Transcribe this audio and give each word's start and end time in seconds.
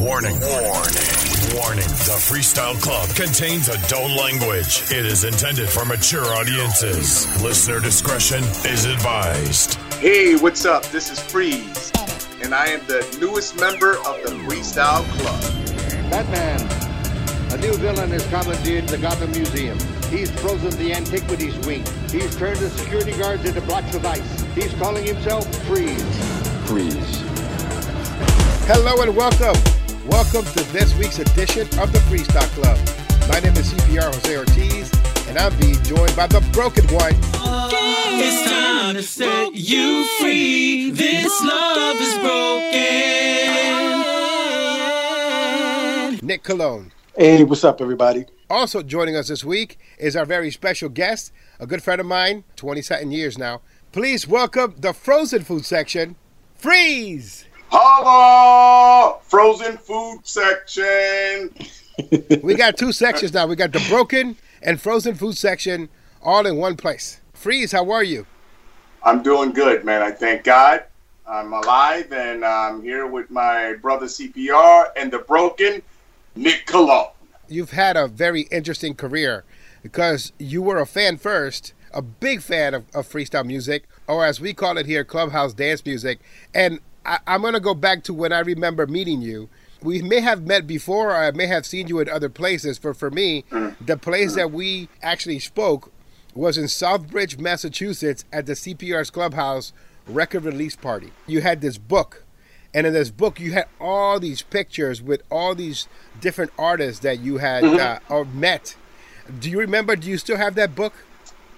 Warning, 0.00 0.40
warning, 0.40 1.06
warning. 1.54 1.86
The 2.02 2.18
Freestyle 2.18 2.80
Club 2.82 3.08
contains 3.10 3.68
adult 3.68 4.10
language. 4.10 4.82
It 4.90 5.06
is 5.06 5.22
intended 5.22 5.68
for 5.68 5.84
mature 5.84 6.24
audiences. 6.24 7.40
Listener 7.40 7.78
discretion 7.78 8.42
is 8.66 8.86
advised. 8.86 9.74
Hey, 10.00 10.34
what's 10.34 10.64
up? 10.64 10.84
This 10.86 11.12
is 11.12 11.20
Freeze, 11.20 11.92
and 12.42 12.52
I 12.52 12.66
am 12.66 12.80
the 12.88 13.06
newest 13.20 13.58
member 13.60 13.92
of 13.98 14.20
the 14.24 14.36
Freestyle 14.44 15.04
Club. 15.20 16.10
Batman. 16.10 16.60
A 17.52 17.56
new 17.58 17.74
villain 17.76 18.10
has 18.10 18.26
commandeered 18.26 18.88
the 18.88 18.98
Gotham 18.98 19.30
Museum. 19.30 19.78
He's 20.10 20.28
frozen 20.40 20.70
the 20.76 20.92
Antiquities 20.92 21.56
Wing. 21.66 21.84
He's 22.10 22.34
turned 22.36 22.58
the 22.58 22.68
security 22.70 23.12
guards 23.12 23.44
into 23.44 23.60
blocks 23.60 23.94
of 23.94 24.04
ice. 24.04 24.44
He's 24.56 24.74
calling 24.74 25.06
himself 25.06 25.46
Freeze. 25.66 26.02
Freeze. 26.66 27.20
Hello 28.66 29.00
and 29.02 29.14
welcome. 29.14 29.54
Welcome 30.08 30.44
to 30.44 30.62
this 30.70 30.94
week's 30.98 31.18
edition 31.18 31.62
of 31.80 31.90
the 31.90 31.98
Freestyle 32.10 32.46
Club. 32.54 32.76
My 33.26 33.40
name 33.40 33.56
is 33.56 33.72
CPR 33.72 34.12
Jose 34.12 34.36
Ortiz, 34.36 34.92
and 35.28 35.38
I'm 35.38 35.58
being 35.58 35.82
joined 35.82 36.14
by 36.14 36.26
the 36.26 36.42
broken 36.52 36.84
one. 36.88 37.14
It's 38.20 38.50
time 38.50 38.96
to 38.96 39.02
set 39.02 39.54
you 39.54 40.04
free. 40.20 40.90
This 40.90 41.32
love 41.42 41.96
is 41.98 42.18
broken. 42.18 42.66
Nick 46.26 46.42
Cologne. 46.42 46.92
Hey, 47.16 47.42
what's 47.42 47.64
up, 47.64 47.80
everybody? 47.80 48.26
Also 48.50 48.82
joining 48.82 49.16
us 49.16 49.28
this 49.28 49.42
week 49.42 49.78
is 49.96 50.16
our 50.16 50.26
very 50.26 50.50
special 50.50 50.90
guest, 50.90 51.32
a 51.58 51.66
good 51.66 51.82
friend 51.82 51.98
of 51.98 52.06
mine, 52.06 52.44
20 52.56 52.82
something 52.82 53.10
years 53.10 53.38
now. 53.38 53.62
Please 53.90 54.28
welcome 54.28 54.74
the 54.78 54.92
frozen 54.92 55.44
food 55.44 55.64
section, 55.64 56.16
Freeze. 56.56 57.46
Hello, 57.76 59.18
frozen 59.24 59.76
food 59.76 60.20
section. 60.22 61.52
We 62.40 62.54
got 62.54 62.76
two 62.76 62.92
sections 62.92 63.34
now. 63.34 63.48
We 63.48 63.56
got 63.56 63.72
the 63.72 63.84
broken 63.88 64.36
and 64.62 64.80
frozen 64.80 65.16
food 65.16 65.36
section 65.36 65.88
all 66.22 66.46
in 66.46 66.56
one 66.56 66.76
place. 66.76 67.20
Freeze, 67.32 67.72
how 67.72 67.90
are 67.90 68.04
you? 68.04 68.26
I'm 69.02 69.24
doing 69.24 69.50
good, 69.50 69.84
man. 69.84 70.02
I 70.02 70.12
thank 70.12 70.44
God. 70.44 70.84
I'm 71.26 71.52
alive, 71.52 72.12
and 72.12 72.44
I'm 72.44 72.80
here 72.80 73.08
with 73.08 73.28
my 73.28 73.74
brother 73.82 74.06
CPR 74.06 74.90
and 74.96 75.10
the 75.10 75.18
broken 75.18 75.82
Nick 76.36 76.66
Cologne. 76.66 77.10
You've 77.48 77.72
had 77.72 77.96
a 77.96 78.06
very 78.06 78.42
interesting 78.52 78.94
career 78.94 79.42
because 79.82 80.32
you 80.38 80.62
were 80.62 80.78
a 80.78 80.86
fan 80.86 81.16
first, 81.16 81.74
a 81.92 82.02
big 82.02 82.40
fan 82.40 82.72
of, 82.72 82.84
of 82.94 83.08
freestyle 83.08 83.44
music, 83.44 83.88
or 84.06 84.24
as 84.24 84.40
we 84.40 84.54
call 84.54 84.78
it 84.78 84.86
here, 84.86 85.02
clubhouse 85.04 85.54
dance 85.54 85.84
music. 85.84 86.20
And 86.54 86.78
I, 87.04 87.18
I'm 87.26 87.42
going 87.42 87.54
to 87.54 87.60
go 87.60 87.74
back 87.74 88.02
to 88.04 88.14
when 88.14 88.32
I 88.32 88.40
remember 88.40 88.86
meeting 88.86 89.22
you. 89.22 89.48
We 89.82 90.00
may 90.00 90.20
have 90.20 90.46
met 90.46 90.66
before, 90.66 91.10
or 91.10 91.16
I 91.16 91.30
may 91.30 91.46
have 91.46 91.66
seen 91.66 91.88
you 91.88 92.00
in 92.00 92.08
other 92.08 92.30
places. 92.30 92.78
For 92.78 92.94
for 92.94 93.10
me, 93.10 93.44
the 93.80 93.98
place 93.98 94.34
that 94.34 94.50
we 94.50 94.88
actually 95.02 95.40
spoke 95.40 95.92
was 96.34 96.56
in 96.56 96.64
Southbridge, 96.64 97.38
Massachusetts, 97.38 98.24
at 98.32 98.46
the 98.46 98.54
CPR's 98.54 99.10
Clubhouse 99.10 99.72
record 100.06 100.44
release 100.44 100.76
party. 100.76 101.12
You 101.26 101.42
had 101.42 101.60
this 101.60 101.76
book, 101.76 102.24
and 102.72 102.86
in 102.86 102.94
this 102.94 103.10
book, 103.10 103.38
you 103.38 103.52
had 103.52 103.66
all 103.78 104.18
these 104.18 104.40
pictures 104.42 105.02
with 105.02 105.22
all 105.30 105.54
these 105.54 105.86
different 106.20 106.52
artists 106.58 107.00
that 107.00 107.20
you 107.20 107.38
had 107.38 107.64
uh, 107.64 107.98
or 108.08 108.24
met. 108.24 108.76
Do 109.38 109.50
you 109.50 109.58
remember? 109.58 109.96
Do 109.96 110.08
you 110.08 110.18
still 110.18 110.36
have 110.38 110.54
that 110.54 110.74
book? 110.74 110.94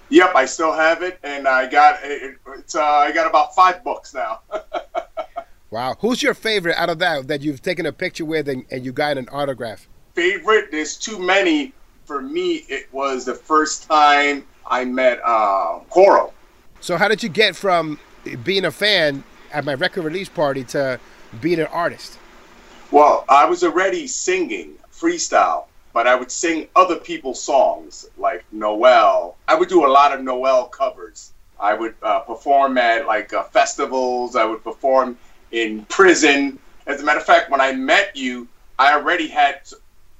Yep, 0.09 0.35
I 0.35 0.45
still 0.45 0.73
have 0.73 1.01
it, 1.01 1.19
and 1.23 1.47
I 1.47 1.67
got 1.69 1.99
it, 2.03 2.37
it's. 2.57 2.75
Uh, 2.75 2.83
I 2.83 3.11
got 3.11 3.27
about 3.27 3.55
five 3.55 3.83
books 3.83 4.13
now. 4.13 4.39
Wow. 5.69 5.97
Who's 5.99 6.23
your 6.23 6.33
favorite 6.33 6.77
out 6.77 6.89
of 6.89 6.99
that 6.99 7.27
that 7.27 7.41
you've 7.41 7.61
taken 7.61 7.85
a 7.85 7.91
picture 7.91 8.25
with 8.25 8.47
and, 8.47 8.65
and 8.71 8.85
you 8.85 8.91
got 8.91 9.17
an 9.17 9.27
autograph? 9.31 9.87
Favorite? 10.13 10.71
There's 10.71 10.95
too 10.95 11.19
many. 11.19 11.73
For 12.05 12.21
me, 12.21 12.63
it 12.69 12.87
was 12.93 13.25
the 13.25 13.35
first 13.35 13.83
time 13.89 14.45
I 14.65 14.85
met 14.85 15.19
uh, 15.25 15.79
Coro. 15.89 16.33
So, 16.79 16.95
how 16.95 17.09
did 17.09 17.21
you 17.21 17.27
get 17.27 17.53
from 17.53 17.99
being 18.45 18.63
a 18.63 18.71
fan 18.71 19.25
at 19.51 19.65
my 19.65 19.73
record 19.73 20.03
release 20.03 20.29
party 20.29 20.63
to 20.65 21.01
being 21.41 21.59
an 21.59 21.67
artist? 21.67 22.17
Well, 22.91 23.25
I 23.27 23.43
was 23.43 23.61
already 23.65 24.07
singing 24.07 24.75
freestyle, 24.89 25.65
but 25.91 26.07
I 26.07 26.15
would 26.15 26.31
sing 26.31 26.69
other 26.77 26.95
people's 26.95 27.43
songs 27.43 28.09
like 28.17 28.45
Noel. 28.53 29.35
I 29.49 29.55
would 29.55 29.67
do 29.67 29.85
a 29.85 29.91
lot 29.91 30.13
of 30.13 30.23
Noel 30.23 30.65
covers. 30.67 31.33
I 31.59 31.73
would 31.73 31.95
uh, 32.01 32.19
perform 32.19 32.77
at 32.77 33.05
like 33.05 33.33
uh, 33.33 33.43
festivals. 33.43 34.37
I 34.37 34.45
would 34.45 34.63
perform 34.63 35.17
in 35.51 35.85
prison. 35.85 36.59
As 36.85 37.01
a 37.01 37.05
matter 37.05 37.19
of 37.19 37.25
fact, 37.25 37.49
when 37.49 37.61
I 37.61 37.73
met 37.73 38.15
you, 38.15 38.47
I 38.79 38.93
already 38.93 39.27
had 39.27 39.61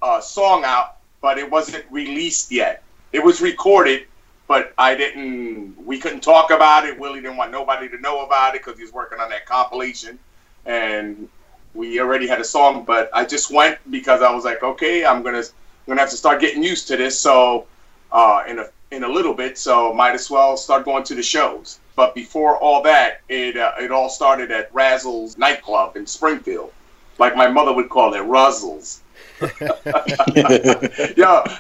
a 0.02 0.22
song 0.22 0.64
out, 0.66 0.98
but 1.22 1.38
it 1.38 1.50
wasn't 1.50 1.86
released 1.90 2.52
yet. 2.52 2.84
It 3.14 3.24
was 3.24 3.42
recorded, 3.42 4.06
but 4.48 4.74
I 4.78 4.96
didn't. 4.96 5.76
We 5.86 6.00
couldn't 6.00 6.22
talk 6.22 6.52
about 6.52 6.86
it. 6.86 7.00
Willie 7.00 7.22
didn't 7.22 7.38
want 7.38 7.52
nobody 7.52 7.88
to 7.90 7.98
know 8.00 8.26
about 8.26 8.56
it 8.56 8.64
because 8.64 8.78
he 8.78 8.84
was 8.84 8.94
working 8.94 9.20
on 9.20 9.30
that 9.30 9.46
compilation, 9.46 10.20
and 10.66 11.30
we 11.74 12.00
already 12.00 12.28
had 12.28 12.42
a 12.42 12.44
song. 12.44 12.84
But 12.84 13.10
I 13.14 13.26
just 13.26 13.52
went 13.52 13.78
because 13.92 14.22
I 14.22 14.32
was 14.32 14.44
like, 14.44 14.64
okay, 14.64 15.06
I'm 15.06 15.24
gonna, 15.24 15.40
I'm 15.40 15.44
gonna 15.88 16.02
have 16.02 16.10
to 16.10 16.18
start 16.18 16.42
getting 16.42 16.64
used 16.64 16.88
to 16.90 16.98
this. 16.98 17.20
So, 17.20 17.66
uh, 18.12 18.44
in 18.48 18.60
a 18.60 18.70
in 18.92 19.04
a 19.04 19.08
little 19.08 19.34
bit, 19.34 19.58
so 19.58 19.94
might 19.94 20.14
as 20.14 20.30
well 20.30 20.56
start 20.56 20.86
going 20.86 21.04
to 21.04 21.16
the 21.16 21.24
shows. 21.24 21.80
But 21.96 22.16
before 22.16 22.58
all 22.58 22.82
that, 22.84 23.22
it 23.28 23.58
uh, 23.58 23.74
it 23.80 23.92
all 23.92 24.10
started 24.10 24.52
at 24.52 24.72
Razzles 24.74 25.38
nightclub 25.38 25.98
in 25.98 26.06
Springfield, 26.06 26.72
like 27.18 27.36
my 27.36 27.48
mother 27.48 27.74
would 27.74 27.90
call 27.90 28.14
it, 28.14 28.22
Ruzzles. 28.22 29.02
Yo, 29.42 29.50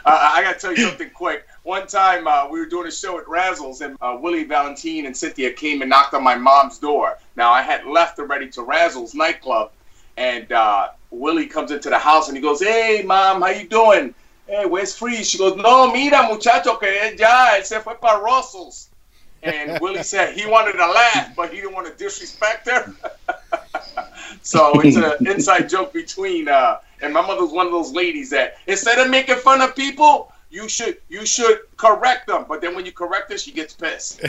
I, 0.05 0.33
I 0.35 0.41
gotta 0.43 0.59
tell 0.59 0.71
you 0.71 0.87
something 0.87 1.09
quick. 1.11 1.45
One 1.63 1.85
time 1.85 2.27
uh, 2.27 2.47
we 2.49 2.59
were 2.59 2.65
doing 2.65 2.87
a 2.87 2.91
show 2.91 3.19
at 3.19 3.25
Razzles, 3.25 3.81
and 3.81 3.97
uh, 4.01 4.17
Willie 4.19 4.45
Valentin 4.45 5.05
and 5.05 5.15
Cynthia 5.15 5.51
came 5.51 5.81
and 5.81 5.89
knocked 5.89 6.13
on 6.13 6.23
my 6.23 6.35
mom's 6.35 6.77
door. 6.77 7.17
Now 7.35 7.51
I 7.51 7.61
had 7.61 7.85
left 7.85 8.19
already 8.19 8.47
to 8.49 8.61
Razzles 8.61 9.13
nightclub, 9.13 9.71
and 10.15 10.51
uh, 10.51 10.89
Willie 11.11 11.47
comes 11.47 11.71
into 11.71 11.89
the 11.89 11.99
house 11.99 12.29
and 12.29 12.37
he 12.37 12.41
goes, 12.41 12.61
"Hey, 12.61 13.03
mom, 13.05 13.41
how 13.41 13.49
you 13.49 13.67
doing? 13.67 14.15
Hey, 14.47 14.65
where's 14.65 14.95
Freeze?" 14.95 15.29
She 15.29 15.37
goes, 15.37 15.55
"No, 15.55 15.91
mira, 15.91 16.23
muchacho, 16.23 16.77
que 16.77 17.15
ya 17.17 17.55
él 17.57 17.63
se 17.63 17.79
fue 17.79 17.95
para 17.95 18.19
Russell's." 18.19 18.89
And 19.43 19.79
Willie 19.81 20.03
said 20.03 20.35
he 20.37 20.45
wanted 20.45 20.73
to 20.73 20.87
laugh, 20.87 21.35
but 21.35 21.51
he 21.51 21.57
didn't 21.57 21.73
want 21.73 21.87
to 21.87 21.93
disrespect 21.93 22.67
her. 22.69 22.93
so 24.41 24.79
it's 24.81 24.97
an 24.97 25.27
inside 25.27 25.69
joke 25.69 25.93
between. 25.93 26.47
Uh, 26.47 26.79
and 27.01 27.13
my 27.13 27.21
mother's 27.21 27.51
one 27.51 27.67
of 27.67 27.71
those 27.71 27.91
ladies 27.91 28.31
that 28.31 28.57
instead 28.65 28.97
of 28.97 29.09
making 29.11 29.35
fun 29.35 29.61
of 29.61 29.75
people, 29.75 30.31
you 30.49 30.67
should 30.67 30.97
you 31.09 31.25
should 31.25 31.59
correct 31.77 32.27
them. 32.27 32.45
But 32.47 32.61
then 32.61 32.75
when 32.75 32.85
you 32.85 32.91
correct 32.91 33.31
her, 33.31 33.37
she 33.37 33.51
gets 33.51 33.73
pissed. 33.73 34.21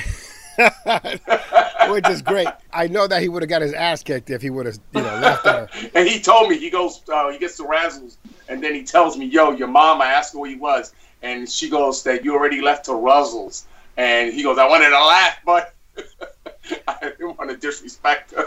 Which 1.89 2.09
is 2.09 2.21
great. 2.21 2.49
I 2.73 2.89
know 2.89 3.07
that 3.07 3.23
he 3.23 3.29
would 3.29 3.43
have 3.43 3.49
got 3.49 3.63
his 3.63 3.73
ass 3.73 4.03
kicked 4.03 4.29
if 4.31 4.43
he 4.43 4.51
would 4.51 4.67
have, 4.67 4.79
you 4.95 5.01
know, 5.01 5.15
left 5.21 5.47
her. 5.47 5.69
and 5.95 6.09
he 6.09 6.21
told 6.21 6.51
me 6.51 6.59
he 6.59 6.69
goes, 6.69 7.01
uh, 7.13 7.31
he 7.31 7.39
gets 7.39 7.57
to 7.59 7.63
Razzles, 7.63 8.17
and 8.49 8.63
then 8.63 8.75
he 8.75 8.83
tells 8.83 9.17
me, 9.17 9.27
"Yo, 9.27 9.53
your 9.53 9.69
mom." 9.69 10.01
I 10.01 10.07
asked 10.07 10.33
her 10.33 10.39
where 10.39 10.51
he 10.51 10.57
was, 10.57 10.93
and 11.23 11.49
she 11.49 11.69
goes 11.69 12.03
that 12.05 12.25
you 12.25 12.35
already 12.35 12.61
left 12.61 12.87
to 12.87 12.93
Ruzzles, 12.93 13.65
and 13.97 14.33
he 14.33 14.43
goes, 14.43 14.59
"I 14.59 14.67
wanted 14.67 14.91
to 14.91 15.05
laugh, 15.05 15.39
but 15.45 15.75
I 16.89 16.97
didn't 17.01 17.39
want 17.39 17.51
to 17.51 17.57
disrespect 17.57 18.35
her." 18.35 18.45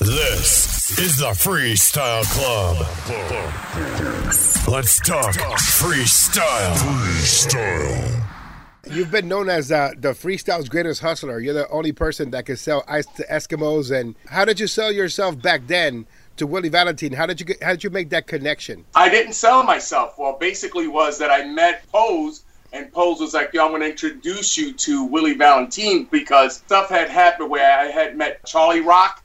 This 0.00 0.98
is 0.98 1.18
the 1.18 1.30
Freestyle 1.30 2.24
Club. 2.32 2.76
Let's 4.68 5.00
talk 5.00 5.34
freestyle. 5.34 6.74
Freestyle. 6.76 8.24
You've 8.90 9.10
been 9.10 9.28
known 9.28 9.48
as 9.48 9.70
uh, 9.70 9.92
the 9.98 10.10
freestyle's 10.10 10.68
greatest 10.68 11.02
hustler. 11.02 11.40
You're 11.40 11.54
the 11.54 11.68
only 11.68 11.92
person 11.92 12.30
that 12.30 12.46
can 12.46 12.56
sell 12.56 12.84
ice 12.88 13.06
to 13.16 13.26
Eskimos. 13.26 13.90
And 13.90 14.16
how 14.26 14.44
did 14.44 14.60
you 14.60 14.66
sell 14.66 14.90
yourself 14.90 15.40
back 15.42 15.66
then 15.66 16.06
to 16.38 16.46
Willie 16.46 16.68
Valentin? 16.68 17.12
How 17.12 17.26
did 17.26 17.40
you 17.40 17.46
get, 17.46 17.62
how 17.62 17.70
did 17.70 17.84
you 17.84 17.90
make 17.90 18.10
that 18.10 18.26
connection? 18.26 18.84
I 18.94 19.08
didn't 19.08 19.34
sell 19.34 19.62
myself. 19.62 20.18
Well, 20.18 20.36
basically 20.38 20.88
was 20.88 21.18
that 21.18 21.30
I 21.30 21.44
met 21.44 21.86
Poze, 21.92 22.42
and 22.72 22.92
Poze 22.92 23.20
was 23.20 23.34
like, 23.34 23.52
"Yo, 23.52 23.64
I'm 23.64 23.70
going 23.70 23.82
to 23.82 23.90
introduce 23.90 24.56
you 24.56 24.72
to 24.72 25.04
Willie 25.04 25.34
Valentin 25.34 26.04
because 26.10 26.56
stuff 26.56 26.88
had 26.88 27.08
happened 27.08 27.50
where 27.50 27.78
I 27.78 27.84
had 27.86 28.16
met 28.16 28.44
Charlie 28.44 28.80
Rock, 28.80 29.22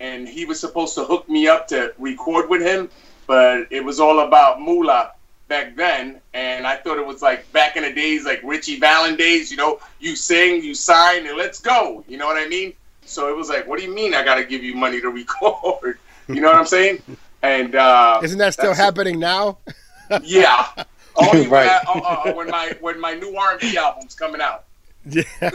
and 0.00 0.28
he 0.28 0.44
was 0.44 0.58
supposed 0.58 0.94
to 0.94 1.04
hook 1.04 1.28
me 1.28 1.48
up 1.48 1.68
to 1.68 1.92
record 1.98 2.48
with 2.48 2.62
him, 2.62 2.90
but 3.26 3.66
it 3.70 3.84
was 3.84 4.00
all 4.00 4.20
about 4.20 4.60
moolah 4.60 5.12
back 5.48 5.76
then, 5.76 6.20
and 6.32 6.66
I 6.66 6.76
thought 6.76 6.96
it 6.96 7.06
was 7.06 7.22
like 7.22 7.50
back 7.52 7.76
in 7.76 7.82
the 7.82 7.92
days, 7.92 8.24
like 8.24 8.40
Richie 8.42 8.78
Valens 8.78 9.18
days. 9.18 9.50
You 9.50 9.56
know, 9.56 9.80
you 9.98 10.16
sing, 10.16 10.62
you 10.62 10.74
sign, 10.74 11.26
and 11.26 11.36
let's 11.36 11.60
go. 11.60 12.04
You 12.08 12.16
know 12.16 12.26
what 12.26 12.36
I 12.36 12.48
mean? 12.48 12.72
So 13.04 13.28
it 13.28 13.36
was 13.36 13.48
like, 13.48 13.66
what 13.66 13.78
do 13.78 13.84
you 13.84 13.92
mean 13.92 14.14
I 14.14 14.24
got 14.24 14.36
to 14.36 14.44
give 14.44 14.62
you 14.62 14.74
money 14.74 15.00
to 15.00 15.10
record? 15.10 15.98
You 16.28 16.40
know 16.40 16.48
what 16.48 16.56
I'm 16.56 16.66
saying? 16.66 17.02
And 17.42 17.74
uh, 17.74 18.20
Isn't 18.22 18.38
that 18.38 18.52
still 18.54 18.74
happening 18.74 19.18
now? 19.18 19.58
Yeah. 20.24 20.66
Only 21.14 21.46
Right. 21.46 21.66
when, 21.66 21.68
I- 21.68 21.82
uh, 21.86 22.00
uh, 22.30 22.32
when 22.34 22.50
my 22.50 22.76
when 22.80 23.00
my 23.00 23.14
new 23.14 23.36
R&B 23.36 23.76
album's 23.76 24.14
coming 24.16 24.40
out. 24.40 24.64
Yeah. 25.08 25.22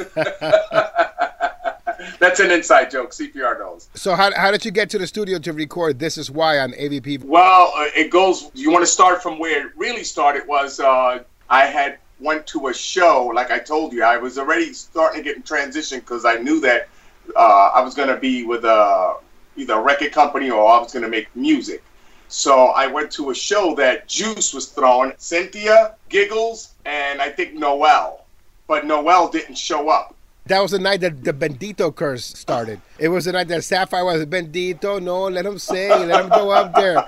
That's 2.19 2.39
an 2.39 2.51
inside 2.51 2.91
joke. 2.91 3.11
CPR 3.11 3.59
knows. 3.59 3.87
So 3.95 4.15
how, 4.15 4.33
how 4.35 4.51
did 4.51 4.63
you 4.65 4.71
get 4.71 4.89
to 4.91 4.97
the 4.97 5.07
studio 5.07 5.39
to 5.39 5.53
record 5.53 5.99
"This 5.99 6.17
Is 6.17 6.29
Why" 6.31 6.59
on 6.59 6.71
AVP? 6.73 7.23
Well, 7.23 7.71
uh, 7.75 7.85
it 7.95 8.11
goes. 8.11 8.49
You 8.53 8.71
want 8.71 8.83
to 8.83 8.91
start 8.91 9.21
from 9.23 9.39
where 9.39 9.65
it 9.67 9.71
really 9.75 10.03
started? 10.03 10.47
Was 10.47 10.79
uh, 10.79 11.23
I 11.49 11.65
had 11.65 11.97
went 12.19 12.47
to 12.47 12.67
a 12.67 12.73
show, 12.73 13.25
like 13.35 13.51
I 13.51 13.59
told 13.59 13.91
you, 13.93 14.03
I 14.03 14.17
was 14.17 14.37
already 14.37 14.71
starting 14.73 15.21
to 15.21 15.23
get 15.23 15.35
in 15.35 15.43
transition 15.43 15.99
because 15.99 16.23
I 16.25 16.35
knew 16.35 16.59
that 16.61 16.87
uh, 17.35 17.71
I 17.73 17.81
was 17.81 17.93
going 17.93 18.07
to 18.09 18.15
be 18.17 18.45
with 18.45 18.63
a 18.65 19.17
either 19.55 19.73
a 19.73 19.81
record 19.81 20.11
company 20.11 20.49
or 20.49 20.65
I 20.65 20.79
was 20.79 20.93
going 20.93 21.03
to 21.03 21.09
make 21.09 21.33
music. 21.35 21.83
So 22.27 22.67
I 22.67 22.87
went 22.87 23.11
to 23.11 23.29
a 23.29 23.35
show 23.35 23.75
that 23.75 24.07
Juice 24.07 24.53
was 24.53 24.67
throwing, 24.67 25.13
Cynthia, 25.17 25.95
Giggles, 26.09 26.73
and 26.85 27.21
I 27.21 27.29
think 27.29 27.53
Noel. 27.53 28.25
But 28.67 28.85
Noel 28.85 29.29
didn't 29.29 29.57
show 29.57 29.89
up. 29.89 30.15
That 30.47 30.59
was 30.59 30.71
the 30.71 30.79
night 30.79 31.01
that 31.01 31.23
the 31.23 31.33
Bendito 31.33 31.95
curse 31.95 32.25
started. 32.25 32.79
It 32.99 33.09
was 33.09 33.25
the 33.25 33.31
night 33.31 33.47
that 33.47 33.63
Sapphire 33.63 34.05
was 34.05 34.25
Bendito. 34.25 35.01
No, 35.01 35.23
let 35.23 35.45
him 35.45 35.57
sing. 35.57 35.89
Let 35.89 36.23
him 36.23 36.29
go 36.29 36.51
up 36.51 36.73
there. 36.75 37.03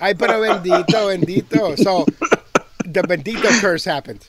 I 0.00 0.12
put 0.12 0.30
a 0.30 0.34
Bendito, 0.34 0.84
Bendito. 0.86 1.78
So 1.78 2.04
the 2.84 3.02
Bendito 3.02 3.60
curse 3.60 3.84
happened. 3.84 4.28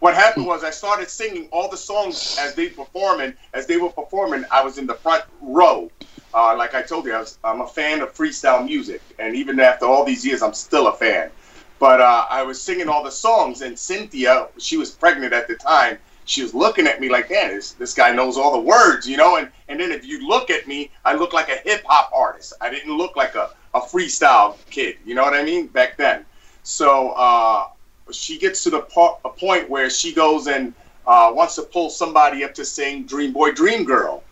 What 0.00 0.14
happened 0.14 0.46
was 0.46 0.62
I 0.62 0.70
started 0.70 1.08
singing 1.08 1.48
all 1.50 1.70
the 1.70 1.76
songs 1.76 2.36
as 2.38 2.54
they 2.54 2.68
performing. 2.68 3.32
As 3.54 3.66
they 3.66 3.78
were 3.78 3.88
performing, 3.88 4.44
I 4.50 4.62
was 4.62 4.76
in 4.76 4.86
the 4.86 4.94
front 4.94 5.24
row. 5.40 5.90
Uh, 6.36 6.54
like 6.54 6.74
I 6.74 6.82
told 6.82 7.06
you, 7.06 7.14
I 7.14 7.20
was, 7.20 7.38
I'm 7.42 7.62
a 7.62 7.66
fan 7.66 8.02
of 8.02 8.14
freestyle 8.14 8.62
music, 8.62 9.00
and 9.18 9.34
even 9.34 9.58
after 9.58 9.86
all 9.86 10.04
these 10.04 10.24
years, 10.24 10.42
I'm 10.42 10.52
still 10.52 10.88
a 10.88 10.92
fan. 10.92 11.30
But 11.78 12.02
uh, 12.02 12.26
I 12.28 12.42
was 12.42 12.60
singing 12.60 12.90
all 12.90 13.02
the 13.02 13.10
songs, 13.10 13.62
and 13.62 13.78
Cynthia, 13.78 14.48
she 14.58 14.76
was 14.76 14.90
pregnant 14.90 15.32
at 15.32 15.48
the 15.48 15.54
time. 15.54 15.96
She 16.26 16.42
was 16.42 16.52
looking 16.52 16.86
at 16.86 17.00
me 17.00 17.08
like, 17.08 17.30
man, 17.30 17.54
this, 17.54 17.72
this 17.72 17.94
guy 17.94 18.12
knows 18.12 18.36
all 18.36 18.52
the 18.52 18.60
words, 18.60 19.08
you 19.08 19.16
know. 19.16 19.38
And 19.38 19.48
and 19.68 19.80
then 19.80 19.90
if 19.90 20.04
you 20.04 20.28
look 20.28 20.50
at 20.50 20.68
me, 20.68 20.90
I 21.06 21.14
look 21.14 21.32
like 21.32 21.48
a 21.48 21.56
hip 21.56 21.82
hop 21.86 22.10
artist. 22.14 22.52
I 22.60 22.68
didn't 22.68 22.94
look 22.94 23.16
like 23.16 23.34
a, 23.34 23.50
a 23.72 23.80
freestyle 23.80 24.58
kid. 24.68 24.96
You 25.06 25.14
know 25.14 25.22
what 25.22 25.32
I 25.32 25.42
mean? 25.42 25.68
Back 25.68 25.96
then. 25.96 26.26
So 26.64 27.12
uh, 27.12 27.68
she 28.10 28.38
gets 28.38 28.62
to 28.64 28.70
the 28.70 28.82
po- 28.82 29.20
point 29.38 29.70
where 29.70 29.88
she 29.88 30.12
goes 30.12 30.48
and 30.48 30.74
uh, 31.06 31.32
wants 31.34 31.54
to 31.54 31.62
pull 31.62 31.88
somebody 31.88 32.44
up 32.44 32.52
to 32.54 32.64
sing 32.64 33.06
Dream 33.06 33.32
Boy 33.32 33.52
Dream 33.52 33.84
Girl. 33.84 34.22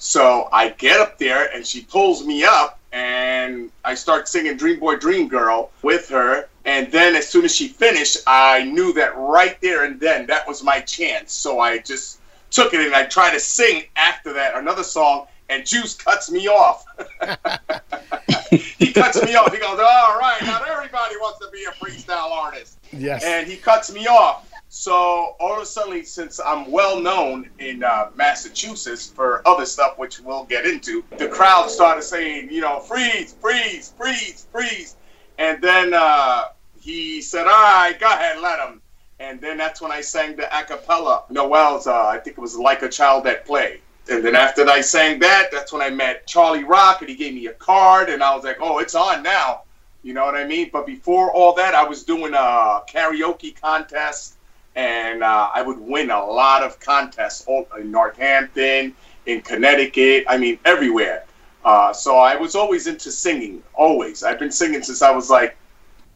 So 0.00 0.48
I 0.50 0.70
get 0.70 0.98
up 0.98 1.18
there 1.18 1.54
and 1.54 1.64
she 1.64 1.82
pulls 1.82 2.24
me 2.24 2.42
up 2.42 2.80
and 2.90 3.70
I 3.84 3.94
start 3.94 4.28
singing 4.28 4.56
Dream 4.56 4.80
Boy 4.80 4.96
Dream 4.96 5.28
Girl 5.28 5.70
with 5.82 6.08
her. 6.08 6.48
And 6.64 6.90
then 6.90 7.14
as 7.14 7.28
soon 7.28 7.44
as 7.44 7.54
she 7.54 7.68
finished, 7.68 8.16
I 8.26 8.64
knew 8.64 8.94
that 8.94 9.14
right 9.18 9.60
there 9.60 9.84
and 9.84 10.00
then 10.00 10.26
that 10.28 10.48
was 10.48 10.62
my 10.62 10.80
chance. 10.80 11.34
So 11.34 11.60
I 11.60 11.78
just 11.78 12.18
took 12.50 12.72
it 12.72 12.80
and 12.80 12.94
I 12.94 13.04
tried 13.04 13.32
to 13.32 13.40
sing 13.40 13.84
after 13.94 14.32
that 14.32 14.56
another 14.56 14.84
song 14.84 15.26
and 15.50 15.66
Juice 15.66 15.94
cuts 15.94 16.30
me 16.30 16.48
off. 16.48 16.86
he 18.50 18.94
cuts 18.94 19.22
me 19.22 19.34
off. 19.34 19.52
He 19.52 19.60
goes, 19.60 19.78
All 19.78 20.18
right, 20.18 20.38
not 20.42 20.66
everybody 20.66 21.16
wants 21.16 21.44
to 21.44 21.50
be 21.52 21.64
a 21.64 21.72
freestyle 21.72 22.30
artist. 22.30 22.78
Yes. 22.90 23.22
And 23.22 23.46
he 23.46 23.58
cuts 23.58 23.92
me 23.92 24.06
off. 24.06 24.49
So 24.72 25.34
all 25.40 25.56
of 25.56 25.62
a 25.62 25.66
sudden, 25.66 26.04
since 26.04 26.38
I'm 26.38 26.70
well 26.70 27.00
known 27.00 27.50
in 27.58 27.82
uh, 27.82 28.10
Massachusetts 28.14 29.08
for 29.08 29.46
other 29.46 29.66
stuff, 29.66 29.98
which 29.98 30.20
we'll 30.20 30.44
get 30.44 30.64
into, 30.64 31.02
the 31.18 31.26
crowd 31.26 31.68
started 31.68 32.02
saying, 32.02 32.52
you 32.52 32.60
know, 32.60 32.78
freeze, 32.78 33.34
freeze, 33.40 33.92
freeze, 33.98 34.46
freeze. 34.52 34.94
And 35.38 35.60
then 35.60 35.92
uh, 35.92 36.44
he 36.80 37.20
said, 37.20 37.48
all 37.48 37.62
right, 37.62 37.98
go 37.98 38.06
ahead, 38.06 38.40
let 38.40 38.60
him. 38.60 38.80
And 39.18 39.40
then 39.40 39.58
that's 39.58 39.82
when 39.82 39.90
I 39.90 40.02
sang 40.02 40.36
the 40.36 40.46
a 40.56 40.62
cappella, 40.62 41.24
Noel's, 41.30 41.88
uh, 41.88 42.06
I 42.06 42.18
think 42.18 42.38
it 42.38 42.40
was 42.40 42.56
Like 42.56 42.82
a 42.82 42.88
Child 42.88 43.26
at 43.26 43.44
Play. 43.44 43.80
And 44.08 44.24
then 44.24 44.36
after 44.36 44.64
I 44.68 44.82
sang 44.82 45.18
that, 45.18 45.48
that's 45.50 45.72
when 45.72 45.82
I 45.82 45.90
met 45.90 46.28
Charlie 46.28 46.62
Rock, 46.62 47.00
and 47.00 47.10
he 47.10 47.16
gave 47.16 47.34
me 47.34 47.48
a 47.48 47.54
card, 47.54 48.08
and 48.08 48.22
I 48.22 48.36
was 48.36 48.44
like, 48.44 48.58
oh, 48.60 48.78
it's 48.78 48.94
on 48.94 49.24
now. 49.24 49.62
You 50.04 50.14
know 50.14 50.24
what 50.24 50.36
I 50.36 50.46
mean? 50.46 50.70
But 50.72 50.86
before 50.86 51.32
all 51.32 51.54
that, 51.54 51.74
I 51.74 51.82
was 51.82 52.04
doing 52.04 52.34
a 52.34 52.82
karaoke 52.88 53.60
contest 53.60 54.36
and 54.76 55.22
uh, 55.22 55.50
I 55.52 55.62
would 55.62 55.78
win 55.78 56.10
a 56.10 56.24
lot 56.24 56.62
of 56.62 56.78
contests 56.80 57.46
in 57.78 57.90
Northampton, 57.90 58.94
in 59.26 59.42
Connecticut, 59.42 60.24
I 60.28 60.38
mean, 60.38 60.58
everywhere. 60.64 61.24
Uh, 61.64 61.92
so 61.92 62.16
I 62.16 62.36
was 62.36 62.54
always 62.54 62.86
into 62.86 63.10
singing, 63.10 63.62
always. 63.74 64.22
I've 64.22 64.38
been 64.38 64.52
singing 64.52 64.82
since 64.82 65.02
I 65.02 65.10
was 65.10 65.28
like 65.28 65.56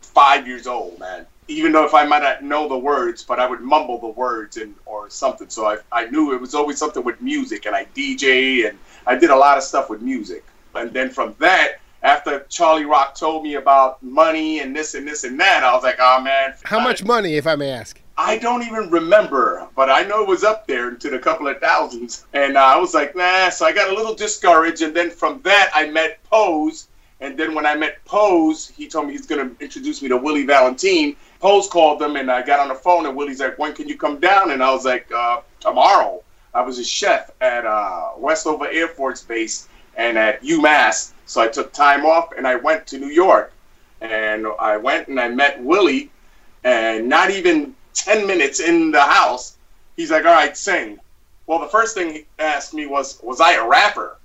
five 0.01 0.47
years 0.47 0.67
old, 0.67 0.99
man. 0.99 1.27
Even 1.49 1.73
though 1.73 1.85
if 1.85 1.93
I 1.93 2.07
might 2.07 2.23
not 2.23 2.43
know 2.43 2.69
the 2.69 2.79
words, 2.79 3.23
but 3.23 3.39
I 3.39 3.47
would 3.47 3.61
mumble 3.61 3.99
the 3.99 4.09
words 4.09 4.57
and 4.57 4.75
or 4.87 5.11
something. 5.11 5.51
So 5.51 5.67
I, 5.67 5.77
I 5.93 6.07
knew 6.07 6.33
it 6.33 6.41
was 6.41 6.55
always 6.55 6.79
something 6.79 7.05
with 7.05 7.21
music, 7.21 7.67
and 7.67 7.77
I 7.77 7.85
DJ 7.95 8.67
and 8.67 8.79
I 9.07 9.17
did 9.17 9.29
a 9.29 9.37
lot 9.37 9.59
of 9.59 9.65
stuff 9.65 9.91
with 9.91 10.01
music. 10.01 10.45
And 10.75 10.91
then 10.93 11.11
from 11.11 11.35
that, 11.41 11.81
after 12.03 12.47
Charlie 12.49 12.87
Rock 12.87 13.15
told 13.15 13.43
me 13.43 13.55
about 13.57 14.03
money 14.03 14.61
and 14.61 14.75
this 14.75 14.95
and 14.95 15.07
this 15.07 15.25
and 15.25 15.39
that, 15.39 15.63
I 15.63 15.75
was 15.75 15.83
like, 15.83 15.97
oh 16.01 16.23
man. 16.23 16.55
How 16.65 16.81
much 16.81 17.05
money, 17.05 17.35
if 17.35 17.47
I 17.47 17.57
may 17.57 17.71
ask? 17.71 18.01
I 18.17 18.39
don't 18.39 18.63
even 18.63 18.91
remember, 18.91 19.67
but 19.75 19.91
I 19.91 20.03
know 20.03 20.23
it 20.23 20.29
was 20.29 20.45
up 20.45 20.67
there 20.69 20.89
into 20.89 21.11
the 21.11 21.19
couple 21.19 21.49
of 21.49 21.59
thousands. 21.59 22.27
And 22.33 22.57
uh, 22.57 22.61
I 22.61 22.79
was 22.79 22.95
like, 22.95 23.17
nah. 23.17 23.49
So 23.49 23.67
I 23.67 23.73
got 23.73 23.91
a 23.91 23.95
little 23.95 24.15
discouraged. 24.15 24.83
And 24.83 24.95
then 24.95 25.11
from 25.11 25.41
that, 25.43 25.71
I 25.75 25.91
met 25.91 26.23
Poze. 26.31 26.87
And 27.21 27.37
then 27.37 27.55
when 27.55 27.67
I 27.67 27.75
met 27.75 28.05
Poze, 28.05 28.71
he 28.71 28.87
told 28.87 29.07
me 29.09 29.13
he's 29.13 29.27
going 29.27 29.57
to 29.57 29.65
introduce 29.65 30.01
me 30.01 30.09
to 30.09 30.17
Willie 30.17 30.47
Valentin. 30.47 31.17
Poze 31.41 31.69
called 31.69 31.99
them, 31.99 32.17
and 32.17 32.31
I 32.31 32.43
got 32.43 32.61
on 32.61 32.69
the 32.69 32.75
phone, 32.75 33.07
and 33.07 33.17
Willie's 33.17 33.41
like, 33.41 33.59
when 33.59 33.75
can 33.75 33.89
you 33.89 33.99
come 33.99 34.19
down? 34.19 34.51
And 34.51 34.63
I 34.63 34.71
was 34.73 34.85
like, 34.85 35.11
uh, 35.13 35.41
tomorrow. 35.61 36.23
I 36.55 36.63
was 36.63 36.79
a 36.79 36.85
chef 36.85 37.33
at 37.41 37.67
uh, 37.67 38.11
Westover 38.17 38.69
Air 38.69 38.89
Force 38.89 39.23
Base 39.23 39.69
and 39.97 40.17
at 40.17 40.41
UMass. 40.43 41.13
So 41.27 41.41
I 41.41 41.49
took 41.49 41.73
time 41.73 42.07
off, 42.07 42.33
and 42.37 42.47
I 42.47 42.55
went 42.55 42.87
to 42.89 42.99
New 42.99 43.09
York. 43.09 43.53
And 44.01 44.47
I 44.61 44.77
went 44.77 45.09
and 45.09 45.19
I 45.19 45.29
met 45.29 45.63
Willie, 45.63 46.11
and 46.63 47.09
not 47.09 47.31
even 47.31 47.75
10 47.95 48.27
minutes 48.27 48.61
in 48.61 48.91
the 48.91 49.01
house, 49.01 49.57
he's 49.97 50.11
like, 50.11 50.25
all 50.25 50.33
right, 50.33 50.57
sing. 50.57 50.99
Well, 51.47 51.59
the 51.59 51.69
first 51.69 51.95
thing 51.95 52.13
he 52.13 52.27
asked 52.39 52.75
me 52.75 52.87
was, 52.87 53.21
was 53.23 53.41
I 53.41 53.55
a 53.55 53.67
rapper? 53.67 54.19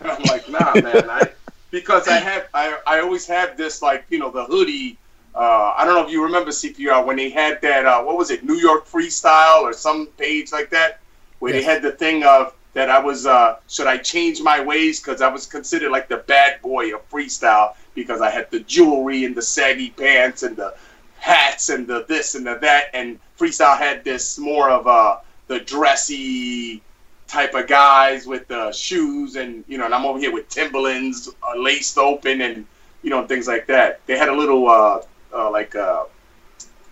And 0.00 0.10
I'm 0.12 0.22
like, 0.24 0.48
nah, 0.48 0.74
man. 0.74 1.10
I, 1.10 1.30
because 1.70 2.08
I 2.08 2.18
have, 2.18 2.48
I, 2.54 2.78
I 2.86 3.00
always 3.00 3.26
have 3.26 3.56
this, 3.56 3.82
like, 3.82 4.04
you 4.10 4.18
know, 4.18 4.30
the 4.30 4.44
hoodie. 4.44 4.96
Uh, 5.34 5.74
I 5.76 5.84
don't 5.84 5.94
know 5.94 6.04
if 6.04 6.10
you 6.10 6.22
remember 6.22 6.50
CPR 6.50 7.04
when 7.04 7.16
they 7.16 7.30
had 7.30 7.60
that, 7.62 7.86
uh, 7.86 8.02
what 8.02 8.16
was 8.16 8.30
it, 8.30 8.44
New 8.44 8.56
York 8.56 8.86
Freestyle 8.86 9.62
or 9.62 9.72
some 9.72 10.06
page 10.18 10.52
like 10.52 10.70
that, 10.70 11.00
where 11.38 11.54
yes. 11.54 11.64
they 11.64 11.72
had 11.72 11.82
the 11.82 11.92
thing 11.92 12.24
of 12.24 12.54
that 12.74 12.90
I 12.90 12.98
was, 12.98 13.26
uh, 13.26 13.56
should 13.68 13.86
I 13.86 13.98
change 13.98 14.40
my 14.40 14.60
ways? 14.60 15.00
Because 15.00 15.20
I 15.20 15.28
was 15.28 15.46
considered 15.46 15.90
like 15.90 16.08
the 16.08 16.18
bad 16.18 16.60
boy 16.62 16.94
of 16.94 17.08
freestyle 17.08 17.74
because 17.94 18.20
I 18.20 18.30
had 18.30 18.50
the 18.50 18.60
jewelry 18.60 19.24
and 19.24 19.34
the 19.34 19.42
saggy 19.42 19.90
pants 19.90 20.42
and 20.42 20.56
the 20.56 20.74
hats 21.18 21.68
and 21.68 21.86
the 21.86 22.04
this 22.08 22.34
and 22.34 22.46
the 22.46 22.58
that, 22.60 22.86
and 22.94 23.18
freestyle 23.38 23.78
had 23.78 24.04
this 24.04 24.38
more 24.38 24.70
of 24.70 24.86
a 24.86 25.20
the 25.48 25.60
dressy 25.60 26.82
type 27.26 27.54
of 27.54 27.66
guys 27.66 28.26
with 28.26 28.48
the 28.48 28.72
shoes, 28.72 29.36
and 29.36 29.64
you 29.68 29.78
know, 29.78 29.84
and 29.84 29.94
I'm 29.94 30.04
over 30.04 30.18
here 30.18 30.32
with 30.32 30.48
Timberlands 30.48 31.28
uh, 31.42 31.58
laced 31.58 31.98
open, 31.98 32.40
and 32.40 32.66
you 33.02 33.10
know, 33.10 33.26
things 33.26 33.46
like 33.46 33.66
that. 33.66 34.00
They 34.06 34.16
had 34.16 34.28
a 34.28 34.34
little 34.34 34.68
uh, 34.68 35.02
uh, 35.32 35.50
like 35.50 35.74
uh, 35.76 36.04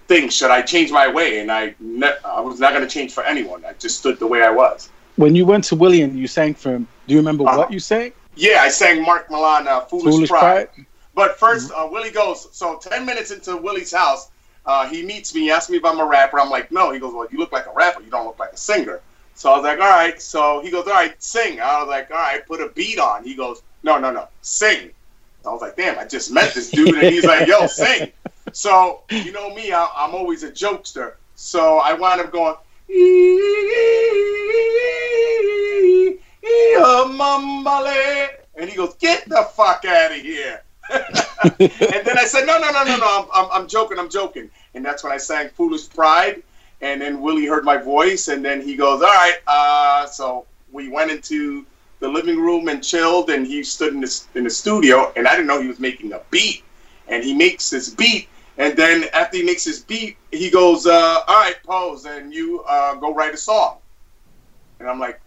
thing. 0.08 0.28
Should 0.28 0.50
I 0.50 0.62
change 0.62 0.90
my 0.90 1.08
way? 1.08 1.40
And 1.40 1.50
I 1.50 1.74
ne- 1.80 2.18
I 2.24 2.40
was 2.40 2.60
not 2.60 2.72
going 2.72 2.82
to 2.82 2.88
change 2.88 3.12
for 3.12 3.24
anyone. 3.24 3.64
I 3.64 3.72
just 3.74 3.98
stood 3.98 4.18
the 4.18 4.26
way 4.26 4.42
I 4.42 4.50
was. 4.50 4.90
When 5.16 5.34
you 5.34 5.46
went 5.46 5.64
to 5.64 5.76
William, 5.76 6.16
you 6.16 6.28
sang 6.28 6.54
for 6.54 6.74
him. 6.74 6.86
Do 7.06 7.14
you 7.14 7.18
remember 7.18 7.44
uh-huh. 7.44 7.56
what 7.58 7.72
you 7.72 7.80
sang? 7.80 8.12
Yeah, 8.34 8.60
I 8.60 8.68
sang 8.68 9.02
Mark 9.02 9.30
Milan, 9.30 9.66
uh, 9.66 9.80
Foolish, 9.80 10.14
Foolish 10.14 10.30
Pride. 10.30 10.68
Pride. 10.74 10.86
But 11.16 11.38
1st 11.38 11.70
uh, 11.74 11.88
Willie 11.90 12.10
goes. 12.10 12.46
So 12.52 12.76
ten 12.76 13.06
minutes 13.06 13.30
into 13.30 13.56
Willie's 13.56 13.92
house, 13.92 14.30
uh, 14.66 14.86
he 14.86 15.02
meets 15.02 15.34
me. 15.34 15.40
He 15.40 15.50
asks 15.50 15.70
me 15.70 15.78
if 15.78 15.84
I'm 15.84 15.98
a 15.98 16.04
rapper. 16.04 16.38
I'm 16.38 16.50
like, 16.50 16.70
no. 16.70 16.92
He 16.92 17.00
goes, 17.00 17.14
well, 17.14 17.26
you 17.32 17.38
look 17.38 17.52
like 17.52 17.66
a 17.66 17.72
rapper. 17.72 18.02
You 18.02 18.10
don't 18.10 18.26
look 18.26 18.38
like 18.38 18.52
a 18.52 18.56
singer. 18.56 19.00
So 19.34 19.50
I 19.50 19.56
was 19.56 19.64
like, 19.64 19.80
all 19.80 19.90
right. 19.90 20.20
So 20.20 20.60
he 20.60 20.70
goes, 20.70 20.86
all 20.86 20.92
right, 20.92 21.20
sing. 21.22 21.58
I 21.58 21.80
was 21.80 21.88
like, 21.88 22.10
all 22.10 22.18
right, 22.18 22.46
put 22.46 22.60
a 22.60 22.68
beat 22.68 22.98
on. 22.98 23.24
He 23.24 23.34
goes, 23.34 23.62
no, 23.82 23.98
no, 23.98 24.12
no, 24.12 24.28
sing. 24.42 24.90
I 25.46 25.48
was 25.48 25.62
like, 25.62 25.76
damn, 25.76 25.98
I 25.98 26.04
just 26.04 26.30
met 26.32 26.52
this 26.52 26.70
dude, 26.70 26.94
and 26.94 27.06
he's 27.06 27.24
like, 27.24 27.46
yo, 27.48 27.66
sing. 27.66 28.12
So 28.52 29.02
you 29.10 29.32
know 29.32 29.54
me, 29.54 29.72
I, 29.72 29.88
I'm 29.96 30.14
always 30.14 30.42
a 30.42 30.50
jokester. 30.50 31.14
So 31.34 31.78
I 31.78 31.94
wound 31.94 32.20
up 32.20 32.30
going, 32.30 32.56
and 38.56 38.68
he 38.68 38.76
goes, 38.76 38.94
get 38.96 39.28
the 39.28 39.48
fuck 39.54 39.84
out 39.84 40.12
of 40.12 40.18
here. 40.18 40.62
and 41.60 42.06
then 42.06 42.18
I 42.18 42.24
said, 42.26 42.46
no, 42.46 42.58
no, 42.58 42.70
no, 42.70 42.84
no, 42.84 42.96
no, 42.96 43.06
I'm, 43.06 43.28
I'm, 43.44 43.50
I'm, 43.52 43.68
joking, 43.68 43.98
I'm 43.98 44.08
joking. 44.08 44.50
And 44.74 44.84
that's 44.84 45.02
when 45.02 45.12
I 45.12 45.16
sang 45.16 45.48
Foolish 45.50 45.88
Pride. 45.88 46.42
And 46.80 47.00
then 47.00 47.20
Willie 47.22 47.46
heard 47.46 47.64
my 47.64 47.78
voice, 47.78 48.28
and 48.28 48.44
then 48.44 48.60
he 48.60 48.76
goes, 48.76 49.00
all 49.02 49.08
right. 49.08 49.36
Uh, 49.46 50.06
so 50.06 50.46
we 50.72 50.88
went 50.88 51.10
into 51.10 51.64
the 52.00 52.08
living 52.08 52.38
room 52.38 52.68
and 52.68 52.84
chilled, 52.84 53.30
and 53.30 53.46
he 53.46 53.62
stood 53.62 53.94
in 53.94 54.00
the, 54.00 54.24
in 54.34 54.44
the 54.44 54.50
studio, 54.50 55.12
and 55.16 55.26
I 55.26 55.32
didn't 55.32 55.46
know 55.46 55.60
he 55.60 55.68
was 55.68 55.80
making 55.80 56.12
a 56.12 56.20
beat. 56.30 56.62
And 57.08 57.22
he 57.22 57.34
makes 57.34 57.70
this 57.70 57.88
beat, 57.88 58.28
and 58.58 58.76
then 58.76 59.04
after 59.12 59.36
he 59.36 59.42
makes 59.42 59.64
his 59.64 59.80
beat, 59.80 60.16
he 60.32 60.50
goes, 60.50 60.86
uh, 60.86 61.20
all 61.26 61.36
right, 61.36 61.56
Poze, 61.64 62.04
and 62.06 62.32
you 62.32 62.62
uh, 62.66 62.94
go 62.96 63.14
write 63.14 63.34
a 63.34 63.36
song. 63.36 63.78
And 64.80 64.88
I'm 64.88 64.98
like, 64.98 65.20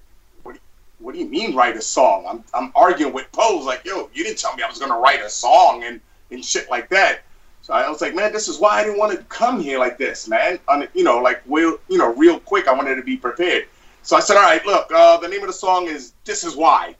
you 1.19 1.27
mean 1.27 1.55
write 1.55 1.75
a 1.75 1.81
song? 1.81 2.25
I'm, 2.27 2.43
I'm 2.53 2.71
arguing 2.75 3.13
with 3.13 3.31
Poze 3.31 3.65
like, 3.65 3.85
yo, 3.85 4.09
you 4.13 4.23
didn't 4.23 4.39
tell 4.39 4.55
me 4.55 4.63
I 4.63 4.67
was 4.67 4.79
gonna 4.79 4.97
write 4.97 5.21
a 5.21 5.29
song 5.29 5.83
and, 5.83 5.99
and 6.31 6.43
shit 6.43 6.69
like 6.69 6.89
that. 6.89 7.21
So 7.61 7.73
I 7.73 7.87
was 7.89 8.01
like, 8.01 8.15
man, 8.15 8.31
this 8.31 8.47
is 8.47 8.59
why 8.59 8.79
I 8.79 8.83
didn't 8.83 8.97
want 8.97 9.11
to 9.17 9.23
come 9.25 9.59
here 9.59 9.77
like 9.77 9.97
this, 9.97 10.27
man. 10.27 10.59
On, 10.67 10.87
you 10.93 11.03
know, 11.03 11.19
like 11.19 11.41
real, 11.45 11.77
you 11.87 11.97
know, 11.97 12.13
real 12.15 12.39
quick. 12.39 12.67
I 12.67 12.73
wanted 12.73 12.95
to 12.95 13.03
be 13.03 13.17
prepared. 13.17 13.67
So 14.01 14.15
I 14.15 14.21
said, 14.21 14.37
all 14.37 14.43
right, 14.43 14.65
look, 14.65 14.91
uh, 14.91 15.17
the 15.17 15.27
name 15.27 15.41
of 15.41 15.47
the 15.47 15.53
song 15.53 15.87
is 15.87 16.13
"This 16.23 16.43
Is 16.43 16.55
Why." 16.55 16.95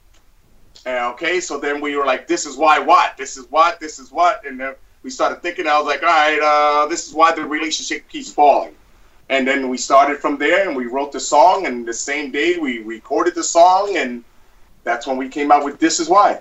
And, 0.86 1.14
okay, 1.14 1.40
so 1.40 1.60
then 1.60 1.82
we 1.82 1.96
were 1.96 2.06
like, 2.06 2.28
"This 2.28 2.46
is 2.46 2.56
why 2.56 2.78
what? 2.80 3.18
This 3.18 3.36
is 3.36 3.48
what? 3.50 3.80
This 3.80 4.00
is 4.00 4.12
what?" 4.12 4.46
And 4.46 4.60
then 4.60 4.76
we 5.04 5.10
started 5.10 5.42
thinking. 5.42 5.68
I 5.68 5.78
was 5.78 5.88
like, 5.88 6.04
all 6.04 6.10
right, 6.10 6.40
uh, 6.42 6.88
this 6.88 7.08
is 7.08 7.14
why 7.14 7.34
the 7.34 7.46
relationship 7.46 8.08
keeps 8.10 8.32
falling. 8.32 8.76
And 9.30 9.48
then 9.48 9.70
we 9.70 9.78
started 9.78 10.18
from 10.20 10.38
there, 10.38 10.68
and 10.68 10.76
we 10.76 10.86
wrote 10.86 11.12
the 11.12 11.20
song. 11.20 11.68
And 11.68 11.88
the 11.88 11.94
same 11.94 12.32
day, 12.32 12.58
we 12.58 12.80
recorded 12.80 13.36
the 13.36 13.44
song, 13.44 13.96
and 13.96 14.24
that's 14.84 15.06
when 15.06 15.18
we 15.18 15.30
came 15.30 15.52
out 15.52 15.64
with 15.64 15.80
"This 15.80 16.00
Is 16.00 16.10
Why." 16.10 16.40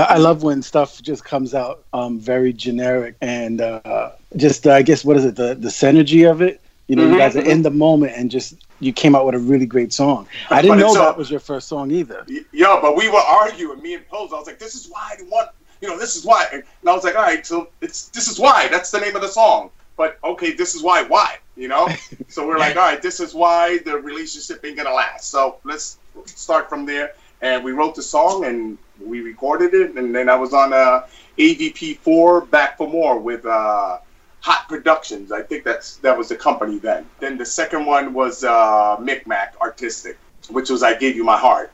I, 0.00 0.14
I 0.14 0.16
love 0.16 0.42
when 0.42 0.62
stuff 0.62 1.02
just 1.02 1.24
comes 1.24 1.54
out 1.54 1.84
um, 1.92 2.18
very 2.18 2.52
generic 2.52 3.16
and 3.20 3.60
uh, 3.60 4.10
just 4.36 4.66
uh, 4.66 4.72
I 4.72 4.82
guess 4.82 5.04
what 5.04 5.16
is 5.16 5.24
it 5.24 5.36
the 5.36 5.54
the 5.54 5.68
synergy 5.68 6.30
of 6.30 6.42
it. 6.42 6.60
You 6.88 6.96
know, 6.96 7.04
Mhm, 7.04 7.12
you 7.12 7.18
guys 7.18 7.36
are 7.36 7.40
in 7.40 7.62
the 7.62 7.70
moment 7.70 8.14
and 8.16 8.30
just 8.30 8.54
you 8.80 8.92
came 8.92 9.14
out 9.14 9.26
with 9.26 9.34
a 9.34 9.38
really 9.38 9.66
great 9.66 9.92
song. 9.92 10.26
I 10.50 10.62
didn't 10.62 10.78
But 10.78 10.82
know 10.82 10.94
that 10.94 11.16
was 11.16 11.30
your 11.30 11.40
first 11.40 11.68
song 11.68 11.90
either. 11.90 12.26
Yo, 12.52 12.80
but 12.80 12.96
we 12.96 13.08
were 13.08 13.18
arguing, 13.18 13.80
me 13.80 13.94
and 13.94 14.08
Poze. 14.08 14.32
I 14.32 14.36
was 14.36 14.46
like, 14.46 14.58
"This 14.58 14.74
is 14.74 14.88
why 14.90 15.10
I 15.12 15.16
didn't 15.16 15.30
want, 15.30 15.50
you 15.80 15.88
know, 15.88 15.98
this 15.98 16.16
is 16.16 16.24
why." 16.24 16.46
And 16.52 16.64
I 16.86 16.92
was 16.92 17.04
like, 17.04 17.14
"All 17.14 17.22
right, 17.22 17.46
so 17.46 17.68
it's 17.80 18.08
this 18.08 18.26
is 18.28 18.38
why. 18.38 18.68
That's 18.68 18.90
the 18.90 19.00
name 19.00 19.14
of 19.14 19.22
the 19.22 19.28
song." 19.28 19.70
But 19.96 20.18
okay, 20.24 20.52
this 20.52 20.74
is 20.74 20.82
why. 20.82 21.02
Why? 21.02 21.36
You 21.56 21.68
know? 21.68 21.88
so 22.28 22.46
we're 22.46 22.58
like, 22.58 22.76
"All 22.76 22.82
right, 22.82 23.02
this 23.02 23.20
is 23.20 23.34
why 23.34 23.78
the 23.84 23.96
relationship 23.98 24.64
ain't 24.64 24.76
gonna 24.76 24.92
last." 24.92 25.30
So 25.30 25.58
let's 25.64 25.98
start 26.26 26.68
from 26.68 26.86
there. 26.86 27.12
And 27.42 27.62
we 27.64 27.72
wrote 27.72 27.94
the 27.94 28.02
song 28.02 28.44
and 28.44 28.78
we 29.04 29.20
recorded 29.20 29.74
it, 29.74 29.96
and 29.96 30.14
then 30.14 30.28
I 30.28 30.36
was 30.36 30.52
on 30.52 30.72
uh, 30.72 31.06
AVP 31.38 31.98
four 31.98 32.42
Back 32.42 32.76
for 32.76 32.88
More 32.88 33.18
with 33.18 33.44
uh, 33.46 33.98
Hot 34.40 34.68
Productions. 34.68 35.32
I 35.32 35.42
think 35.42 35.64
that's 35.64 35.96
that 35.98 36.16
was 36.16 36.28
the 36.28 36.36
company 36.36 36.78
then. 36.78 37.06
Then 37.18 37.36
the 37.36 37.46
second 37.46 37.86
one 37.86 38.12
was 38.12 38.44
uh, 38.44 38.96
Micmac 38.98 39.56
Artistik, 39.56 40.16
which 40.50 40.70
was 40.70 40.82
I 40.82 40.94
Gave 40.94 41.16
You 41.16 41.24
My 41.24 41.38
Heart. 41.38 41.72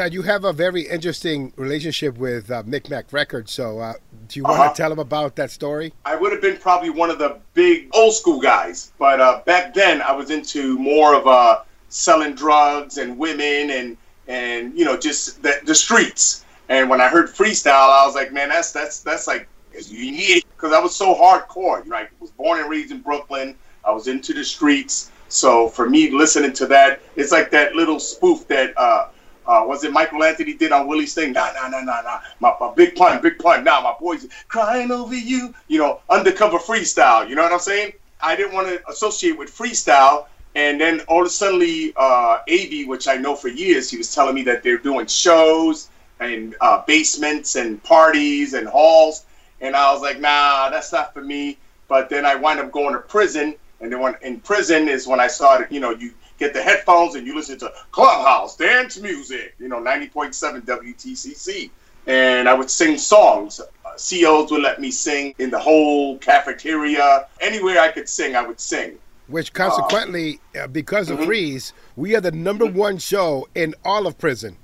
Now 0.00 0.06
you 0.06 0.22
have 0.22 0.46
a 0.46 0.52
very 0.54 0.88
interesting 0.88 1.52
relationship 1.56 2.16
with 2.16 2.50
uh, 2.50 2.62
Micmac 2.64 3.12
Records. 3.12 3.52
So, 3.52 3.80
uh, 3.80 3.92
do 4.28 4.40
you 4.40 4.44
want 4.44 4.58
Uh-huh. 4.58 4.70
to 4.70 4.74
tell 4.74 4.88
them 4.88 4.98
about 4.98 5.36
that 5.36 5.50
story? 5.50 5.92
I 6.06 6.16
would 6.16 6.32
have 6.32 6.40
been 6.40 6.56
probably 6.56 6.88
one 6.88 7.10
of 7.10 7.18
the 7.18 7.36
big 7.52 7.90
old 7.92 8.14
school 8.14 8.40
guys, 8.40 8.92
but 8.98 9.20
uh, 9.20 9.42
back 9.44 9.74
then 9.74 10.00
I 10.00 10.12
was 10.12 10.30
into 10.30 10.78
more 10.78 11.14
of 11.14 11.26
uh, 11.26 11.58
selling 11.90 12.34
drugs 12.34 12.96
and 12.96 13.18
women 13.18 13.68
and 13.78 13.98
and 14.26 14.72
you 14.74 14.86
know 14.86 14.96
just 14.96 15.42
the, 15.42 15.60
the 15.66 15.74
streets. 15.74 16.46
And 16.70 16.88
when 16.88 17.02
I 17.02 17.08
heard 17.08 17.26
freestyle, 17.28 17.90
I 18.00 18.06
was 18.06 18.14
like, 18.14 18.32
man, 18.32 18.48
that's 18.48 18.72
that's 18.72 19.02
that's 19.02 19.26
like 19.26 19.48
unique 19.74 20.46
because 20.56 20.72
I 20.72 20.80
was 20.80 20.96
so 20.96 21.14
hardcore. 21.14 21.84
You 21.84 21.90
know, 21.90 21.96
I 21.96 22.08
was 22.20 22.30
born 22.30 22.58
and 22.58 22.70
raised 22.70 22.90
in 22.90 23.00
Brooklyn. 23.02 23.54
I 23.84 23.90
was 23.90 24.08
into 24.08 24.32
the 24.32 24.44
streets, 24.44 25.10
so 25.28 25.68
for 25.68 25.90
me, 25.90 26.08
listening 26.08 26.54
to 26.54 26.66
that, 26.68 27.02
it's 27.16 27.32
like 27.32 27.50
that 27.50 27.74
little 27.74 28.00
spoof 28.00 28.48
that. 28.48 28.72
Uh, 28.78 29.08
uh, 29.50 29.64
was 29.66 29.82
it 29.82 29.92
Michael 29.92 30.22
Anthony 30.22 30.54
did 30.54 30.70
on 30.70 30.86
Willie's 30.86 31.12
thing? 31.12 31.32
Nah, 31.32 31.50
nah, 31.52 31.66
nah, 31.66 31.80
nah, 31.80 32.02
nah. 32.02 32.20
My, 32.38 32.54
my 32.60 32.72
big 32.72 32.94
pun, 32.94 33.20
big 33.20 33.36
pun. 33.40 33.64
Nah, 33.64 33.80
my 33.80 33.94
boys 33.98 34.28
crying 34.46 34.92
over 34.92 35.14
you. 35.14 35.52
You 35.66 35.78
know, 35.80 36.00
undercover 36.08 36.58
freestyle. 36.58 37.28
You 37.28 37.34
know 37.34 37.42
what 37.42 37.52
I'm 37.52 37.58
saying? 37.58 37.94
I 38.22 38.36
didn't 38.36 38.52
want 38.52 38.68
to 38.68 38.80
associate 38.88 39.36
with 39.36 39.50
freestyle. 39.50 40.26
And 40.54 40.80
then 40.80 41.00
all 41.08 41.22
of 41.22 41.26
a 41.26 41.30
sudden, 41.30 41.92
uh, 41.96 42.38
AV, 42.48 42.86
which 42.86 43.08
I 43.08 43.16
know 43.16 43.34
for 43.34 43.48
years, 43.48 43.90
he 43.90 43.96
was 43.96 44.14
telling 44.14 44.36
me 44.36 44.42
that 44.44 44.62
they're 44.62 44.78
doing 44.78 45.08
shows 45.08 45.90
and 46.20 46.54
uh, 46.60 46.82
basements 46.86 47.56
and 47.56 47.82
parties 47.82 48.54
and 48.54 48.68
halls. 48.68 49.26
And 49.60 49.74
I 49.74 49.92
was 49.92 50.00
like, 50.00 50.20
nah, 50.20 50.70
that's 50.70 50.92
not 50.92 51.12
for 51.12 51.22
me. 51.22 51.58
But 51.88 52.08
then 52.08 52.24
I 52.24 52.36
wind 52.36 52.60
up 52.60 52.70
going 52.70 52.92
to 52.92 53.00
prison. 53.00 53.56
And 53.80 53.90
then 53.90 53.98
when 53.98 54.14
in 54.22 54.38
prison 54.38 54.88
is 54.88 55.08
when 55.08 55.18
I 55.18 55.26
started, 55.26 55.72
you 55.72 55.80
know, 55.80 55.90
you 55.90 56.12
get 56.40 56.54
the 56.54 56.62
headphones 56.62 57.14
and 57.14 57.26
you 57.26 57.34
listen 57.36 57.58
to 57.60 57.72
Clubhouse 57.92 58.56
dance 58.56 58.98
music, 58.98 59.54
you 59.60 59.68
know, 59.68 59.80
90.7 59.80 60.62
WTCC. 60.62 61.70
And 62.06 62.48
I 62.48 62.54
would 62.54 62.70
sing 62.70 62.96
songs. 62.98 63.60
Uh, 63.60 63.90
COs 63.90 64.50
would 64.50 64.62
let 64.62 64.80
me 64.80 64.90
sing 64.90 65.34
in 65.38 65.50
the 65.50 65.58
whole 65.58 66.18
cafeteria. 66.18 67.28
Anywhere 67.40 67.78
I 67.78 67.92
could 67.92 68.08
sing, 68.08 68.34
I 68.34 68.42
would 68.44 68.58
sing. 68.58 68.98
Which 69.28 69.52
consequently, 69.52 70.40
uh, 70.60 70.66
because 70.66 71.10
of 71.10 71.20
Mhm. 71.20 71.26
Freeze, 71.26 71.72
we 71.94 72.16
are 72.16 72.20
the 72.20 72.32
number 72.32 72.66
one 72.66 72.98
show 72.98 73.46
in 73.54 73.74
all 73.84 74.06
of 74.08 74.18
prison. 74.18 74.56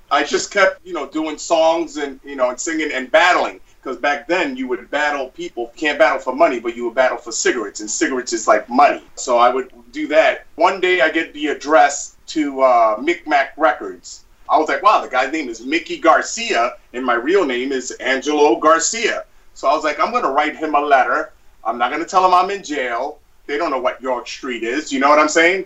I 0.09 0.23
just 0.25 0.51
kept, 0.51 0.85
you 0.85 0.93
know, 0.93 1.07
doing 1.07 1.37
songs 1.37 1.97
and 1.97 2.19
you 2.25 2.35
know 2.35 2.49
and 2.49 2.59
singing 2.59 2.91
and 2.91 3.09
battling 3.11 3.59
because 3.87 4.01
back 4.01 4.27
then 4.27 4.57
you 4.57 4.67
would 4.67 4.91
battle 4.91 5.29
people. 5.29 5.71
Can't 5.77 5.97
battle 5.97 6.19
for 6.19 6.35
money, 6.35 6.59
but 6.59 6.75
you 6.75 6.83
would 6.83 6.95
battle 6.95 7.17
for 7.17 7.31
cigarettes, 7.31 7.79
and 7.79 7.89
cigarettes 7.89 8.33
is 8.33 8.45
like 8.45 8.67
money. 8.67 9.01
So 9.15 9.37
I 9.37 9.47
would 9.47 9.71
do 9.93 10.07
that. 10.09 10.45
One 10.55 10.81
day 10.81 10.99
I 10.99 11.09
get 11.09 11.33
the 11.33 11.47
address 11.47 12.17
to 12.27 12.61
uh, 12.61 12.97
Micmac 12.99 13.51
Records. 13.55 14.25
I 14.49 14.57
was 14.57 14.67
like, 14.67 14.83
wow, 14.83 15.01
the 15.01 15.07
guy's 15.07 15.31
name 15.31 15.47
is 15.47 15.65
Mickey 15.65 15.99
Garcia, 15.99 16.73
and 16.91 17.05
my 17.05 17.13
real 17.13 17.45
name 17.45 17.71
is 17.71 17.91
Angelo 17.91 18.59
Garcia. 18.59 19.23
So 19.53 19.69
I 19.69 19.73
was 19.73 19.85
like, 19.85 20.01
I'm 20.01 20.11
gonna 20.11 20.31
write 20.31 20.57
him 20.57 20.75
a 20.75 20.81
letter. 20.81 21.31
I'm 21.63 21.77
not 21.77 21.89
gonna 21.89 22.03
tell 22.03 22.25
him 22.25 22.33
I'm 22.33 22.49
in 22.49 22.63
jail. 22.63 23.19
They 23.45 23.57
don't 23.57 23.71
know 23.71 23.79
what 23.79 24.01
York 24.01 24.27
Street 24.27 24.63
is. 24.63 24.91
You 24.91 24.99
know 24.99 25.07
what 25.07 25.19
I'm 25.19 25.29
saying? 25.29 25.63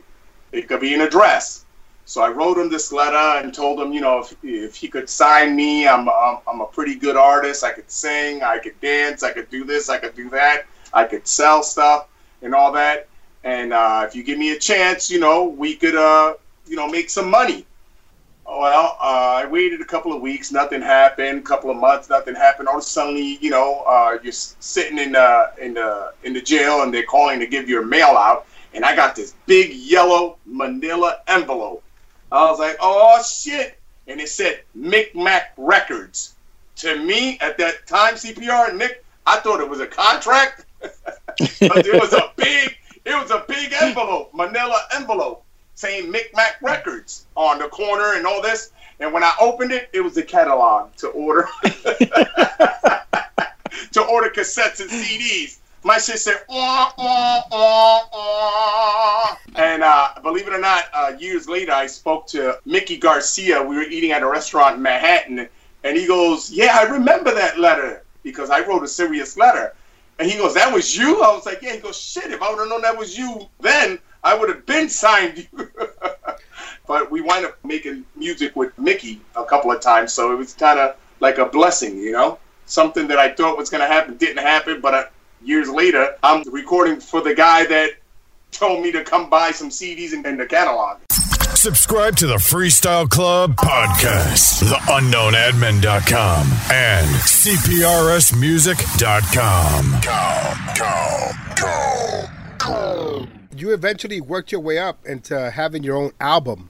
It 0.52 0.68
could 0.68 0.82
be 0.82 0.94
an 0.94 1.02
address. 1.02 1.61
So 2.12 2.22
I 2.22 2.28
wrote 2.28 2.58
him 2.58 2.70
this 2.70 2.92
letter 2.92 3.42
and 3.42 3.54
told 3.54 3.80
him, 3.80 3.94
you 3.94 4.02
know, 4.02 4.20
if, 4.20 4.36
if 4.44 4.76
he 4.76 4.90
could 4.90 5.08
sign 5.08 5.56
me, 5.56 5.88
I'm, 5.88 6.10
I'm, 6.10 6.40
I'm 6.46 6.60
a 6.60 6.66
pretty 6.66 6.96
good 6.96 7.16
artist. 7.16 7.64
I 7.64 7.72
could 7.72 7.90
sing, 7.90 8.44
I 8.44 8.58
could 8.58 8.78
dance, 8.82 9.24
I 9.24 9.32
could 9.32 9.50
do 9.50 9.64
this, 9.64 9.88
I 9.88 9.98
could 9.98 10.14
do 10.14 10.30
that, 10.32 10.66
I 10.92 11.06
could 11.06 11.26
sell 11.26 11.64
stuff 11.64 12.10
and 12.42 12.54
all 12.54 12.74
that. 12.74 13.08
And 13.46 13.72
uh, 13.72 14.04
if 14.06 14.14
you 14.14 14.24
give 14.24 14.38
me 14.38 14.52
a 14.52 14.60
chance, 14.60 15.10
you 15.10 15.22
know, 15.22 15.46
we 15.46 15.74
could, 15.74 15.96
uh, 15.96 16.34
you 16.68 16.76
know, 16.76 16.86
make 16.86 17.10
some 17.10 17.32
money. 17.32 17.66
Well, 18.46 18.98
uh, 19.00 19.44
I 19.44 19.46
waited 19.46 19.80
a 19.80 19.86
couple 19.86 20.12
of 20.12 20.22
weeks, 20.22 20.52
nothing 20.52 20.82
happened. 20.82 21.40
A 21.40 21.44
couple 21.44 21.72
of 21.72 21.78
months, 21.78 22.10
nothing 22.10 22.36
happened. 22.36 22.68
All 22.68 22.76
of 22.76 22.84
a 22.84 22.86
sudden, 22.86 23.16
you 23.16 23.52
know, 23.52 23.86
uh, 23.88 24.18
you're 24.22 24.34
sitting 24.34 24.98
in 24.98 25.14
the 25.14 25.54
in 25.62 25.76
the 25.76 26.14
in 26.26 26.34
the 26.34 26.42
jail, 26.42 26.84
and 26.84 26.94
they're 26.94 27.06
calling 27.06 27.40
to 27.40 27.48
give 27.48 27.70
your 27.70 27.86
mail 27.86 28.18
out. 28.18 28.48
And 28.74 28.84
I 28.84 28.98
got 28.98 29.16
this 29.16 29.36
big 29.46 29.72
yellow 29.72 30.36
Manila 30.46 31.22
envelope. 31.30 31.82
I 32.32 32.50
was 32.50 32.60
like, 32.60 32.78
oh 32.80 33.22
shit! 33.24 33.78
And 34.08 34.22
it 34.22 34.30
said 34.30 34.62
Micmac 34.76 35.52
Records. 35.58 36.36
To 36.78 36.98
me, 37.04 37.38
at 37.40 37.58
that 37.58 37.86
time, 37.86 38.16
CPR 38.16 38.76
Nick, 38.76 39.04
I 39.28 39.40
thought 39.40 39.60
it 39.60 39.70
was 39.70 39.82
a 39.82 39.88
contract, 39.88 40.66
it 40.82 42.02
was 42.02 42.14
a 42.14 42.32
big, 42.38 42.78
it 43.06 43.14
was 43.14 43.30
a 43.32 43.44
big 43.48 43.74
envelope, 43.74 44.34
Manila 44.34 44.82
envelope, 44.96 45.44
saying 45.76 46.12
Micmac 46.12 46.56
Records 46.62 47.26
on 47.36 47.60
the 47.60 47.68
corner 47.68 48.16
and 48.16 48.26
all 48.26 48.42
this. 48.42 48.72
And 49.00 49.14
when 49.14 49.24
I 49.24 49.34
opened 49.40 49.72
it, 49.72 49.90
it 49.94 50.02
was 50.02 50.18
a 50.18 50.24
catalog 50.24 50.96
to 50.98 51.08
order, 51.10 51.48
to 51.64 52.92
order 54.10 54.30
cassettes 54.30 54.80
and 54.80 54.90
CDs. 54.90 55.58
My 55.84 55.98
shit 55.98 56.20
said, 56.20 56.42
wah, 56.48 56.92
wah, 56.96 57.42
wah, 57.50 58.02
wah. 58.14 59.38
and 59.56 59.82
uh, 59.82 60.10
believe 60.22 60.48
it 60.48 60.54
or 60.54 60.60
not, 60.60 60.86
uh, 60.94 61.14
years 61.18 61.50
later, 61.50 61.72
I 61.72 61.88
spoke 61.88 62.28
to 62.28 62.60
Mickey 62.66 62.98
Garcia. 62.98 63.64
We 63.64 63.76
were 63.76 63.84
eating 63.84 64.12
at 64.12 64.22
a 64.22 64.28
restaurant 64.28 64.76
in 64.76 64.84
Manhattan, 64.84 65.50
and 65.84 65.98
he 65.98 66.06
goes, 66.06 66.52
"Yeah, 66.52 66.78
I 66.80 66.84
remember 66.84 67.34
that 67.34 67.60
letter 67.60 68.04
because 68.22 68.52
I 68.52 68.60
wrote 68.60 68.84
a 68.84 68.88
serious 68.88 69.38
letter." 69.38 69.74
And 70.20 70.30
he 70.30 70.38
goes, 70.38 70.54
"That 70.54 70.72
was 70.72 70.96
you?" 70.96 71.24
I 71.24 71.34
was 71.34 71.48
like, 71.48 71.64
"Yeah." 71.64 71.74
He 71.74 71.80
goes, 71.80 72.00
"Shit! 72.00 72.32
If 72.32 72.44
I 72.44 72.52
would 72.52 72.60
have 72.60 72.70
known 72.70 72.84
that 72.84 72.98
was 72.98 73.18
you, 73.18 73.48
then 73.60 73.98
I 74.24 74.36
would 74.36 74.50
have 74.50 74.68
been 74.68 74.88
signed 75.04 75.48
you." 75.52 75.68
but 76.88 77.10
we 77.10 77.22
wind 77.22 77.44
up 77.44 77.58
making 77.66 78.06
music 78.16 78.56
with 78.56 78.78
Mickey 78.78 79.20
a 79.36 79.46
couple 79.46 79.72
of 79.72 79.82
times, 79.82 80.14
so 80.14 80.32
it 80.32 80.36
was 80.36 80.54
kind 80.54 80.80
of 80.80 80.96
like 81.22 81.40
a 81.40 81.46
blessing, 81.46 81.98
you 81.98 82.12
know. 82.12 82.38
Something 82.68 83.08
that 83.08 83.18
I 83.18 83.34
thought 83.34 83.58
was 83.58 83.72
going 83.72 83.82
to 83.82 83.88
happen 83.88 84.16
didn't 84.18 84.44
happen, 84.44 84.80
but 84.80 84.94
uh, 84.94 85.06
years 85.44 85.70
later, 85.70 86.16
I'm 86.24 86.44
recording 86.52 87.00
for 87.00 87.22
the 87.22 87.34
guy 87.34 87.66
that 87.66 87.92
told 88.52 88.84
me 88.84 88.92
to 88.92 89.04
come 89.04 89.30
buy 89.30 89.52
some 89.52 89.70
CDs 89.70 90.14
in, 90.14 90.26
in 90.26 90.38
the 90.38 90.46
catalog. 90.46 90.98
Subscribe 91.56 92.16
to 92.18 92.28
the 92.28 92.36
Freestyle 92.38 93.08
Club 93.10 93.56
podcast, 93.56 94.64
daunknownadmin.com, 94.64 96.48
and 96.72 97.08
CPRSmusic.com. 97.18 100.02
You 103.56 103.74
eventually 103.74 104.22
worked 104.22 104.52
your 104.52 104.62
way 104.62 104.78
up 104.80 105.06
into 105.06 105.52
having 105.52 105.84
your 105.84 105.98
own 105.98 106.12
album 106.20 106.70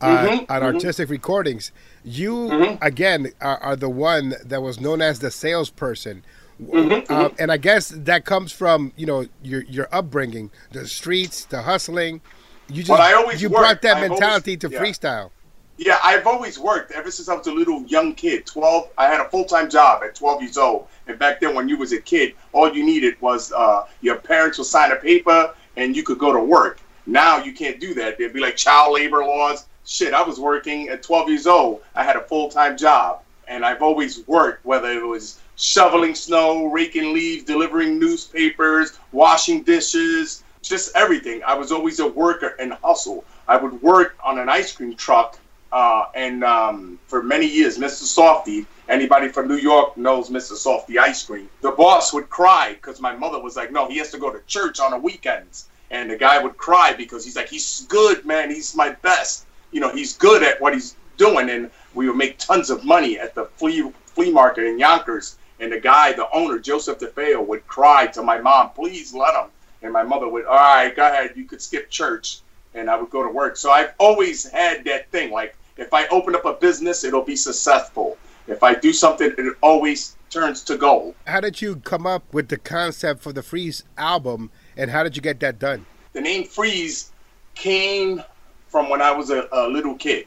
uh, 0.00 0.26
Mhm, 0.26 0.46
on 0.50 0.62
mhm. 0.62 0.80
Artistik 0.80 1.10
recordings. 1.10 1.70
You 2.04 2.34
Mhm. 2.34 2.78
again 2.82 3.32
are, 3.40 3.58
are 3.58 3.76
the 3.76 3.88
one 3.90 4.34
that 4.44 4.60
was 4.62 4.80
known 4.80 5.00
as 5.00 5.20
the 5.20 5.30
salesperson. 5.30 6.24
Mhm, 6.60 7.10
Uh, 7.10 7.30
and 7.38 7.50
I 7.50 7.56
guess 7.56 7.88
that 7.96 8.24
comes 8.24 8.52
from 8.52 8.92
you 8.96 9.06
know 9.06 9.26
your 9.42 9.62
your 9.64 9.88
upbringing, 9.92 10.50
the 10.72 10.86
streets, 10.86 11.44
the 11.44 11.62
hustling. 11.62 12.20
You 12.68 12.82
just 12.82 13.40
you 13.40 13.48
worked. 13.48 13.60
brought 13.60 13.82
that 13.82 13.96
I've 13.98 14.10
mentality 14.10 14.52
always- 14.52 14.58
to 14.60 14.70
yeah. 14.70 14.80
freestyle. 14.80 15.30
Yeah, 15.78 15.98
I've 16.04 16.26
always 16.26 16.58
worked 16.58 16.92
ever 16.92 17.10
since 17.10 17.28
I 17.28 17.34
was 17.34 17.46
a 17.46 17.52
little 17.52 17.82
young 17.84 18.14
kid. 18.14 18.46
Twelve, 18.46 18.88
I 18.98 19.06
had 19.06 19.20
a 19.20 19.28
full 19.30 19.44
time 19.44 19.68
job 19.70 20.02
at 20.04 20.14
twelve 20.14 20.42
years 20.42 20.56
old. 20.58 20.86
And 21.08 21.18
back 21.18 21.40
then, 21.40 21.54
when 21.54 21.68
you 21.68 21.76
was 21.76 21.92
a 21.92 22.00
kid, 22.00 22.34
all 22.52 22.72
you 22.72 22.84
needed 22.84 23.16
was 23.20 23.50
uh, 23.52 23.84
your 24.00 24.16
parents 24.16 24.58
would 24.58 24.66
sign 24.68 24.92
a 24.92 24.96
paper 24.96 25.52
and 25.76 25.96
you 25.96 26.02
could 26.04 26.18
go 26.18 26.32
to 26.32 26.38
work. 26.40 26.78
Now 27.06 27.42
you 27.42 27.52
can't 27.52 27.80
do 27.80 27.94
that. 27.94 28.16
There'd 28.18 28.32
be 28.32 28.38
like 28.40 28.56
child 28.56 28.94
labor 28.94 29.24
laws. 29.24 29.66
Shit, 29.84 30.14
I 30.14 30.22
was 30.22 30.38
working 30.38 30.88
at 30.90 31.02
twelve 31.02 31.28
years 31.28 31.46
old. 31.48 31.80
I 31.96 32.04
had 32.04 32.14
a 32.16 32.20
full 32.20 32.48
time 32.48 32.76
job, 32.76 33.22
and 33.48 33.64
I've 33.64 33.82
always 33.82 34.20
worked, 34.28 34.64
whether 34.64 34.88
it 34.92 35.04
was 35.04 35.38
shoveling 35.56 36.14
snow, 36.14 36.66
raking 36.66 37.12
leaves, 37.12 37.44
delivering 37.44 37.98
newspapers, 37.98 38.98
washing 39.12 39.62
dishes, 39.62 40.44
just 40.62 40.94
everything. 40.96 41.42
I 41.44 41.54
was 41.54 41.72
always 41.72 42.00
a 42.00 42.06
worker 42.06 42.54
and 42.58 42.72
hustle. 42.84 43.24
I 43.48 43.56
would 43.56 43.82
work 43.82 44.16
on 44.24 44.38
an 44.38 44.48
ice 44.48 44.72
cream 44.72 44.94
truck 44.94 45.38
uh, 45.72 46.04
and 46.14 46.44
um, 46.44 46.98
for 47.06 47.22
many 47.22 47.46
years, 47.46 47.78
Mr. 47.78 48.04
Softee, 48.04 48.66
anybody 48.88 49.28
from 49.28 49.48
New 49.48 49.56
York 49.56 49.96
knows 49.96 50.28
Mr. 50.28 50.52
Softee 50.52 50.98
ice 50.98 51.24
cream. 51.24 51.48
The 51.62 51.70
boss 51.70 52.12
would 52.12 52.28
cry 52.28 52.74
because 52.74 53.00
my 53.00 53.16
mother 53.16 53.40
was 53.40 53.56
like, 53.56 53.72
no, 53.72 53.88
he 53.88 53.96
has 53.96 54.10
to 54.10 54.18
go 54.18 54.30
to 54.30 54.40
church 54.46 54.80
on 54.80 54.90
the 54.90 54.98
weekends. 54.98 55.68
And 55.90 56.10
the 56.10 56.16
guy 56.16 56.42
would 56.42 56.58
cry 56.58 56.92
because 56.92 57.24
he's 57.24 57.36
like, 57.36 57.48
he's 57.48 57.86
good, 57.88 58.24
man. 58.26 58.50
He's 58.50 58.76
my 58.76 58.90
best. 58.90 59.46
You 59.72 59.80
know, 59.80 59.90
he's 59.90 60.16
good 60.18 60.42
at 60.42 60.60
what 60.60 60.74
he's 60.74 60.94
doing. 61.16 61.48
And 61.48 61.70
we 61.94 62.06
would 62.06 62.16
make 62.16 62.38
tons 62.38 62.68
of 62.68 62.84
money 62.84 63.18
at 63.18 63.34
the 63.34 63.46
flea, 63.56 63.90
flea 64.06 64.30
market 64.30 64.66
in 64.66 64.78
Yonkers. 64.78 65.38
And 65.62 65.72
the 65.72 65.80
guy, 65.80 66.12
the 66.12 66.28
owner, 66.32 66.58
Joseph 66.58 66.98
DeFeo, 66.98 67.46
would 67.46 67.66
cry 67.66 68.08
to 68.08 68.22
my 68.22 68.38
mom, 68.38 68.70
please 68.70 69.14
let 69.14 69.34
him. 69.34 69.48
And 69.80 69.92
my 69.92 70.02
mother 70.02 70.28
would, 70.28 70.44
all 70.44 70.56
right, 70.56 70.94
go 70.94 71.06
ahead. 71.06 71.32
You 71.36 71.44
could 71.44 71.62
skip 71.62 71.88
church. 71.88 72.40
And 72.74 72.90
I 72.90 73.00
would 73.00 73.10
go 73.10 73.22
to 73.22 73.30
work. 73.30 73.56
So 73.56 73.70
I've 73.70 73.94
always 73.98 74.48
had 74.50 74.84
that 74.86 75.10
thing. 75.10 75.30
Like, 75.30 75.56
if 75.76 75.94
I 75.94 76.06
open 76.08 76.34
up 76.34 76.44
a 76.44 76.54
business, 76.54 77.04
it'll 77.04 77.24
be 77.24 77.36
successful. 77.36 78.18
If 78.48 78.62
I 78.62 78.74
do 78.74 78.92
something, 78.92 79.32
it 79.38 79.56
always 79.62 80.16
turns 80.30 80.64
to 80.64 80.76
gold. 80.76 81.14
How 81.26 81.40
did 81.40 81.62
you 81.62 81.76
come 81.76 82.06
up 82.06 82.24
with 82.32 82.48
the 82.48 82.56
concept 82.56 83.22
for 83.22 83.32
the 83.32 83.42
Freeze 83.42 83.84
album, 83.96 84.50
and 84.76 84.90
how 84.90 85.02
did 85.02 85.14
you 85.14 85.22
get 85.22 85.38
that 85.40 85.58
done? 85.58 85.86
The 86.12 86.20
name 86.20 86.44
Freeze 86.44 87.12
came 87.54 88.22
from 88.68 88.88
when 88.88 89.00
I 89.00 89.12
was 89.12 89.30
a, 89.30 89.48
a 89.52 89.68
little 89.68 89.94
kid. 89.94 90.26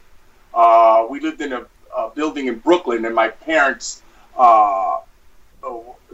Uh, 0.53 1.07
we 1.09 1.19
lived 1.19 1.41
in 1.41 1.51
a, 1.51 1.65
a 1.97 2.09
building 2.11 2.47
in 2.47 2.59
Brooklyn, 2.59 3.03
and 3.05 3.13
my 3.13 3.29
parents, 3.29 4.03
uh, 4.37 4.84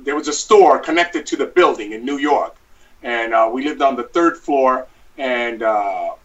there 0.03 0.15
was 0.15 0.27
a 0.27 0.33
store 0.33 0.79
connected 0.79 1.25
to 1.27 1.35
the 1.37 1.45
building 1.45 1.93
in 1.93 2.05
New 2.05 2.17
York, 2.17 2.55
and 3.03 3.33
uh, 3.33 3.49
we 3.51 3.63
lived 3.63 3.81
on 3.81 3.95
the 3.95 4.03
third 4.03 4.37
floor. 4.37 4.87
And 5.17 5.61
uh, 5.61 6.15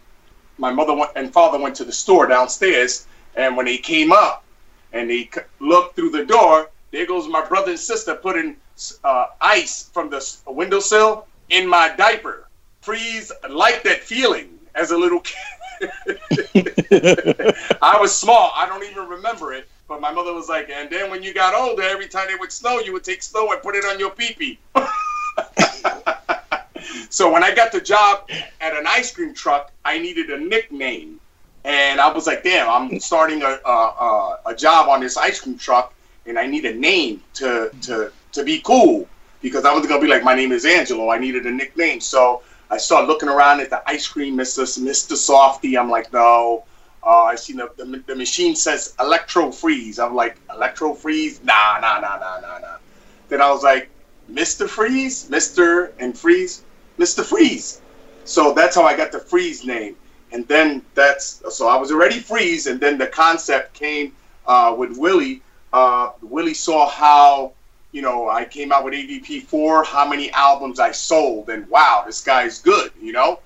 my 0.59 0.73
mother 0.73 0.95
went, 0.95 1.11
and 1.17 1.33
father 1.33 1.59
went 1.59 1.75
to 1.77 1.85
the 1.85 1.93
store 1.93 2.27
downstairs, 2.27 3.07
and 3.35 3.57
when 3.57 3.67
they 3.67 3.79
came 3.79 4.13
up 4.13 4.45
and 4.93 5.11
c- 5.11 5.29
looked 5.61 5.97
through 5.97 6.11
the 6.11 6.25
door, 6.25 6.71
there 6.93 7.07
goes 7.07 7.29
my 7.29 7.45
brother 7.45 7.73
and 7.73 7.81
sister 7.81 8.15
putting 8.15 8.57
uh, 9.05 9.27
ice 9.41 9.91
from 9.93 10.11
the 10.11 10.37
windowsill 10.47 11.27
in 11.51 11.69
my 11.69 11.95
diaper. 11.97 12.49
Freeze, 12.81 13.33
like 13.51 13.83
that 13.83 14.03
feeling 14.03 14.59
as 14.75 14.93
a 14.93 14.97
little 14.97 15.21
kid. 15.21 15.37
I 17.83 17.99
was 18.01 18.17
small. 18.17 18.53
I 18.55 18.67
don't 18.67 18.85
even 18.85 19.09
remember 19.09 19.53
it. 19.53 19.69
But 19.89 20.01
my 20.01 20.11
mother 20.13 20.33
was 20.33 20.49
like, 20.49 20.69
and 20.69 20.91
then 20.91 21.11
when 21.11 21.23
you 21.23 21.33
got 21.33 21.55
older, 21.55 21.83
every 21.83 22.09
time 22.09 22.29
it 22.29 22.41
would 22.41 22.51
snow, 22.51 22.81
you 22.81 22.93
would 22.93 23.05
take 23.05 23.23
snow 23.23 23.53
and 23.53 23.63
put 23.63 23.77
it 23.77 23.85
on 23.85 24.01
your 24.01 24.11
pee-pee. 24.11 24.59
so 27.09 27.33
when 27.33 27.45
I 27.45 27.55
got 27.55 27.71
the 27.71 27.81
job 27.81 28.29
at 28.61 28.77
an 28.77 28.87
ice 28.89 29.13
cream 29.13 29.33
truck, 29.33 29.71
I 29.85 29.99
needed 29.99 30.31
a 30.31 30.39
nickname. 30.39 31.21
And 31.65 32.01
I 32.01 32.13
was 32.13 32.27
like, 32.27 32.43
damn, 32.43 32.69
I'm 32.69 32.99
starting 33.01 33.43
a, 33.43 33.59
a, 33.65 34.39
a, 34.47 34.55
job 34.55 34.89
on 34.89 35.01
this 35.01 35.17
ice 35.17 35.41
cream 35.41 35.59
truck, 35.59 35.93
and 36.25 36.39
I 36.39 36.47
need 36.47 36.65
a 36.65 36.75
name 36.75 37.23
to, 37.35 37.71
to, 37.83 38.13
to 38.33 38.45
be 38.45 38.61
cool 38.61 39.09
because 39.43 39.65
I 39.65 39.73
was 39.73 39.87
going 39.87 40.01
to 40.01 40.05
be 40.05 40.11
like, 40.11 40.23
my 40.23 40.35
name 40.35 40.53
is 40.53 40.65
Angelo. 40.65 41.11
I 41.11 41.19
needed 41.19 41.47
a 41.47 41.51
nickname. 41.51 42.01
So 42.01 42.43
I 42.71 42.77
started 42.79 43.07
looking 43.07 43.29
around 43.29 43.61
at 43.61 43.71
the 43.71 43.83
ice 43.89 44.07
cream, 44.07 44.37
Mr. 44.37 44.63
Mr. 44.79 45.13
Softee. 45.15 45.79
I'm 45.79 45.91
like, 45.91 46.13
no. 46.13 46.65
Uh, 47.05 47.25
I 47.25 47.37
see 47.37 47.53
the, 47.53 47.71
the, 47.77 48.03
the 48.07 48.15
machine 48.15 48.57
says 48.57 48.95
Electro 48.99 49.53
Freeze. 49.53 49.99
I'm 49.99 50.15
like, 50.15 50.37
Electro 50.53 50.95
Freeze? 50.95 51.43
Nah, 51.45 51.79
nah, 51.81 52.01
nah, 52.01 52.19
nah, 52.19 52.41
nah, 52.41 52.59
nah. 52.59 52.77
Then 53.29 53.41
I 53.41 53.51
was 53.51 53.63
like, 53.63 53.89
Mr. 54.31 54.69
Freeze? 54.69 55.29
Mr. 55.29 55.93
and 55.99 56.19
Freeze? 56.19 56.63
Mr. 56.99 57.25
Freeze. 57.25 57.81
So 58.25 58.53
that's 58.53 58.75
how 58.75 58.83
I 58.83 58.97
got 58.97 59.13
the 59.13 59.21
Freeze 59.21 59.65
name. 59.65 59.97
And 60.33 60.47
then 60.49 60.83
that's, 60.95 61.43
so 61.55 61.69
I 61.69 61.77
was 61.77 61.93
already 61.93 62.19
Freeze, 62.19 62.67
and 62.67 62.81
then 62.81 62.99
the 62.99 63.07
concept 63.07 63.75
came 63.75 64.13
uh, 64.47 64.75
with 64.77 64.99
Willie. 64.99 65.43
Uh, 65.73 66.11
Willie 66.23 66.55
saw 66.55 66.89
how, 66.89 67.53
you 67.93 68.03
know, 68.03 68.29
I 68.29 68.45
came 68.45 68.73
out 68.73 68.85
with 68.85 68.95
AVP4, 68.95 69.87
how 69.87 70.09
many 70.09 70.31
albums 70.33 70.81
I 70.81 70.91
sold, 70.91 71.49
and 71.51 71.69
wow, 71.69 72.03
this 72.05 72.21
guy's 72.21 72.61
good, 72.61 72.91
you 73.01 73.13
know? 73.13 73.39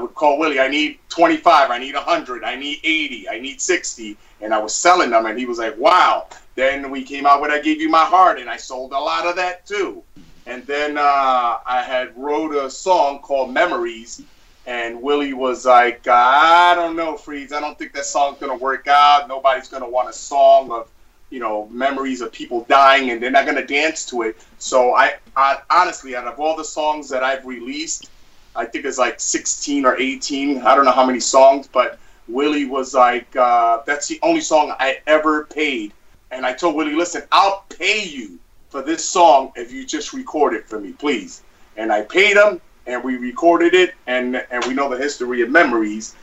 Would 0.00 0.14
call 0.14 0.38
Willie, 0.38 0.60
I 0.60 0.68
need 0.68 0.98
25, 1.08 1.70
I 1.70 1.78
need 1.78 1.94
100, 1.94 2.44
I 2.44 2.56
need 2.56 2.80
80, 2.82 3.28
I 3.28 3.38
need 3.38 3.60
60. 3.60 4.16
And 4.42 4.54
I 4.54 4.58
was 4.58 4.74
selling 4.74 5.10
them, 5.10 5.26
and 5.26 5.38
he 5.38 5.46
was 5.46 5.58
like, 5.58 5.76
wow. 5.78 6.26
Then 6.54 6.90
we 6.90 7.02
came 7.02 7.26
out 7.26 7.40
with 7.40 7.50
I 7.50 7.60
Gave 7.60 7.80
You 7.80 7.88
My 7.88 8.04
Heart, 8.04 8.38
and 8.38 8.48
I 8.48 8.56
sold 8.56 8.92
a 8.92 8.98
lot 8.98 9.26
of 9.26 9.36
that 9.36 9.66
too. 9.66 10.02
And 10.46 10.66
then 10.66 10.98
uh, 10.98 11.58
I 11.66 11.82
had 11.86 12.16
wrote 12.16 12.54
a 12.54 12.70
song 12.70 13.20
called 13.20 13.52
Memories, 13.52 14.22
and 14.66 15.00
Willie 15.00 15.32
was 15.32 15.64
like, 15.64 16.06
I 16.08 16.74
don't 16.74 16.96
know, 16.96 17.16
Freeze, 17.16 17.52
I 17.52 17.60
don't 17.60 17.78
think 17.78 17.92
that 17.92 18.04
song's 18.04 18.38
going 18.38 18.56
to 18.56 18.62
work 18.62 18.88
out. 18.88 19.28
Nobody's 19.28 19.68
going 19.68 19.82
to 19.82 19.88
want 19.88 20.08
a 20.08 20.12
song 20.12 20.70
of, 20.70 20.88
you 21.30 21.40
know, 21.40 21.68
memories 21.68 22.20
of 22.20 22.32
people 22.32 22.64
dying, 22.64 23.10
and 23.10 23.22
they're 23.22 23.30
not 23.30 23.44
going 23.44 23.56
to 23.56 23.66
dance 23.66 24.04
to 24.06 24.22
it. 24.22 24.36
So 24.58 24.94
I, 24.94 25.14
I 25.36 25.60
honestly, 25.70 26.16
out 26.16 26.26
of 26.26 26.38
all 26.40 26.56
the 26.56 26.64
songs 26.64 27.08
that 27.10 27.22
I've 27.22 27.46
released, 27.46 28.10
I 28.56 28.64
think 28.64 28.84
it's 28.84 28.98
like 28.98 29.20
16 29.20 29.84
or 29.84 29.96
18. 29.96 30.62
I 30.62 30.74
don't 30.74 30.84
know 30.84 30.90
how 30.90 31.06
many 31.06 31.20
songs, 31.20 31.68
but 31.68 31.98
Willie 32.26 32.64
was 32.64 32.94
like, 32.94 33.34
uh, 33.36 33.82
that's 33.86 34.08
the 34.08 34.18
only 34.22 34.40
song 34.40 34.74
I 34.78 34.98
ever 35.06 35.44
paid. 35.46 35.92
And 36.30 36.44
I 36.44 36.52
told 36.52 36.74
Willie, 36.74 36.94
listen, 36.94 37.22
I'll 37.32 37.64
pay 37.68 38.04
you 38.04 38.38
for 38.68 38.82
this 38.82 39.04
song 39.04 39.52
if 39.56 39.72
you 39.72 39.84
just 39.84 40.12
record 40.12 40.54
it 40.54 40.68
for 40.68 40.80
me, 40.80 40.92
please. 40.92 41.42
And 41.76 41.92
I 41.92 42.02
paid 42.02 42.36
him, 42.36 42.60
and 42.86 43.02
we 43.02 43.16
recorded 43.16 43.74
it, 43.74 43.94
and 44.06 44.36
and 44.50 44.64
we 44.64 44.74
know 44.74 44.88
the 44.88 44.98
history 44.98 45.42
of 45.42 45.50
memories. 45.50 46.14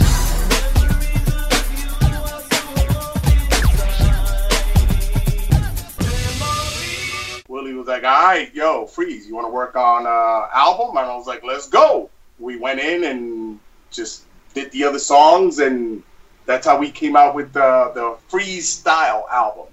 Willie 7.48 7.74
was 7.74 7.88
like, 7.88 8.04
"All 8.04 8.24
right, 8.24 8.54
yo, 8.54 8.86
freeze. 8.86 9.28
You 9.28 9.36
want 9.36 9.48
to 9.48 9.52
work 9.52 9.76
on 9.76 10.06
uh, 10.06 10.48
album?" 10.54 10.98
And 10.98 11.06
I 11.06 11.16
was 11.16 11.28
like, 11.28 11.44
"Let's 11.44 11.68
go." 11.68 12.10
We 12.40 12.58
went 12.58 12.80
in 12.80 13.04
and 13.04 13.60
just 13.92 14.24
did 14.54 14.72
the 14.72 14.84
other 14.84 15.00
songs, 15.00 15.60
and 15.60 16.04
that's 16.46 16.66
how 16.66 16.78
we 16.78 16.92
came 16.92 17.16
out 17.16 17.36
with 17.36 17.54
the 17.54 17.92
the 17.94 18.18
freeze 18.30 18.70
style 18.70 19.28
album. 19.32 19.66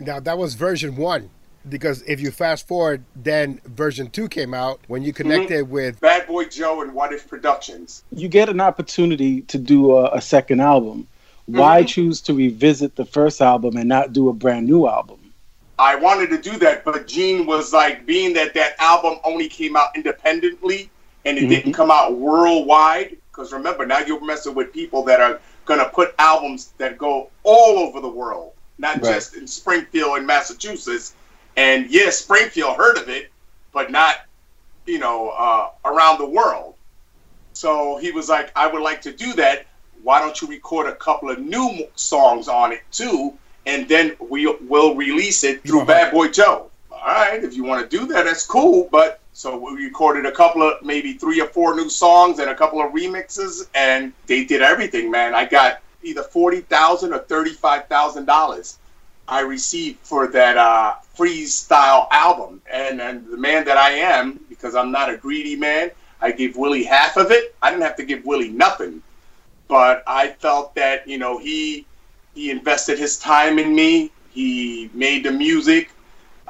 Now 0.00 0.20
that 0.20 0.36
was 0.36 0.54
version 0.54 0.96
one, 0.96 1.30
because 1.68 2.02
if 2.02 2.20
you 2.20 2.30
fast 2.30 2.66
forward, 2.66 3.04
then 3.14 3.60
version 3.66 4.10
two 4.10 4.28
came 4.28 4.52
out 4.54 4.80
when 4.88 5.02
you 5.02 5.12
connected 5.12 5.70
with. 5.70 6.00
Bad 6.00 6.26
Boy 6.26 6.46
Joe 6.46 6.82
and 6.82 6.92
What 6.92 7.12
If 7.12 7.28
Productions. 7.28 8.02
You 8.10 8.28
get 8.28 8.48
an 8.48 8.60
opportunity 8.60 9.42
to 9.42 9.58
do 9.58 9.96
a, 9.96 10.10
a 10.16 10.20
second 10.20 10.60
album. 10.60 11.06
Why 11.46 11.82
Mhm. 11.82 11.88
choose 11.88 12.20
to 12.22 12.34
revisit 12.34 12.96
the 12.96 13.04
first 13.04 13.40
album 13.40 13.76
and 13.76 13.88
not 13.88 14.12
do 14.12 14.28
a 14.28 14.32
brand 14.32 14.66
new 14.66 14.86
album? 14.88 15.18
I 15.78 15.96
wanted 15.96 16.30
to 16.30 16.38
do 16.38 16.56
that, 16.58 16.84
but 16.84 17.08
Gene 17.08 17.46
was 17.46 17.72
like, 17.72 18.06
being 18.06 18.32
that 18.34 18.54
that 18.54 18.74
album 18.78 19.18
only 19.24 19.48
came 19.48 19.76
out 19.76 19.88
independently 19.96 20.90
and 21.24 21.38
it 21.38 21.48
didn't 21.48 21.72
come 21.72 21.90
out 21.90 22.14
worldwide. 22.16 23.16
Because 23.30 23.52
remember, 23.52 23.86
now 23.86 24.00
you're 24.00 24.24
messing 24.24 24.54
with 24.54 24.72
people 24.72 25.02
that 25.04 25.20
are 25.20 25.40
gonna 25.64 25.88
put 25.88 26.14
albums 26.18 26.72
that 26.78 26.98
go 26.98 27.30
all 27.44 27.78
over 27.78 28.00
the 28.00 28.08
world, 28.08 28.52
not 28.78 29.00
Right. 29.02 29.14
just 29.14 29.36
in 29.36 29.46
Springfield 29.46 30.18
and 30.18 30.26
Massachusetts. 30.26 31.14
And 31.56 31.90
yes, 31.90 32.18
Springfield 32.18 32.76
heard 32.76 32.98
of 32.98 33.08
it, 33.08 33.30
but 33.72 33.90
not, 33.90 34.16
you 34.86 34.98
know, 34.98 35.30
uh, 35.30 35.68
around 35.84 36.18
the 36.18 36.26
world. 36.26 36.74
So 37.52 37.96
he 37.98 38.10
was 38.10 38.28
like, 38.28 38.50
I 38.56 38.66
would 38.66 38.82
like 38.82 39.02
to 39.02 39.12
do 39.12 39.32
that. 39.34 39.66
Why 40.02 40.18
don't 40.18 40.40
you 40.42 40.48
record 40.48 40.86
a 40.88 40.94
couple 40.94 41.30
of 41.30 41.38
new 41.38 41.86
songs 41.94 42.48
on 42.48 42.72
it 42.72 42.82
too, 42.90 43.34
and 43.66 43.88
then 43.88 44.16
we 44.18 44.46
will 44.46 44.94
release 44.96 45.44
it 45.44 45.62
through 45.62 45.84
Bad 45.84 46.12
Boy 46.12 46.28
Joe. 46.28 46.70
All 47.04 47.08
right, 47.08 47.42
if 47.42 47.54
you 47.54 47.64
want 47.64 47.90
to 47.90 47.98
do 47.98 48.06
that, 48.06 48.26
that's 48.26 48.46
cool. 48.46 48.88
But 48.92 49.20
so 49.32 49.58
we 49.58 49.84
recorded 49.84 50.24
a 50.24 50.30
couple 50.30 50.62
of 50.62 50.84
maybe 50.84 51.14
three 51.14 51.40
or 51.40 51.48
four 51.48 51.74
new 51.74 51.90
songs 51.90 52.38
and 52.38 52.48
a 52.48 52.54
couple 52.54 52.80
of 52.80 52.92
remixes, 52.92 53.68
and 53.74 54.12
they 54.26 54.44
did 54.44 54.62
everything, 54.62 55.10
man. 55.10 55.34
I 55.34 55.44
got 55.44 55.80
either 56.04 56.22
forty 56.22 56.60
thousand 56.60 57.12
or 57.12 57.18
thirty-five 57.18 57.88
thousand 57.88 58.26
dollars. 58.26 58.78
I 59.26 59.40
received 59.40 59.98
for 60.00 60.28
that 60.28 60.56
uh, 60.56 60.94
freestyle 61.18 62.06
album, 62.12 62.60
and, 62.70 63.00
and 63.00 63.26
the 63.26 63.36
man 63.36 63.64
that 63.64 63.78
I 63.78 63.90
am, 63.90 64.38
because 64.48 64.74
I'm 64.74 64.92
not 64.92 65.10
a 65.10 65.16
greedy 65.16 65.56
man, 65.56 65.90
I 66.20 66.30
gave 66.32 66.56
Willie 66.56 66.84
half 66.84 67.16
of 67.16 67.30
it. 67.32 67.54
I 67.62 67.70
didn't 67.70 67.82
have 67.82 67.96
to 67.96 68.04
give 68.04 68.24
Willie 68.24 68.50
nothing, 68.50 69.02
but 69.66 70.04
I 70.06 70.28
felt 70.28 70.74
that 70.76 71.08
you 71.08 71.18
know 71.18 71.38
he 71.38 71.84
he 72.34 72.50
invested 72.50 72.98
his 72.98 73.18
time 73.18 73.58
in 73.58 73.74
me. 73.74 74.12
He 74.30 74.88
made 74.94 75.24
the 75.24 75.32
music, 75.32 75.90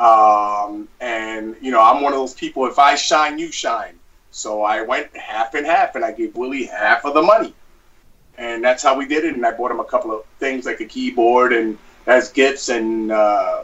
um, 0.03 0.88
and 1.01 1.57
you 1.61 1.71
know 1.71 1.81
I'm 1.81 2.03
one 2.03 2.12
of 2.12 2.19
those 2.19 2.35
people. 2.35 2.67
If 2.67 2.79
I 2.79 2.95
shine, 2.97 3.38
you 3.38 3.53
shine. 3.53 3.95
So 4.31 4.62
I 4.62 4.83
went 4.83 5.15
half 5.17 5.55
and 5.55 5.67
half, 5.67 5.95
and 5.95 6.05
I 6.05 6.12
gave 6.12 6.35
Willie 6.37 6.65
half 6.65 7.05
of 7.05 7.15
the 7.15 7.23
money, 7.23 7.55
and 8.38 8.65
that's 8.65 8.83
how 8.83 8.97
we 8.97 9.07
did 9.07 9.25
it. 9.25 9.35
And 9.35 9.45
I 9.47 9.53
bought 9.53 9.71
him 9.71 9.81
a 9.81 9.85
couple 9.85 10.11
of 10.12 10.25
things 10.41 10.65
like 10.67 10.81
a 10.81 10.87
keyboard 10.87 11.53
and 11.53 11.79
as 12.07 12.31
gifts 12.33 12.69
and 12.69 13.12
uh, 13.12 13.62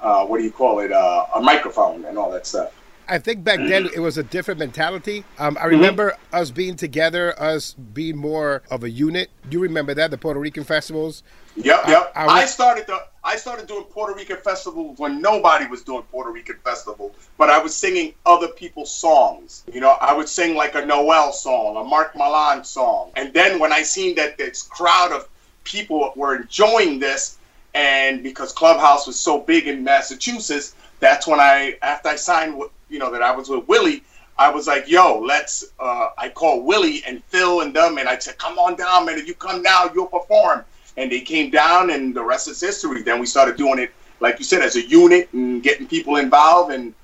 uh, 0.00 0.24
what 0.26 0.38
do 0.38 0.44
you 0.44 0.52
call 0.52 0.78
it, 0.80 0.92
uh, 0.92 1.26
a 1.34 1.40
microphone 1.40 2.04
and 2.04 2.16
all 2.18 2.30
that 2.30 2.46
stuff. 2.46 2.72
I 3.08 3.18
think 3.18 3.42
back 3.42 3.58
then 3.58 3.88
it 3.94 3.98
was 3.98 4.16
a 4.16 4.22
different 4.22 4.60
mentality. 4.60 5.24
Um, 5.38 5.58
I 5.60 5.66
remember 5.66 6.16
us 6.32 6.50
being 6.50 6.76
together, 6.76 7.34
us 7.40 7.74
being 7.74 8.16
more 8.16 8.62
of 8.70 8.84
a 8.84 8.90
unit. 8.90 9.30
Do 9.50 9.56
you 9.56 9.62
remember 9.62 9.92
that 9.94 10.10
the 10.12 10.18
Puerto 10.18 10.38
Rican 10.38 10.62
festivals? 10.64 11.22
Yep, 11.56 11.80
yep. 11.88 12.12
I- 12.14 12.24
I, 12.26 12.26
I 12.42 12.44
started 12.46 12.86
the 12.86 13.02
I 13.32 13.36
started 13.36 13.66
doing 13.66 13.84
Puerto 13.84 14.12
Rican 14.12 14.36
festivals 14.36 14.98
when 14.98 15.22
nobody 15.22 15.64
was 15.64 15.82
doing 15.82 16.02
Puerto 16.10 16.30
Rican 16.30 16.56
festivals, 16.62 17.14
but 17.38 17.48
I 17.48 17.58
was 17.58 17.74
singing 17.74 18.12
other 18.26 18.48
people's 18.48 18.94
songs. 18.94 19.64
You 19.72 19.80
know, 19.80 19.96
I 20.02 20.12
would 20.12 20.28
sing 20.28 20.54
like 20.54 20.74
a 20.74 20.84
Noel 20.84 21.32
song, 21.32 21.78
a 21.78 21.82
Mark 21.82 22.14
Milan 22.14 22.62
song, 22.62 23.10
and 23.16 23.32
then 23.32 23.58
when 23.58 23.72
I 23.72 23.84
seen 23.84 24.14
that 24.16 24.36
this 24.36 24.62
crowd 24.62 25.12
of 25.12 25.30
people 25.64 26.12
were 26.14 26.36
enjoying 26.36 26.98
this, 26.98 27.38
and 27.72 28.22
because 28.22 28.52
Clubhouse 28.52 29.06
was 29.06 29.18
so 29.18 29.40
big 29.40 29.66
in 29.66 29.82
Massachusetts, 29.82 30.74
that's 31.00 31.26
when 31.26 31.40
I 31.40 31.78
after 31.80 32.10
I 32.10 32.16
signed 32.16 32.60
you 32.90 32.98
know 32.98 33.10
that 33.10 33.22
I 33.22 33.34
was 33.34 33.48
with 33.48 33.66
Willie. 33.66 34.02
I 34.36 34.50
was 34.50 34.66
like, 34.66 34.88
yo, 34.88 35.18
let's. 35.20 35.64
Uh, 35.80 36.08
I 36.18 36.28
called 36.28 36.66
Willie 36.66 37.02
and 37.06 37.24
Phil 37.24 37.62
and 37.62 37.74
them, 37.74 37.96
and 37.96 38.10
I 38.10 38.18
said, 38.18 38.36
come 38.36 38.58
on 38.58 38.76
down, 38.76 39.06
man. 39.06 39.18
If 39.18 39.26
you 39.26 39.34
come 39.34 39.62
down, 39.62 39.90
you'll 39.94 40.06
perform. 40.06 40.66
And 40.96 41.10
they 41.10 41.20
came 41.20 41.50
down, 41.50 41.90
and 41.90 42.14
the 42.14 42.22
rest 42.22 42.48
is 42.48 42.60
history. 42.60 43.02
Then 43.02 43.18
we 43.18 43.26
started 43.26 43.56
doing 43.56 43.78
it, 43.78 43.92
like 44.20 44.38
you 44.38 44.44
said, 44.44 44.62
as 44.62 44.76
a 44.76 44.82
unit 44.82 45.32
and 45.32 45.62
getting 45.62 45.86
people 45.86 46.16
involved. 46.16 46.72
And 46.72 46.94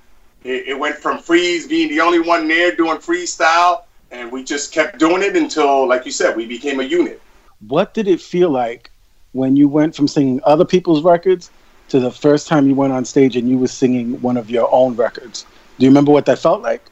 it, 0.43 0.69
it 0.69 0.79
went 0.79 0.95
from 0.95 1.19
Freeze 1.19 1.67
being 1.67 1.89
the 1.89 2.01
only 2.01 2.19
one 2.19 2.47
there 2.47 2.75
doing 2.75 2.97
freestyle, 2.97 3.83
and 4.11 4.31
we 4.31 4.43
just 4.43 4.71
kept 4.71 4.99
doing 4.99 5.23
it 5.23 5.35
until, 5.35 5.87
like 5.87 6.05
you 6.05 6.11
said, 6.11 6.35
we 6.35 6.45
became 6.45 6.79
a 6.79 6.83
unit. 6.83 7.21
What 7.67 7.93
did 7.93 8.07
it 8.07 8.21
feel 8.21 8.49
like 8.49 8.91
when 9.33 9.55
you 9.55 9.67
went 9.67 9.95
from 9.95 10.07
singing 10.07 10.39
other 10.43 10.65
people's 10.65 11.03
records 11.03 11.51
to 11.89 11.99
the 11.99 12.11
first 12.11 12.47
time 12.47 12.67
you 12.67 12.75
went 12.75 12.93
on 12.93 13.03
stage 13.05 13.35
and 13.35 13.49
you 13.49 13.57
were 13.57 13.67
singing 13.67 14.21
one 14.21 14.37
of 14.37 14.49
your 14.49 14.69
own 14.71 14.95
records? 14.95 15.45
Do 15.77 15.85
you 15.85 15.89
remember 15.89 16.11
what 16.11 16.25
that 16.27 16.39
felt 16.39 16.61
like? 16.61 16.83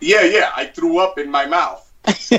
Yeah, 0.00 0.24
yeah. 0.24 0.50
I 0.54 0.66
threw 0.66 0.98
up 0.98 1.18
in 1.18 1.30
my 1.30 1.46
mouth. 1.46 1.82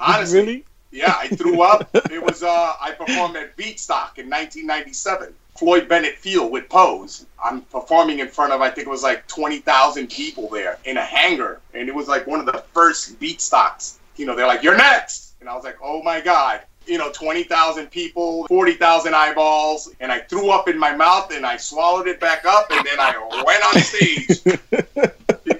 Honestly. 0.00 0.40
really? 0.40 0.64
Yeah, 0.96 1.14
I 1.14 1.28
threw 1.28 1.60
up. 1.60 1.90
It 2.10 2.22
was 2.22 2.42
uh, 2.42 2.72
I 2.80 2.92
performed 2.92 3.36
at 3.36 3.54
Beatstock 3.54 4.16
in 4.16 4.30
1997, 4.30 5.34
Floyd 5.58 5.88
Bennett 5.88 6.16
Field 6.16 6.50
with 6.50 6.70
Poze. 6.70 7.26
I'm 7.44 7.60
performing 7.62 8.20
in 8.20 8.28
front 8.28 8.54
of 8.54 8.62
I 8.62 8.70
think 8.70 8.86
it 8.86 8.90
was 8.90 9.02
like 9.02 9.26
20,000 9.28 10.08
people 10.08 10.48
there 10.48 10.78
in 10.86 10.96
a 10.96 11.04
hangar, 11.04 11.60
and 11.74 11.86
it 11.90 11.94
was 11.94 12.08
like 12.08 12.26
one 12.26 12.40
of 12.40 12.46
the 12.46 12.64
first 12.72 13.20
Beatstocks. 13.20 13.98
You 14.16 14.24
know, 14.24 14.34
they're 14.34 14.46
like, 14.46 14.62
"You're 14.62 14.76
next," 14.76 15.34
and 15.40 15.50
I 15.50 15.54
was 15.54 15.64
like, 15.64 15.76
"Oh 15.82 16.02
my 16.02 16.22
god." 16.22 16.62
You 16.86 16.96
know, 16.96 17.10
20,000 17.10 17.90
people, 17.90 18.46
40,000 18.46 19.12
eyeballs, 19.14 19.92
and 20.00 20.10
I 20.10 20.20
threw 20.20 20.50
up 20.50 20.68
in 20.68 20.78
my 20.78 20.94
mouth 20.94 21.30
and 21.32 21.44
I 21.44 21.58
swallowed 21.58 22.06
it 22.06 22.20
back 22.20 22.46
up, 22.46 22.70
and 22.70 22.86
then 22.86 23.00
I 23.00 23.42
went 23.44 23.64
on 23.64 23.82
stage 23.82 25.12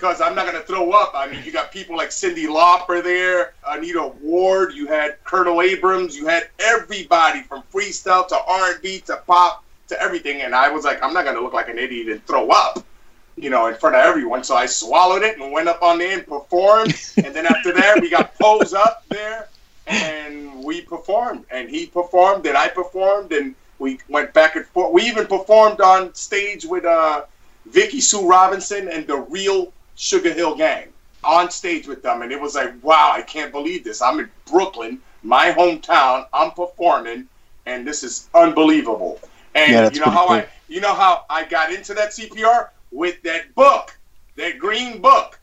because 0.07 0.21
I'm 0.21 0.37
not 0.37 0.47
going 0.47 0.57
to 0.57 0.67
throw 0.67 0.93
up. 0.93 1.13
I 1.17 1.29
mean, 1.29 1.43
you 1.45 1.51
got 1.51 1.73
people 1.73 1.97
like 1.97 2.11
Cyndi 2.11 2.47
Lauper 2.47 3.03
there, 3.03 3.55
Anita 3.67 4.13
Ward, 4.23 4.73
you 4.73 4.87
had 4.87 5.17
Colonel 5.25 5.61
Abrams, 5.61 6.17
you 6.17 6.29
had 6.29 6.49
everybody 6.61 7.43
from 7.43 7.65
freestyle 7.75 8.27
to 8.29 8.39
R&B 8.47 9.01
to 9.07 9.17
pop 9.27 9.65
to 9.89 10.01
everything, 10.01 10.43
and 10.43 10.55
I 10.55 10.71
was 10.71 10.85
like, 10.85 11.03
I'm 11.03 11.13
not 11.13 11.25
going 11.25 11.35
to 11.35 11.43
look 11.43 11.53
like 11.53 11.69
an 11.69 11.79
idiot 11.79 12.09
and 12.09 12.25
throw 12.25 12.51
up, 12.51 12.85
you 13.37 13.51
know, 13.51 13.67
in 13.67 13.75
front 13.75 13.97
of 13.97 14.03
everyone. 14.03 14.45
So 14.45 14.55
I 14.55 14.67
swallowed 14.67 15.23
it 15.23 15.41
and 15.41 15.51
went 15.51 15.67
up 15.69 15.83
on 15.83 15.99
there 15.99 16.17
and 16.17 16.25
performed, 16.25 16.95
and 17.17 17.35
then 17.35 17.47
after 17.47 17.73
that, 17.73 17.99
we 18.01 18.09
got 18.09 18.39
Poze 18.39 18.75
up 18.75 19.05
there, 19.09 19.49
and 19.89 20.63
we 20.63 20.83
performed, 20.83 21.47
and 21.51 21.69
he 21.69 21.87
performed, 21.87 22.47
and 22.47 22.57
I 22.57 22.69
performed, 22.69 23.33
and 23.33 23.57
we 23.81 23.99
went 24.09 24.33
back 24.33 24.55
and 24.55 24.65
forth. 24.67 24.93
We 24.93 25.03
even 25.03 25.27
performed 25.27 25.81
on 25.81 26.15
stage 26.15 26.65
with 26.65 26.85
uh, 26.85 27.25
Vicki 27.67 28.01
Sue 28.01 28.29
Robinson 28.29 28.89
and 28.89 29.05
the 29.09 29.17
real 29.17 29.73
Sugar 29.97 30.33
Hill 30.33 30.57
Gang 30.57 30.89
on 31.25 31.51
stage 31.51 31.89
with 31.89 32.03
them, 32.03 32.23
and 32.23 32.33
it 32.33 32.41
was 32.41 32.55
like, 32.55 32.75
wow, 32.85 33.13
I 33.13 33.23
can't 33.23 33.53
believe 33.53 33.85
this. 33.85 34.03
I'm 34.03 34.21
in 34.21 34.31
Brooklyn, 34.51 35.01
my 35.23 35.53
hometown. 35.53 36.27
I'm 36.33 36.53
performing, 36.53 37.29
and 37.67 37.87
this 37.87 38.05
is 38.05 38.31
unbelievable. 38.35 39.21
And 39.55 39.73
Yeah, 39.73 39.91
you 39.91 40.01
know 40.01 40.11
how 40.11 40.29
cool. 40.29 40.37
I, 40.37 40.47
you 40.69 40.81
know 40.81 40.95
how 40.95 41.25
I 41.31 41.45
got 41.47 41.73
into 41.73 41.95
that 41.95 42.13
CPR 42.15 42.71
with 42.93 43.23
that 43.25 43.55
book, 43.57 43.99
that 44.37 44.59
green 44.59 45.03
book, 45.03 45.41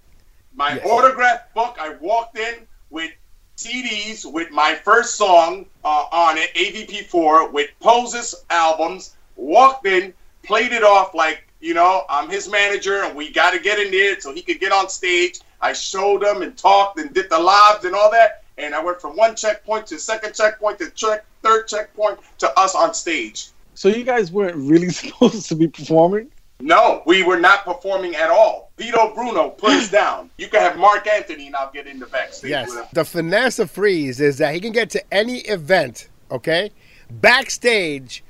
my 0.56 0.76
Yes. 0.76 0.86
autographed 0.86 1.54
book. 1.56 1.78
I 1.80 1.96
walked 2.02 2.38
in 2.38 2.68
with 2.92 3.12
CDs 3.58 4.32
with 4.32 4.52
my 4.52 4.76
first 4.76 5.16
song 5.18 5.66
uh, 5.84 6.06
on 6.12 6.38
it, 6.38 6.54
AVP4, 6.56 7.52
with 7.52 7.72
Poze's 7.82 8.46
albums. 8.50 9.16
Walked 9.36 9.88
in, 9.88 10.14
played 10.44 10.72
it 10.74 10.84
off 10.84 11.14
like 11.16 11.48
you 11.64 11.74
know 11.74 12.04
I'm 12.10 12.30
his 12.30 12.50
manager, 12.50 13.04
and 13.04 13.16
we 13.16 13.32
got 13.32 13.52
to 13.54 13.60
get 13.60 13.80
in 13.80 13.90
there 13.92 14.20
so 14.20 14.34
he 14.34 14.42
could 14.42 14.60
get 14.60 14.72
on 14.72 14.90
stage. 14.90 15.40
I 15.62 15.74
showed 15.74 16.24
him 16.24 16.42
and 16.42 16.58
talked 16.58 17.00
and 17.00 17.14
did 17.14 17.30
the 17.30 17.40
lives 17.40 17.86
and 17.86 17.96
all 17.96 18.12
that, 18.12 18.44
and 18.58 18.76
I 18.76 18.84
went 18.84 19.00
from 19.00 19.16
one 19.16 19.36
checkpoint 19.36 19.88
to 19.88 20.00
second 20.00 20.34
checkpoint 20.36 20.80
to 20.80 20.90
check 20.92 21.26
third 21.42 21.68
checkpoint 21.68 22.20
to 22.40 22.60
us 22.60 22.76
on 22.76 22.94
stage. 22.94 23.50
So 23.76 23.88
you 23.90 24.04
guys 24.04 24.32
weren't 24.32 24.56
really 24.58 24.90
supposed 25.02 25.48
to 25.50 25.56
be 25.56 25.68
performing? 25.68 26.30
No, 26.60 27.02
we 27.06 27.24
were 27.24 27.40
not 27.40 27.66
performing 27.66 28.16
at 28.16 28.30
all. 28.30 28.72
Vito 28.78 29.14
Bruno 29.14 29.50
put 29.50 29.72
us 29.72 29.90
down. 30.02 30.30
You 30.38 30.48
can 30.48 30.62
have 30.62 30.78
Marc 30.78 31.08
Anthony 31.08 31.48
and 31.48 31.56
I'll 31.56 31.72
get 31.72 31.88
in 31.88 32.00
the 32.00 32.06
backstage 32.06 32.52
Yes. 32.52 32.70
with 32.70 32.80
him. 32.80 32.86
The 32.94 33.04
finesse 33.06 33.60
of 33.60 33.72
Freeze 33.72 34.22
is 34.22 34.38
that 34.38 34.54
he 34.54 34.62
can 34.62 34.72
get 34.72 34.90
to 34.92 35.04
any 35.14 35.40
event, 35.40 36.08
okay, 36.32 36.72
backstage 37.10 38.24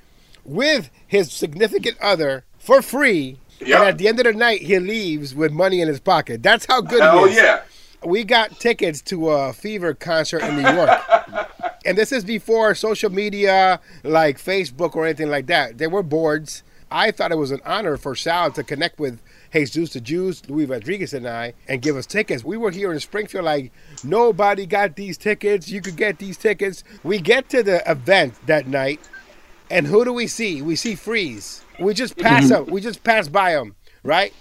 with 0.45 0.89
his 1.07 1.31
significant 1.31 1.97
other 2.01 2.43
for 2.63 2.81
free. 2.81 3.37
Yep. 3.59 3.79
And 3.79 3.89
at 3.89 3.97
the 3.97 4.07
end 4.07 4.19
of 4.19 4.25
the 4.25 4.33
night, 4.33 4.61
he 4.61 4.79
leaves 4.79 5.35
with 5.35 5.51
money 5.51 5.81
in 5.81 5.87
his 5.87 5.99
pocket. 5.99 6.41
That's 6.41 6.65
how 6.65 6.81
good 6.81 7.01
Hell 7.01 7.25
he 7.25 7.31
is. 7.31 7.37
yeah. 7.37 7.61
We 8.05 8.23
got 8.23 8.59
tickets 8.59 9.01
to 9.03 9.29
a 9.29 9.53
Fever 9.53 9.93
concert 9.93 10.41
in 10.43 10.61
New 10.61 10.69
York. 10.69 10.99
and 11.85 11.97
this 11.97 12.11
is 12.11 12.25
before 12.25 12.75
social 12.75 13.09
media 13.09 13.79
like 14.03 14.37
Facebook 14.37 14.95
or 14.95 15.05
anything 15.05 15.29
like 15.29 15.47
that. 15.47 15.77
There 15.77 15.89
were 15.89 16.03
boards. 16.03 16.63
I 16.91 17.11
thought 17.11 17.31
it 17.31 17.37
was 17.37 17.51
an 17.51 17.61
honor 17.65 17.97
for 17.97 18.13
Sal 18.15 18.51
to 18.51 18.63
connect 18.63 18.99
with 18.99 19.19
Jesus 19.53 19.93
the 19.93 20.01
Jews, 20.01 20.47
Luis 20.49 20.67
Rodriguez, 20.67 21.13
and 21.13 21.27
I, 21.27 21.53
and 21.67 21.81
give 21.81 21.95
us 21.95 22.05
tickets. 22.05 22.43
We 22.43 22.57
were 22.57 22.71
here 22.71 22.91
in 22.91 22.99
Springfield, 22.99 23.45
like 23.45 23.71
nobody 24.03 24.65
got 24.65 24.95
these 24.95 25.17
tickets. 25.17 25.69
You 25.69 25.81
could 25.81 25.95
get 25.95 26.19
these 26.19 26.37
tickets. 26.37 26.83
We 27.03 27.19
get 27.19 27.49
to 27.49 27.63
the 27.63 27.89
event 27.89 28.35
that 28.47 28.67
night, 28.67 28.99
and 29.71 29.87
who 29.87 30.03
do 30.05 30.13
we 30.13 30.27
see? 30.27 30.61
We 30.61 30.75
see 30.75 30.95
Freeze. 30.95 31.62
We 31.83 31.93
just 31.93 32.17
pass 32.17 32.45
mm-hmm. 32.45 32.69
him. 32.69 32.73
We 32.73 32.81
just 32.81 33.03
pass 33.03 33.27
by 33.27 33.51
him, 33.51 33.75
right? 34.03 34.33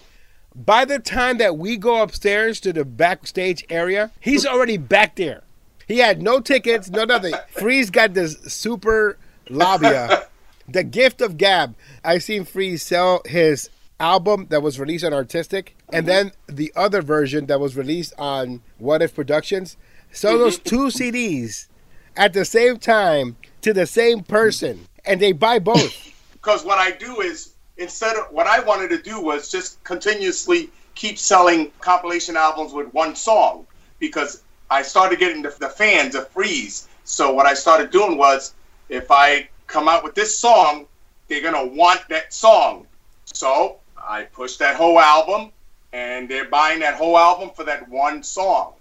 By 0.54 0.84
the 0.84 0.98
time 0.98 1.38
that 1.38 1.56
we 1.56 1.76
go 1.76 2.02
upstairs 2.02 2.60
to 2.60 2.72
the 2.72 2.84
backstage 2.84 3.64
area, 3.70 4.10
he's 4.20 4.44
already 4.44 4.76
back 4.76 5.16
there. 5.16 5.42
He 5.86 5.98
had 5.98 6.22
no 6.22 6.40
tickets, 6.40 6.90
no 6.90 7.04
nothing. 7.04 7.34
Freeze 7.50 7.90
got 7.90 8.14
this 8.14 8.38
super 8.42 9.18
labia 9.48 10.26
The 10.68 10.84
Gift 10.84 11.20
of 11.20 11.36
Gab. 11.36 11.74
I 12.04 12.18
seen 12.18 12.44
Freeze 12.44 12.82
sell 12.82 13.22
his 13.26 13.70
album 13.98 14.46
that 14.50 14.62
was 14.62 14.78
released 14.78 15.04
on 15.04 15.12
Artistik, 15.12 15.68
and 15.92 16.06
then 16.06 16.32
the 16.46 16.72
other 16.76 17.02
version 17.02 17.46
that 17.46 17.60
was 17.60 17.76
released 17.76 18.14
on 18.18 18.62
What 18.78 19.02
If 19.02 19.14
Productions. 19.14 19.76
Sell 20.10 20.38
those 20.38 20.58
two 20.58 20.86
CDs 20.88 21.68
at 22.16 22.32
the 22.32 22.44
same 22.44 22.78
time 22.78 23.36
to 23.62 23.72
the 23.72 23.86
same 23.86 24.22
person, 24.22 24.86
and 25.04 25.20
they 25.20 25.32
buy 25.32 25.58
both. 25.58 26.11
Because 26.42 26.64
what 26.64 26.78
I 26.78 26.90
do 26.90 27.20
is 27.20 27.54
instead 27.76 28.16
of 28.16 28.26
what 28.32 28.46
I 28.46 28.60
wanted 28.60 28.88
to 28.90 29.00
do 29.00 29.20
was 29.20 29.50
just 29.50 29.82
continuously 29.84 30.70
keep 30.94 31.16
selling 31.16 31.70
compilation 31.80 32.36
albums 32.36 32.72
with 32.72 32.92
one 32.92 33.14
song 33.14 33.66
because 34.00 34.42
I 34.68 34.82
started 34.82 35.18
getting 35.18 35.42
the, 35.42 35.54
the 35.60 35.68
fans 35.68 36.14
a 36.14 36.24
freeze. 36.24 36.88
So 37.04 37.32
what 37.32 37.46
I 37.46 37.54
started 37.54 37.90
doing 37.90 38.18
was 38.18 38.54
if 38.88 39.10
I 39.10 39.48
come 39.68 39.88
out 39.88 40.02
with 40.02 40.14
this 40.14 40.36
song, 40.36 40.86
they're 41.28 41.42
gonna 41.42 41.66
want 41.66 42.00
that 42.08 42.34
song. 42.34 42.86
So 43.24 43.78
I 43.96 44.24
pushed 44.24 44.58
that 44.58 44.76
whole 44.76 44.98
album, 44.98 45.52
and 45.92 46.28
they're 46.28 46.48
buying 46.48 46.80
that 46.80 46.94
whole 46.94 47.16
album 47.16 47.50
for 47.54 47.64
that 47.64 47.88
one 47.88 48.22
song. 48.22 48.74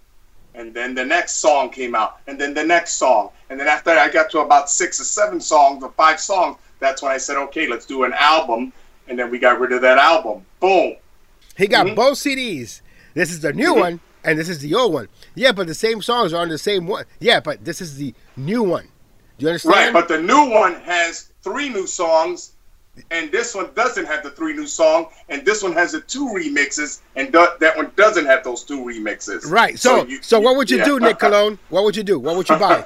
And 0.56 0.74
then 0.74 0.96
the 0.96 1.06
next 1.06 1.36
song 1.36 1.70
came 1.70 1.96
out, 1.96 2.20
and 2.28 2.40
then 2.40 2.54
the 2.54 2.64
next 2.64 2.94
song, 2.94 3.30
and 3.50 3.60
then 3.60 3.68
after 3.68 3.92
I 3.92 4.10
got 4.10 4.30
to 4.32 4.40
about 4.40 4.70
six 4.70 5.00
or 5.00 5.06
seven 5.06 5.40
songs 5.40 5.84
or 5.84 5.92
five 5.92 6.20
songs, 6.20 6.58
that's 6.82 7.02
when 7.02 7.12
I 7.14 7.18
said, 7.18 7.38
okay, 7.38 7.68
let's 7.68 7.86
do 7.86 8.04
an 8.04 8.12
album. 8.14 8.74
And 9.08 9.18
then 9.18 9.32
we 9.32 9.40
got 9.40 9.60
rid 9.60 9.72
of 9.72 9.82
that 9.82 9.98
album. 9.98 10.46
Boom. 10.60 10.96
He 11.58 11.68
got 11.68 11.86
Mhm. 11.88 11.96
both 11.96 12.18
CDs. 12.18 12.82
This 13.14 13.32
is 13.32 13.40
the 13.42 13.54
new 13.54 13.74
one, 13.74 14.00
and 14.24 14.38
this 14.40 14.48
is 14.50 14.60
the 14.60 14.74
old 14.76 14.94
one. 14.94 15.08
Yeah, 15.36 15.52
but 15.52 15.68
the 15.68 15.74
same 15.74 16.02
songs 16.02 16.34
are 16.34 16.42
on 16.42 16.50
the 16.50 16.58
same 16.58 16.88
one. 16.88 17.06
Yeah, 17.20 17.40
but 17.40 17.64
this 17.64 17.82
is 17.82 17.98
the 17.98 18.14
new 18.38 18.64
one. 18.64 18.88
Do 19.38 19.46
you 19.46 19.48
understand? 19.50 19.76
Right, 19.76 19.94
but 19.94 20.08
the 20.08 20.22
new 20.22 20.50
one 20.50 20.76
has 20.82 21.30
three 21.44 21.68
new 21.70 21.88
songs, 21.88 22.52
and 23.10 23.32
this 23.32 23.54
one 23.54 23.70
doesn't 23.76 24.06
have 24.06 24.24
the 24.24 24.30
three 24.32 24.54
new 24.54 24.68
song, 24.68 25.08
and 25.30 25.44
this 25.46 25.62
one 25.62 25.74
has 25.74 25.92
the 25.92 26.02
two 26.02 26.26
remixes, 26.28 27.00
and 27.18 27.34
th- 27.34 27.50
that 27.60 27.76
one 27.76 27.92
doesn't 27.98 28.26
have 28.28 28.44
those 28.46 28.64
two 28.64 28.80
remixes. 28.80 29.46
Right. 29.50 29.78
So, 29.78 30.08
so, 30.22 30.38
you- 30.38 30.44
what 30.46 30.56
would 30.56 30.70
you 30.72 30.78
yeah. 30.78 30.86
do, 30.86 31.00
Nick 31.00 31.20
Cologne? 31.20 31.60
What 31.70 31.84
would 31.84 31.96
you 31.98 32.04
do? 32.04 32.18
What 32.20 32.38
would 32.38 32.48
you 32.48 32.56
buy? 32.58 32.86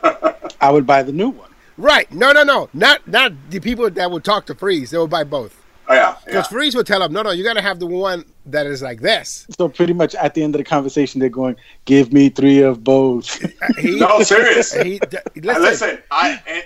I 0.61 0.71
would 0.71 0.87
buy 0.87 1.03
the 1.03 1.11
new 1.13 1.29
one. 1.29 1.49
Right. 1.77 2.11
No, 2.11 2.31
no, 2.31 2.43
no. 2.43 2.69
Not 2.73 3.07
not 3.07 3.33
the 3.49 3.59
people 3.59 3.89
that 3.89 4.11
would 4.11 4.23
talk 4.23 4.45
to 4.47 4.55
Freeze. 4.55 4.91
They 4.91 4.97
would 4.97 5.09
buy 5.09 5.23
both. 5.23 5.61
Oh, 5.87 5.93
yeah, 5.93 5.99
yeah. 5.99 6.17
Because 6.25 6.47
Freeze 6.47 6.75
would 6.75 6.87
tell 6.87 6.99
them, 6.99 7.13
no, 7.13 7.21
no, 7.21 7.29
you 7.29 7.43
got 7.43 7.53
to 7.53 7.61
have 7.61 7.79
the 7.79 7.85
one 7.85 8.25
that 8.47 8.65
is 8.65 8.81
like 8.81 9.01
this. 9.01 9.45
So 9.55 9.69
pretty 9.69 9.93
much 9.93 10.15
at 10.15 10.33
the 10.33 10.41
end 10.41 10.55
of 10.55 10.59
the 10.59 10.63
conversation, 10.63 11.19
they're 11.19 11.29
going, 11.29 11.55
"Give 11.85 12.11
me 12.11 12.29
three 12.29 12.61
of 12.61 12.83
both." 12.83 13.39
He, 13.77 13.99
No, 13.99 14.21
serious. 14.21 14.73
he, 14.73 14.99
listen, 15.35 15.61
Listen, 15.61 15.97
I 16.11 16.63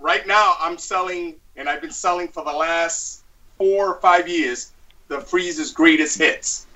right 0.00 0.26
now 0.26 0.54
I'm 0.58 0.78
selling, 0.78 1.36
and 1.56 1.68
I've 1.68 1.80
been 1.80 1.90
selling 1.92 2.28
for 2.28 2.44
the 2.44 2.52
last 2.52 3.22
four 3.58 3.94
or 3.94 4.00
five 4.00 4.28
years, 4.28 4.72
the 5.08 5.20
Freeze's 5.20 5.72
greatest 5.72 6.18
hits. 6.18 6.66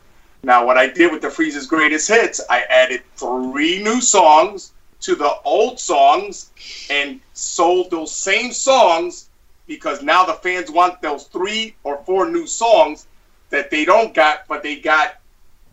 Now, 0.43 0.65
what 0.65 0.77
I 0.79 0.87
did 0.87 1.11
with 1.11 1.23
the 1.23 1.31
Freeze's 1.31 1.67
greatest 1.67 2.09
hits, 2.09 2.41
I 2.49 2.63
added 2.71 3.03
three 3.17 3.83
new 3.83 4.01
songs 4.01 4.73
to 5.01 5.15
the 5.15 5.35
old 5.45 5.79
songs 5.79 6.51
and 6.91 7.21
sold 7.33 7.91
those 7.91 8.13
same 8.15 8.53
songs 8.53 9.29
because 9.67 10.03
now 10.03 10.25
the 10.25 10.35
fans 10.35 10.71
want 10.71 11.01
those 11.03 11.25
three 11.25 11.75
or 11.83 11.99
four 12.05 12.31
new 12.31 12.47
songs 12.47 13.07
that 13.51 13.71
they 13.71 13.85
don't 13.85 14.15
got, 14.15 14.47
but 14.49 14.63
they 14.63 14.77
got 14.77 15.17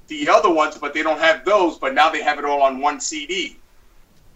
the 0.07 0.29
other 0.29 0.51
ones, 0.51 0.77
but 0.77 0.93
they 0.93 1.03
don't 1.03 1.19
have 1.19 1.45
those, 1.45 1.77
but 1.77 1.93
now 1.93 2.09
they 2.09 2.21
have 2.21 2.39
it 2.39 2.45
all 2.45 2.61
on 2.61 2.79
one 2.79 2.99
CD. 2.99 3.57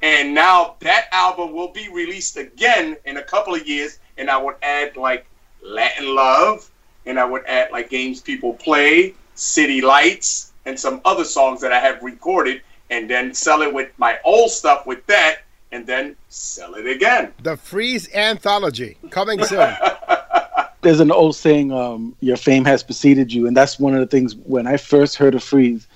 And 0.02 0.34
now 0.34 0.76
that 0.80 1.08
album 1.12 1.54
will 1.54 1.72
be 1.72 1.90
released 1.90 2.38
again 2.38 2.98
in 3.06 3.18
a 3.18 3.24
couple 3.24 3.56
of 3.56 3.68
years, 3.68 4.00
and 4.18 4.30
I 4.30 4.38
would 4.38 4.56
add 4.62 4.96
like 4.96 5.28
Latin 5.62 6.16
Love, 6.16 6.70
and 7.06 7.20
I 7.20 7.26
would 7.26 7.46
add 7.46 7.72
like 7.72 7.90
Games 7.90 8.22
People 8.22 8.54
Play, 8.54 9.16
City 9.36 9.82
Lights, 9.82 10.54
and 10.66 10.80
some 10.80 11.02
other 11.06 11.24
songs 11.24 11.62
that 11.62 11.72
I 11.72 11.80
have 11.80 12.04
recorded, 12.04 12.62
and 12.90 13.10
then 13.10 13.34
sell 13.34 13.62
it 13.62 13.74
with 13.74 13.90
my 13.98 14.18
old 14.24 14.50
stuff 14.52 14.86
with 14.86 15.06
that, 15.08 15.40
and 15.72 15.86
then 15.86 16.16
sell 16.30 16.76
it 16.76 16.88
again. 16.88 17.34
the 17.44 17.58
Freeze 17.58 18.14
anthology 18.14 18.98
coming 19.10 19.44
soon. 19.44 19.74
There's 20.82 21.00
an 21.00 21.12
old 21.12 21.36
saying, 21.36 21.72
um, 21.72 22.16
"Your 22.22 22.38
fame 22.38 22.64
has 22.66 22.84
preceded 22.84 23.34
you," 23.34 23.48
and 23.48 23.58
that's 23.58 23.80
one 23.80 23.94
of 23.94 24.00
the 24.00 24.06
things. 24.08 24.36
When 24.36 24.68
I 24.68 24.78
first 24.78 25.16
heard 25.18 25.36
of 25.36 25.44
Freeze, 25.44 25.88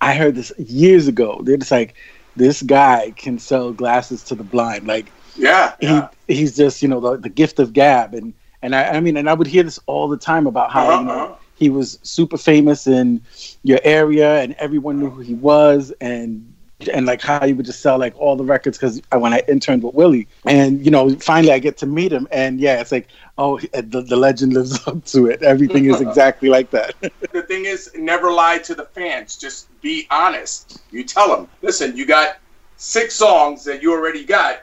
I 0.00 0.14
heard 0.14 0.34
this 0.36 0.52
years 0.58 1.08
ago. 1.08 1.40
They're 1.44 1.56
just 1.58 1.70
like, 1.72 1.94
"This 2.36 2.62
guy 2.62 3.12
can 3.16 3.38
sell 3.38 3.72
glasses 3.72 4.22
to 4.24 4.34
the 4.34 4.44
blind." 4.44 4.86
Like 4.86 5.06
Yeah, 5.36 5.74
yeah. 5.80 6.08
he, 6.28 6.34
he's 6.36 6.56
just 6.56 6.80
you 6.80 6.88
know 6.88 7.00
the, 7.00 7.16
the 7.18 7.28
gift 7.28 7.58
of 7.58 7.72
gab, 7.72 8.14
and 8.14 8.32
and 8.62 8.74
I, 8.74 8.84
I 8.92 9.00
mean, 9.00 9.16
and 9.16 9.28
I 9.28 9.34
would 9.34 9.46
hear 9.48 9.62
this 9.64 9.78
all 9.86 10.08
the 10.08 10.16
time 10.16 10.46
about 10.46 10.70
how 10.70 10.88
Uh-huh, 10.88 11.00
you 11.00 11.06
know 11.06 11.12
uh-huh. 11.24 11.34
He 11.60 11.68
was 11.68 11.98
super 12.02 12.38
famous 12.38 12.86
in 12.86 13.20
your 13.62 13.78
area, 13.84 14.40
and 14.40 14.54
everyone 14.54 14.98
knew 14.98 15.10
who 15.10 15.20
he 15.20 15.34
was, 15.34 15.92
and 16.00 16.52
and 16.88 17.04
like 17.04 17.20
how 17.20 17.46
he 17.46 17.52
would 17.52 17.66
just 17.66 17.80
sell 17.80 17.98
like 17.98 18.18
all 18.18 18.34
the 18.36 18.44
records 18.44 18.78
because 18.78 19.02
I 19.12 19.18
when 19.18 19.34
I 19.34 19.42
interned 19.46 19.82
with 19.82 19.94
Willie, 19.94 20.26
and 20.46 20.82
you 20.82 20.90
know, 20.90 21.14
finally 21.16 21.52
I 21.52 21.58
get 21.58 21.76
to 21.78 21.86
meet 21.86 22.12
him, 22.12 22.26
and 22.32 22.58
yeah, 22.58 22.80
it's 22.80 22.90
like, 22.90 23.08
oh, 23.36 23.58
uh, 23.74 23.82
the, 23.84 24.00
the 24.00 24.16
legend 24.16 24.54
lives 24.54 24.80
up 24.88 25.04
to 25.06 25.26
it. 25.26 25.42
Everything 25.42 25.84
is 25.84 26.00
exactly 26.00 26.48
like 26.48 26.70
that. 26.70 26.94
the 27.32 27.42
thing 27.42 27.66
is, 27.66 27.90
never 27.94 28.32
lie 28.32 28.58
to 28.58 28.74
the 28.74 28.86
fans. 28.86 29.36
Just 29.36 29.68
be 29.82 30.06
honest. 30.10 30.80
You 30.90 31.04
tell 31.04 31.36
them, 31.36 31.46
listen, 31.60 31.94
you 31.94 32.06
got 32.06 32.38
six 32.78 33.14
songs 33.14 33.64
that 33.64 33.82
you 33.82 33.92
already 33.92 34.24
got, 34.24 34.62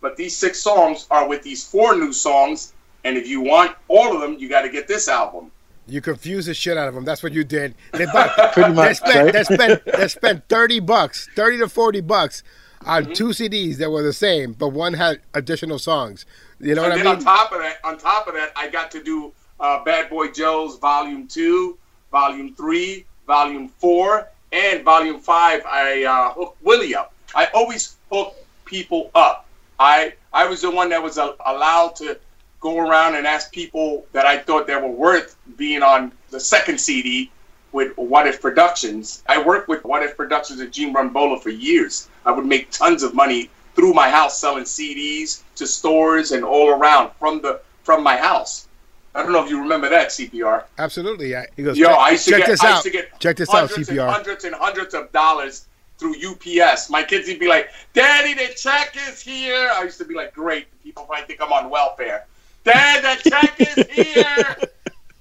but 0.00 0.16
these 0.16 0.34
six 0.34 0.60
songs 0.60 1.06
are 1.10 1.28
with 1.28 1.42
these 1.42 1.62
four 1.62 1.94
new 1.94 2.12
songs, 2.12 2.72
and 3.04 3.18
if 3.18 3.28
you 3.28 3.42
want 3.42 3.76
all 3.88 4.14
of 4.14 4.22
them, 4.22 4.38
you 4.38 4.48
got 4.48 4.62
to 4.62 4.70
get 4.70 4.88
this 4.88 5.08
album. 5.08 5.50
You 5.88 6.00
confused 6.00 6.48
the 6.48 6.54
shit 6.54 6.76
out 6.76 6.88
of 6.88 6.94
them. 6.94 7.04
That's 7.04 7.22
what 7.22 7.32
you 7.32 7.44
did. 7.44 7.74
They 7.92 8.06
bought, 8.12 8.52
Pretty 8.52 8.72
they 8.72 8.94
spent, 8.94 9.24
right? 9.24 9.32
they 9.32 9.44
spent, 9.44 9.84
they 9.96 10.08
spent 10.08 10.48
thirty 10.48 10.80
bucks, 10.80 11.28
thirty 11.34 11.58
to 11.58 11.68
forty 11.68 12.00
bucks 12.00 12.42
on 12.86 13.04
Mm-hmm. 13.04 13.12
two 13.14 13.28
CDs 13.28 13.76
that 13.78 13.90
were 13.90 14.02
the 14.02 14.12
same, 14.12 14.52
but 14.52 14.68
one 14.68 14.94
had 14.94 15.20
additional 15.34 15.78
songs. 15.80 16.24
You 16.60 16.74
know 16.76 16.82
what 16.82 16.92
and 16.92 17.00
I 17.00 17.04
then 17.04 17.18
mean? 17.18 17.26
on 17.28 17.36
top 17.36 17.52
of 17.52 17.58
that, 17.58 17.78
on 17.84 17.98
top 17.98 18.28
of 18.28 18.34
that, 18.34 18.52
I 18.56 18.68
got 18.68 18.90
to 18.92 19.02
do 19.02 19.32
uh, 19.60 19.82
Bad 19.84 20.08
Boy 20.10 20.28
Joe's 20.28 20.78
Volume 20.78 21.26
Two, 21.26 21.76
Volume 22.12 22.54
Three, 22.54 23.04
Volume 23.26 23.68
Four, 23.68 24.28
and 24.52 24.84
Volume 24.84 25.18
Five. 25.20 25.62
I 25.66 26.04
uh, 26.04 26.32
hooked 26.34 26.62
Willie 26.62 26.94
up. 26.94 27.12
I 27.34 27.46
always 27.54 27.96
hook 28.12 28.34
people 28.64 29.10
up. 29.14 29.46
I 29.80 30.14
I 30.32 30.46
was 30.46 30.62
the 30.62 30.70
one 30.70 30.88
that 30.90 31.02
was 31.02 31.16
allowed 31.18 31.96
to 31.96 32.18
go 32.60 32.78
around 32.78 33.14
and 33.14 33.26
ask 33.26 33.52
people 33.52 34.06
that 34.12 34.26
I 34.26 34.38
thought 34.38 34.66
that 34.66 34.82
were 34.82 34.90
worth 34.90 35.36
being 35.56 35.82
on 35.82 36.12
the 36.30 36.40
second 36.40 36.80
CD 36.80 37.30
with 37.72 37.96
What 37.96 38.26
If 38.26 38.40
Productions. 38.40 39.22
I 39.26 39.42
worked 39.42 39.68
with 39.68 39.84
What 39.84 40.02
If 40.02 40.16
Productions 40.16 40.60
and 40.60 40.72
Gene 40.72 40.94
Rumbola 40.94 41.42
for 41.42 41.50
years. 41.50 42.08
I 42.24 42.32
would 42.32 42.46
make 42.46 42.70
tons 42.70 43.02
of 43.02 43.14
money 43.14 43.50
through 43.74 43.92
my 43.92 44.10
house 44.10 44.40
selling 44.40 44.64
CDs 44.64 45.42
to 45.56 45.66
stores 45.66 46.32
and 46.32 46.44
all 46.44 46.70
around 46.70 47.12
from 47.18 47.40
the 47.42 47.60
from 47.84 48.02
my 48.02 48.16
house. 48.16 48.66
I 49.14 49.22
don't 49.22 49.32
know 49.32 49.42
if 49.42 49.50
you 49.50 49.60
remember 49.60 49.88
that 49.88 50.08
CPR. 50.08 50.64
Absolutely. 50.78 51.34
I, 51.34 51.46
he 51.56 51.62
goes, 51.62 51.78
Yo, 51.78 51.86
check, 51.88 51.98
I 51.98 52.10
used 52.10 52.24
to 52.24 52.30
check 52.32 52.40
get, 52.40 52.46
this 52.48 52.62
I 52.62 52.68
out. 52.68 52.72
used 52.72 52.82
to 52.84 52.90
get 52.90 53.20
check 53.20 53.36
this 53.36 53.48
out, 53.48 53.54
hundreds 53.68 53.88
and 53.88 53.98
CPR. 53.98 54.10
hundreds 54.10 54.44
and 54.44 54.54
hundreds 54.54 54.94
of 54.94 55.12
dollars 55.12 55.66
through 55.98 56.14
UPS. 56.24 56.90
My 56.90 57.02
kids 57.02 57.28
would 57.28 57.38
be 57.38 57.48
like, 57.48 57.70
"Daddy, 57.94 58.34
the 58.34 58.52
check 58.54 58.96
is 59.08 59.20
here." 59.20 59.70
I 59.72 59.82
used 59.84 59.98
to 59.98 60.04
be 60.04 60.14
like, 60.14 60.34
"Great." 60.34 60.66
People 60.82 61.06
might 61.08 61.26
think 61.26 61.40
I'm 61.40 61.52
on 61.52 61.70
welfare. 61.70 62.26
Dad, 62.68 63.22
the 63.22 63.30
check 63.30 63.54
is 63.60 63.86
here. 63.90 64.56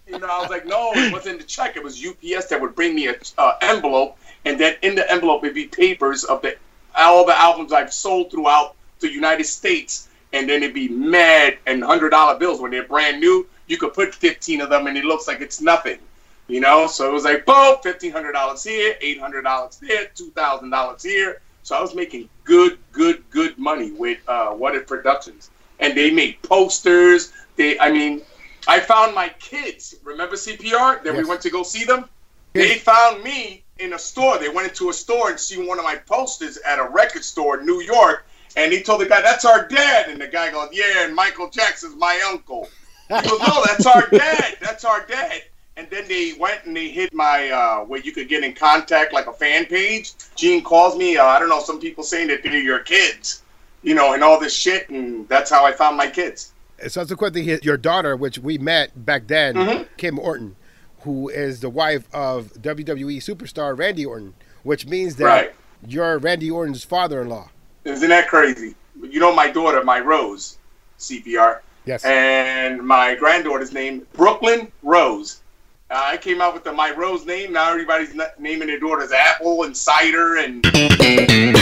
you 0.08 0.20
know, 0.20 0.28
I 0.28 0.42
was 0.42 0.50
like, 0.50 0.66
"No, 0.66 0.92
it 0.94 1.12
wasn't 1.14 1.40
the 1.40 1.46
check. 1.46 1.78
It 1.78 1.84
was 1.84 2.06
UPS 2.06 2.48
that 2.48 2.60
would 2.60 2.76
bring 2.76 2.94
me 2.94 3.08
a 3.08 3.16
uh, 3.38 3.54
envelope, 3.62 4.18
and 4.46 4.60
then 4.60 4.76
in 4.82 4.96
the 4.96 5.10
envelope 5.10 5.42
would 5.44 5.54
be 5.54 5.66
papers 5.66 6.24
of 6.26 6.42
the 6.42 6.58
all 6.96 7.26
the 7.26 7.38
albums 7.38 7.72
I've 7.72 7.94
sold 7.94 8.32
throughout 8.32 8.76
the 9.00 9.12
United 9.12 9.46
States." 9.46 10.10
And 10.34 10.50
then 10.50 10.62
it'd 10.62 10.76
be 10.76 10.90
mad 10.90 11.58
and 11.68 11.82
hundred 11.82 12.10
dollar 12.10 12.38
bills 12.38 12.60
when 12.60 12.72
they're 12.72 12.84
brand 12.84 13.22
new. 13.22 13.48
You 13.68 13.78
could 13.78 13.94
put 13.94 14.14
fifteen 14.14 14.60
of 14.60 14.70
them, 14.70 14.88
and 14.88 14.98
it 14.98 15.06
looks 15.06 15.26
like 15.28 15.40
it's 15.40 15.62
nothing. 15.62 16.00
You 16.48 16.60
know, 16.60 16.88
so 16.88 17.10
it 17.10 17.14
was 17.14 17.24
like 17.24 17.46
boom, 17.46 17.78
fifteen 17.82 18.12
hundred 18.12 18.34
dollars 18.34 18.64
here, 18.64 18.96
eight 19.00 19.20
hundred 19.20 19.44
dollars 19.44 19.78
there, 19.78 20.08
two 20.16 20.32
thousand 20.32 20.70
dollars 20.70 21.02
here. 21.02 21.40
So 21.64 21.78
I 21.78 21.82
was 21.82 21.96
making 21.96 22.30
good, 22.46 22.78
good, 22.94 23.24
good 23.30 23.58
money 23.58 23.92
with 23.92 24.20
uh, 24.28 24.52
What 24.52 24.76
If 24.76 24.88
Productions, 24.88 25.50
and 25.80 25.96
they 25.96 26.12
made 26.12 26.42
posters. 26.44 27.34
They, 27.56 27.80
I 27.80 27.92
mean, 27.92 28.22
I 28.68 28.80
found 28.80 29.16
my 29.16 29.30
kids. 29.40 29.96
Remember 30.04 30.36
CPR 30.36 31.04
that 31.04 31.16
we 31.16 31.24
went 31.24 31.42
to 31.42 31.50
go 31.50 31.64
see 31.64 31.86
them? 31.86 32.06
They 32.54 32.76
found 32.76 33.24
me 33.24 33.64
in 33.80 33.94
a 33.94 34.00
store. 34.00 34.38
They 34.40 34.50
went 34.50 34.68
into 34.68 34.90
a 34.90 34.94
store 34.94 35.30
and 35.30 35.40
seen 35.40 35.68
one 35.68 35.80
of 35.80 35.86
my 35.86 35.96
posters 35.96 36.58
at 36.58 36.80
a 36.80 36.84
record 36.90 37.24
store 37.24 37.60
in 37.60 37.66
New 37.66 37.82
York, 37.82 38.26
and 38.56 38.72
he 38.72 38.82
told 38.82 39.02
the 39.02 39.06
guy, 39.06 39.22
"That's 39.22 39.46
our 39.46 39.68
dad." 39.68 40.10
And 40.10 40.20
the 40.20 40.28
guy 40.28 40.52
goes, 40.52 40.70
"Yeah, 40.72 41.06
and 41.06 41.16
Michael 41.16 41.50
Jackson's 41.50 41.96
my 41.96 42.20
uncle." 42.28 42.68
He 43.08 43.14
goes, 43.14 43.40
"No, 43.40 43.64
that's 43.66 43.86
our 43.86 44.08
dad. 44.12 44.58
That's 44.60 44.84
our 44.86 45.06
dad." 45.06 45.44
And 45.76 45.88
then 45.92 46.08
they 46.08 46.34
went 46.40 46.66
and 46.66 46.76
they 46.76 46.88
hit 46.90 47.14
my 47.14 47.50
uh, 47.50 47.86
where 47.86 48.00
you 48.00 48.12
could 48.12 48.28
get 48.28 48.44
in 48.44 48.54
contact, 48.54 49.14
like 49.14 49.28
a 49.28 49.34
fan 49.34 49.66
page. 49.66 50.14
Gene 50.36 50.64
calls 50.64 50.98
me. 50.98 51.18
Uh, 51.18 51.26
I 51.26 51.40
don't 51.40 51.50
know. 51.50 51.62
Some 51.62 51.80
people 51.80 52.04
saying 52.04 52.30
that 52.30 52.42
they're 52.42 52.58
your 52.58 52.80
kids, 52.80 53.44
you 53.84 53.96
know, 53.96 54.14
and 54.14 54.24
all 54.24 54.40
this 54.40 54.54
shit, 54.54 54.90
and 54.90 55.28
that's 55.30 55.50
how 55.50 55.66
I 55.66 55.72
found 55.72 55.98
my 55.98 56.08
kids. 56.10 56.54
Subsequently, 56.88 57.44
his, 57.44 57.64
your 57.64 57.78
daughter, 57.78 58.16
which 58.16 58.38
we 58.40 58.58
met 58.58 59.06
back 59.06 59.28
then, 59.28 59.56
Mm-hmm. 59.56 59.84
Kim 59.98 60.20
Orton, 60.20 60.56
who 61.02 61.30
is 61.30 61.60
the 61.62 61.70
wife 61.70 62.08
of 62.14 62.54
WWE 62.54 63.18
superstar 63.18 63.78
Randy 63.78 64.06
Orton, 64.06 64.34
which 64.64 64.86
means 64.86 65.16
that 65.18 65.26
Right. 65.26 65.56
you're 65.88 66.18
Randy 66.20 66.52
Orton's 66.52 66.84
father-in-law. 66.84 67.50
Isn't 67.86 68.10
that 68.10 68.28
crazy? 68.28 68.76
You 69.02 69.20
know 69.20 69.34
my 69.34 69.50
daughter, 69.50 69.84
my 69.84 70.00
Rose, 70.02 70.58
CPR, 71.00 71.62
Yes. 71.86 72.04
and 72.04 72.82
my 72.86 73.16
granddaughter's 73.16 73.72
name 73.74 74.06
Brooklyn 74.14 74.72
Rose. 74.84 75.42
Uh, 75.90 76.02
I 76.04 76.18
came 76.18 76.42
out 76.42 76.54
with 76.54 76.64
the 76.66 76.74
my 76.74 76.92
Rose 76.92 77.26
name. 77.26 77.54
Now 77.54 77.72
everybody's 77.72 78.14
naming 78.38 78.68
their 78.68 78.80
daughters 78.80 79.12
Apple 79.14 79.64
and 79.64 79.76
Cider 79.78 80.36
and. 80.36 80.66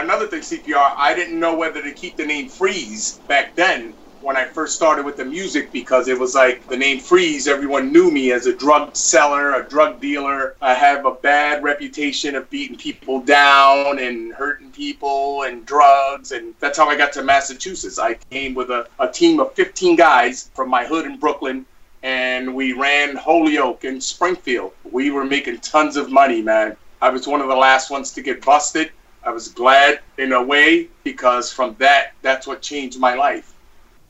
Another 0.00 0.26
thing, 0.26 0.40
CPR, 0.40 0.92
I 0.96 1.14
didn't 1.14 1.38
know 1.38 1.56
whether 1.56 1.82
to 1.82 1.92
keep 1.92 2.16
the 2.16 2.24
name 2.24 2.48
Freeze 2.48 3.20
back 3.28 3.54
then 3.56 3.94
when 4.20 4.36
I 4.36 4.44
first 4.46 4.74
started 4.74 5.04
with 5.04 5.16
the 5.16 5.24
music 5.24 5.70
because 5.72 6.08
it 6.08 6.18
was 6.18 6.34
like 6.34 6.66
the 6.68 6.76
name 6.76 6.98
Freeze, 6.98 7.46
everyone 7.46 7.92
knew 7.92 8.10
me 8.10 8.32
as 8.32 8.46
a 8.46 8.56
drug 8.56 8.96
seller, 8.96 9.54
a 9.54 9.68
drug 9.68 10.00
dealer. 10.00 10.56
I 10.60 10.74
have 10.74 11.06
a 11.06 11.12
bad 11.12 11.62
reputation 11.62 12.34
of 12.34 12.50
beating 12.50 12.76
people 12.76 13.20
down 13.20 13.98
and 13.98 14.32
hurting 14.34 14.72
people 14.72 15.42
and 15.44 15.64
drugs. 15.64 16.32
And 16.32 16.54
that's 16.58 16.78
how 16.78 16.88
I 16.88 16.96
got 16.96 17.12
to 17.14 17.22
Massachusetts. 17.22 17.98
I 17.98 18.14
came 18.30 18.54
with 18.54 18.70
a, 18.70 18.88
a 18.98 19.08
team 19.08 19.40
of 19.40 19.52
15 19.54 19.96
guys 19.96 20.50
from 20.54 20.68
my 20.68 20.84
hood 20.84 21.06
in 21.06 21.18
Brooklyn 21.18 21.64
and 22.02 22.54
we 22.54 22.72
ran 22.72 23.16
Holyoke 23.16 23.84
and 23.84 24.02
Springfield. 24.02 24.72
We 24.90 25.10
were 25.10 25.24
making 25.24 25.58
tons 25.58 25.96
of 25.96 26.10
money, 26.10 26.42
man. 26.42 26.76
I 27.00 27.10
was 27.10 27.26
one 27.26 27.40
of 27.40 27.48
the 27.48 27.56
last 27.56 27.90
ones 27.90 28.12
to 28.12 28.22
get 28.22 28.44
busted. 28.44 28.90
I 29.28 29.30
was 29.30 29.48
glad 29.48 30.00
in 30.16 30.32
a 30.32 30.42
way 30.42 30.88
because 31.04 31.52
from 31.52 31.76
that, 31.78 32.14
that's 32.22 32.46
what 32.46 32.62
changed 32.62 32.98
my 32.98 33.14
life. 33.14 33.52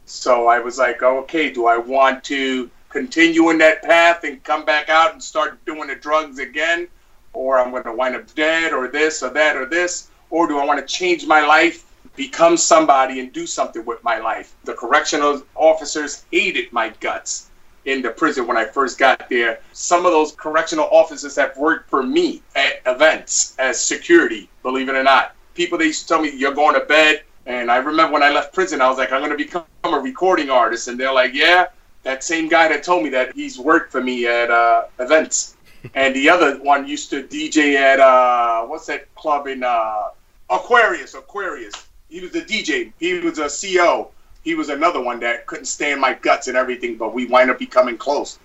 So 0.05 0.47
I 0.47 0.61
was 0.61 0.79
like, 0.79 1.03
okay, 1.03 1.51
do 1.51 1.67
I 1.67 1.77
want 1.77 2.23
to 2.25 2.71
continue 2.89 3.51
in 3.51 3.59
that 3.59 3.83
path 3.83 4.23
and 4.23 4.41
come 4.45 4.65
back 4.65 4.89
out 4.89 5.15
and 5.15 5.21
start 5.21 5.65
doing 5.65 5.89
the 5.89 5.97
drugs 5.97 6.39
again? 6.39 6.87
Or 7.33 7.59
I'm 7.59 7.73
going 7.73 7.83
to 7.83 7.93
wind 7.93 8.15
up 8.15 8.33
dead 8.37 8.73
or 8.73 8.87
this 8.87 9.21
or 9.25 9.31
that 9.31 9.57
or 9.57 9.67
this? 9.67 10.09
Or 10.31 10.47
do 10.47 10.61
I 10.61 10.65
want 10.65 10.79
to 10.79 10.87
change 10.87 11.27
my 11.27 11.45
life, 11.45 11.85
become 12.15 12.57
somebody, 12.57 13.19
and 13.19 13.33
do 13.33 13.45
something 13.45 13.85
with 13.85 14.05
my 14.05 14.21
life? 14.21 14.55
The 14.63 14.75
correctional 14.75 15.43
officers 15.57 16.27
hated 16.31 16.73
my 16.73 16.91
guts 17.01 17.48
in 17.85 18.03
the 18.03 18.11
prison 18.11 18.47
when 18.47 18.57
I 18.57 18.65
first 18.65 18.99
got 18.99 19.29
there. 19.29 19.61
Some 19.73 20.07
of 20.07 20.13
those 20.13 20.33
correctional 20.33 20.89
officers 20.91 21.37
have 21.37 21.57
worked 21.57 21.89
for 21.89 22.03
me 22.03 22.43
at 22.55 22.83
events 22.87 23.57
as 23.59 23.81
security, 23.81 24.49
believe 24.63 24.89
it 24.89 24.95
or 24.95 25.03
not. 25.03 25.35
People, 25.55 25.79
they 25.79 25.87
used 25.87 26.03
to 26.03 26.09
tell 26.09 26.23
me, 26.23 26.31
you're 26.31 26.55
going 26.55 26.75
to 26.75 26.87
bed. 26.87 27.23
And 27.47 27.71
I 27.71 27.79
remember 27.79 28.13
when 28.13 28.23
I 28.23 28.31
left 28.31 28.53
prison, 28.53 28.81
I 28.81 28.89
was 28.89 28.99
like, 28.99 29.11
I'm 29.11 29.21
going 29.21 29.31
to 29.31 29.37
become 29.37 29.65
a 29.85 29.91
recording 29.99 30.51
artist. 30.51 30.89
And 30.89 31.01
they're 31.01 31.13
like, 31.13 31.33
yeah, 31.35 31.67
that 32.03 32.23
same 32.23 32.49
guy 32.49 32.69
that 32.69 32.83
told 32.83 33.03
me 33.03 33.11
that 33.11 33.35
he's 33.35 33.59
worked 33.59 33.91
for 33.91 34.03
me 34.03 34.27
at 34.27 34.51
uh, 34.51 34.85
events. 34.99 35.57
and 35.95 36.15
the 36.15 36.29
other 36.29 36.59
one 36.59 36.87
used 36.87 37.11
to 37.11 37.23
DJ 37.23 37.75
at, 37.77 38.01
uh, 38.01 38.67
what's 38.67 38.87
that 38.87 39.13
club 39.15 39.47
in 39.47 39.65
uh, 39.65 40.09
Aquarius, 40.51 41.15
Aquarius. 41.15 41.75
He 42.09 42.21
was 42.21 42.35
a 42.35 42.43
DJ. 42.43 42.93
He 42.99 43.19
was 43.21 43.39
a 43.39 43.49
CO. 43.49 44.11
He 44.43 44.55
was 44.55 44.69
another 44.69 45.01
one 45.01 45.21
that 45.21 45.47
couldn't 45.47 45.67
stand 45.67 46.01
my 46.01 46.15
guts 46.15 46.49
and 46.49 46.57
everything, 46.57 46.97
but 46.97 47.15
we 47.15 47.27
wind 47.27 47.51
up 47.51 47.59
becoming 47.59 47.99
close. 47.99 48.39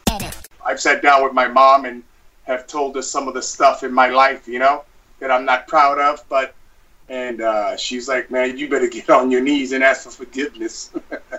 I've 0.66 0.80
sat 0.80 1.02
down 1.02 1.24
with 1.24 1.34
my 1.34 1.48
mom 1.48 1.86
and 1.86 2.04
have 2.44 2.68
told 2.68 2.96
her 2.96 3.02
some 3.02 3.28
of 3.28 3.34
the 3.34 3.42
stuff 3.42 3.84
in 3.84 3.94
my 3.94 4.08
life, 4.10 4.48
you 4.48 4.60
know, 4.60 4.84
that 5.20 5.32
I'm 5.32 5.46
not 5.46 5.68
proud 5.68 6.00
of, 6.00 6.24
but 6.30 6.56
and 7.10 7.42
uh, 7.42 7.76
she's 7.78 8.08
like, 8.08 8.32
"Man, 8.32 8.58
you 8.58 8.70
better 8.70 8.88
get 8.88 9.10
on 9.10 9.30
your 9.30 9.42
knees 9.42 9.72
and 9.72 9.84
ask 9.84 10.04
for 10.04 10.10
forgiveness." 10.10 10.92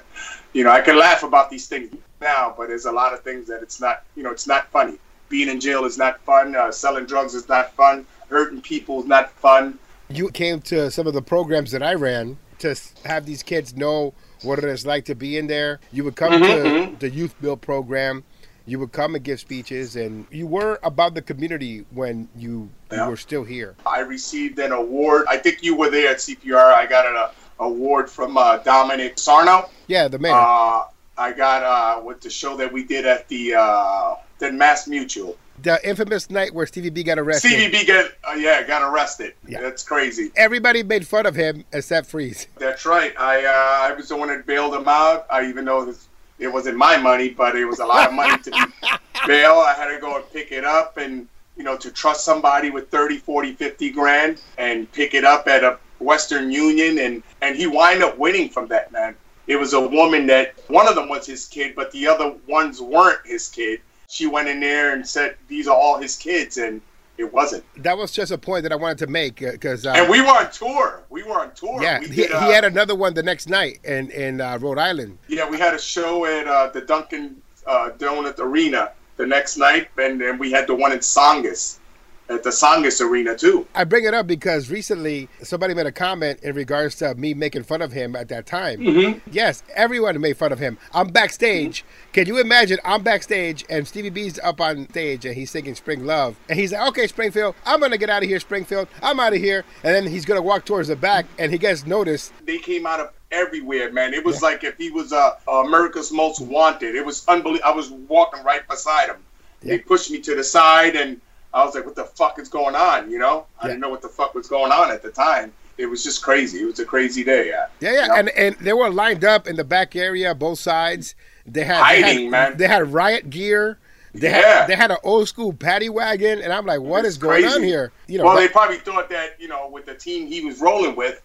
you 0.52 0.64
know, 0.64 0.70
I 0.70 0.80
can 0.80 0.98
laugh 0.98 1.22
about 1.22 1.50
these 1.50 1.66
things 1.66 1.94
now, 2.20 2.54
but 2.56 2.68
there's 2.68 2.84
a 2.84 2.92
lot 2.92 3.12
of 3.14 3.20
things 3.20 3.48
that 3.48 3.62
it's 3.62 3.80
not. 3.80 4.04
You 4.14 4.22
know, 4.22 4.30
it's 4.30 4.46
not 4.46 4.70
funny. 4.70 4.98
Being 5.28 5.48
in 5.48 5.60
jail 5.60 5.84
is 5.84 5.96
not 5.96 6.20
fun. 6.20 6.54
Uh, 6.54 6.70
selling 6.70 7.06
drugs 7.06 7.34
is 7.34 7.48
not 7.48 7.74
fun. 7.74 8.06
Hurting 8.28 8.60
people 8.60 9.00
is 9.00 9.06
not 9.06 9.32
fun. 9.32 9.78
You 10.10 10.30
came 10.30 10.60
to 10.62 10.90
some 10.90 11.06
of 11.06 11.14
the 11.14 11.22
programs 11.22 11.70
that 11.70 11.82
I 11.82 11.94
ran 11.94 12.36
to 12.58 12.76
have 13.04 13.26
these 13.26 13.42
kids 13.42 13.74
know 13.74 14.12
what 14.44 14.58
it 14.58 14.64
is 14.64 14.86
like 14.86 15.04
to 15.06 15.14
be 15.14 15.38
in 15.38 15.46
there. 15.46 15.80
You 15.92 16.04
would 16.04 16.16
come 16.16 16.32
Mhm, 16.32 16.90
to 16.90 16.96
the 16.98 17.10
youth 17.10 17.34
build 17.40 17.60
program. 17.60 18.22
You 18.66 18.78
would 18.78 18.92
come 18.92 19.14
and 19.14 19.22
give 19.22 19.40
speeches, 19.40 19.96
and 19.96 20.26
you 20.30 20.46
were 20.46 20.78
about 20.82 21.14
the 21.14 21.20
community 21.22 21.84
when 21.90 22.28
you, 22.36 22.70
Yeah. 22.90 23.04
you 23.04 23.10
were 23.10 23.16
still 23.16 23.44
here. 23.44 23.74
I 23.84 24.00
received 24.00 24.58
an 24.58 24.72
award. 24.72 25.26
I 25.28 25.36
think 25.36 25.62
you 25.62 25.76
were 25.76 25.90
there 25.90 26.10
at 26.10 26.20
CPR. 26.20 26.72
I 26.72 26.86
got 26.86 27.04
an 27.06 27.16
uh, 27.16 27.28
award 27.60 28.08
from 28.08 28.38
uh, 28.38 28.58
Dominic 28.58 29.18
Sarno. 29.18 29.68
Yeah, 29.86 30.08
the 30.08 30.18
mayor. 30.18 30.32
Uh, 30.34 30.84
I 31.16 31.32
got 31.32 31.62
uh, 31.62 32.02
with 32.02 32.20
the 32.22 32.30
show 32.30 32.56
that 32.56 32.72
we 32.72 32.84
did 32.84 33.06
at 33.06 33.28
the 33.28 33.54
uh, 33.54 34.14
the 34.38 34.50
Mass 34.50 34.88
Mutual. 34.88 35.36
The 35.64 35.88
infamous 35.88 36.30
night 36.30 36.54
where 36.54 36.66
Stevie 36.66 36.90
B 36.90 37.02
got 37.02 37.18
arrested. 37.18 37.48
Stevie 37.48 37.70
B 37.70 37.84
got 37.84 38.12
uh, 38.28 38.34
yeah 38.34 38.62
got 38.62 38.82
arrested. 38.82 39.34
Yeah. 39.48 39.60
That's 39.60 39.82
crazy. 39.82 40.30
Everybody 40.36 40.82
made 40.82 41.06
fun 41.06 41.26
of 41.26 41.34
him 41.34 41.64
except 41.72 42.06
Freeze. 42.06 42.46
That's 42.58 42.86
right. 42.86 43.14
I 43.18 43.44
uh, 43.44 43.90
I 43.90 43.94
was 43.94 44.08
the 44.08 44.16
one 44.16 44.28
that 44.28 44.46
bailed 44.46 44.74
him 44.74 44.86
out. 44.86 45.26
I 45.30 45.46
even 45.46 45.64
though 45.64 45.84
this, 45.84 46.08
it 46.38 46.48
wasn't 46.48 46.76
my 46.76 46.96
money, 46.96 47.30
but 47.30 47.56
it 47.56 47.64
was 47.64 47.80
a 47.80 47.86
lot 47.86 48.08
of 48.08 48.14
money 48.14 48.40
to 48.42 48.50
bail. 49.26 49.54
I 49.54 49.74
had 49.76 49.88
to 49.88 49.98
go 49.98 50.16
and 50.16 50.32
pick 50.32 50.52
it 50.52 50.64
up 50.64 50.98
and 50.98 51.26
you 51.56 51.64
know 51.64 51.76
to 51.78 51.90
trust 51.90 52.24
somebody 52.24 52.70
with 52.70 52.90
30, 52.90 53.18
40, 53.18 53.54
50 53.54 53.90
grand 53.90 54.40
and 54.58 54.90
pick 54.92 55.14
it 55.14 55.24
up 55.24 55.48
at 55.48 55.64
a 55.64 55.78
Western 55.98 56.52
Union 56.52 56.98
and 56.98 57.22
and 57.40 57.56
he 57.56 57.66
wind 57.66 58.02
up 58.02 58.18
winning 58.18 58.48
from 58.50 58.68
that 58.68 58.92
man. 58.92 59.16
It 59.46 59.56
was 59.56 59.74
a 59.74 59.80
woman 59.80 60.26
that 60.28 60.54
one 60.68 60.88
of 60.88 60.94
them 60.94 61.08
was 61.08 61.26
his 61.26 61.46
kid, 61.46 61.74
but 61.74 61.90
the 61.90 62.06
other 62.06 62.34
ones 62.46 62.80
weren't 62.80 63.26
his 63.26 63.48
kid. 63.48 63.80
She 64.14 64.28
went 64.28 64.46
in 64.46 64.60
there 64.60 64.92
and 64.92 65.04
said 65.04 65.36
these 65.48 65.66
are 65.66 65.76
all 65.76 66.00
his 66.00 66.14
kids, 66.14 66.56
and 66.56 66.80
it 67.18 67.32
wasn't. 67.32 67.64
That 67.82 67.98
was 67.98 68.12
just 68.12 68.30
a 68.30 68.38
point 68.38 68.62
that 68.62 68.70
I 68.70 68.76
wanted 68.76 68.98
to 68.98 69.08
make 69.08 69.40
because 69.40 69.84
uh, 69.84 69.90
And 69.90 70.08
we 70.08 70.20
were 70.20 70.28
on 70.28 70.52
tour. 70.52 71.02
We 71.10 71.24
were 71.24 71.40
on 71.40 71.52
tour. 71.54 71.82
yeah, 71.82 71.98
we 71.98 72.06
he, 72.06 72.28
uh, 72.28 72.46
he 72.46 72.52
had 72.52 72.64
another 72.64 72.94
one 72.94 73.14
the 73.14 73.24
next 73.24 73.48
night 73.48 73.80
in 73.82 74.12
in 74.12 74.40
uh, 74.40 74.56
Rhode 74.60 74.78
Island. 74.78 75.18
Yeah, 75.26 75.50
we 75.50 75.58
had 75.58 75.74
a 75.74 75.80
show 75.80 76.26
at 76.26 76.46
uh, 76.46 76.68
the 76.68 76.82
Dunkin' 76.82 77.42
uh, 77.66 77.90
Donut 77.98 78.38
Arena 78.38 78.92
the 79.16 79.26
next 79.26 79.56
night, 79.56 79.88
and 79.98 80.20
then 80.20 80.38
we 80.38 80.52
had 80.52 80.68
the 80.68 80.76
one 80.76 80.92
in 80.92 81.00
Songus 81.00 81.78
at 82.28 82.42
the 82.42 82.50
Songus 82.50 83.00
Arena 83.00 83.36
too. 83.36 83.66
I 83.74 83.84
bring 83.84 84.04
it 84.04 84.14
up 84.14 84.26
because 84.26 84.70
recently 84.70 85.28
somebody 85.42 85.74
made 85.74 85.86
a 85.86 85.92
comment 85.92 86.40
in 86.42 86.54
regards 86.54 86.96
to 86.96 87.14
me 87.14 87.34
making 87.34 87.64
fun 87.64 87.82
of 87.82 87.92
him 87.92 88.16
at 88.16 88.28
that 88.28 88.46
time. 88.46 88.80
Mm-hmm. 88.80 89.18
Yes, 89.30 89.62
everyone 89.74 90.20
made 90.20 90.36
fun 90.36 90.52
of 90.52 90.58
him. 90.58 90.78
I'm 90.92 91.08
backstage. 91.08 91.84
Can 92.12 92.26
you 92.26 92.38
imagine? 92.38 92.78
I'm 92.84 93.02
backstage 93.02 93.64
and 93.68 93.86
Stevie 93.86 94.10
B's 94.10 94.38
up 94.38 94.60
on 94.60 94.88
stage 94.90 95.24
and 95.26 95.34
he's 95.34 95.50
singing 95.50 95.74
Spring 95.74 96.06
Love. 96.06 96.36
And 96.48 96.58
he's 96.58 96.72
like, 96.72 96.88
okay, 96.88 97.06
Springfield, 97.06 97.54
I'm 97.66 97.80
going 97.80 97.92
to 97.92 97.98
get 97.98 98.10
out 98.10 98.22
of 98.22 98.28
here, 98.28 98.40
Springfield. 98.40 98.88
I'm 99.02 99.20
out 99.20 99.34
of 99.34 99.40
here. 99.40 99.64
And 99.82 99.94
then 99.94 100.06
he's 100.06 100.24
going 100.24 100.38
to 100.38 100.42
walk 100.42 100.64
towards 100.64 100.88
the 100.88 100.96
back 100.96 101.26
and 101.38 101.52
he 101.52 101.58
gets 101.58 101.86
noticed. 101.86 102.32
They 102.46 102.58
came 102.58 102.86
out 102.86 103.00
of 103.00 103.10
everywhere, 103.30 103.92
man. 103.92 104.14
It 104.14 104.24
was 104.24 104.40
like 104.42 104.64
if 104.64 104.78
he 104.78 104.90
was 104.90 105.12
uh, 105.12 105.32
America's 105.46 106.12
Most 106.12 106.40
Wanted. 106.40 106.94
It 106.94 107.04
was 107.04 107.26
unbelievable. 107.28 107.68
I 107.68 107.74
was 107.74 107.90
walking 107.90 108.42
right 108.44 108.66
beside 108.68 109.08
him. 109.08 109.16
They 109.60 109.78
pushed 109.78 110.10
me 110.10 110.20
to 110.20 110.34
the 110.34 110.44
side, 110.44 110.94
and 110.94 111.20
I 111.54 111.64
was 111.64 111.74
like, 111.74 111.86
"What 111.86 111.94
the 111.94 112.04
fuck 112.04 112.38
is 112.38 112.48
going 112.48 112.74
on?" 112.74 113.10
You 113.10 113.18
know, 113.18 113.46
I 113.60 113.68
didn't 113.68 113.80
know 113.80 113.88
what 113.88 114.02
the 114.02 114.08
fuck 114.08 114.34
was 114.34 114.48
going 114.48 114.72
on 114.72 114.90
at 114.90 115.02
the 115.02 115.10
time. 115.10 115.52
It 115.78 115.86
was 115.86 116.04
just 116.04 116.22
crazy. 116.22 116.60
It 116.62 116.66
was 116.66 116.78
a 116.78 116.84
crazy 116.84 117.24
day. 117.24 117.48
Yeah, 117.48 117.66
Yeah, 117.80 117.92
yeah. 117.92 118.02
You 118.02 118.08
know? 118.08 118.14
And, 118.14 118.28
and 118.30 118.56
they 118.56 118.72
were 118.72 118.90
lined 118.90 119.24
up 119.24 119.46
in 119.48 119.56
the 119.56 119.64
back 119.64 119.96
area, 119.96 120.34
both 120.34 120.58
sides. 120.58 121.14
They 121.46 121.64
had, 121.64 121.82
Hiding, 121.82 122.02
they 122.02 122.22
had, 122.22 122.30
man. 122.30 122.56
They 122.56 122.68
had 122.68 122.92
riot 122.92 123.30
gear. 123.30 123.78
They 124.14 124.30
Yeah. 124.30 124.60
had 124.60 124.66
they 124.68 124.76
had 124.76 124.90
an 124.92 124.98
old 125.02 125.28
school 125.28 125.52
paddy 125.52 125.88
wagon, 125.88 126.40
and 126.40 126.52
I'm 126.52 126.66
like, 126.66 126.80
what 126.80 127.00
It's 127.00 127.14
is 127.14 127.18
going 127.18 127.44
on 127.44 127.62
here? 127.62 127.90
You 128.06 128.18
know, 128.18 128.24
well, 128.24 128.36
they 128.36 128.48
probably 128.48 128.76
thought 128.78 129.08
that 129.10 129.36
you 129.40 129.48
know, 129.48 129.68
with 129.68 129.86
the 129.86 129.94
team 129.94 130.26
he 130.26 130.44
was 130.44 130.60
rolling 130.60 130.94
with, 130.94 131.20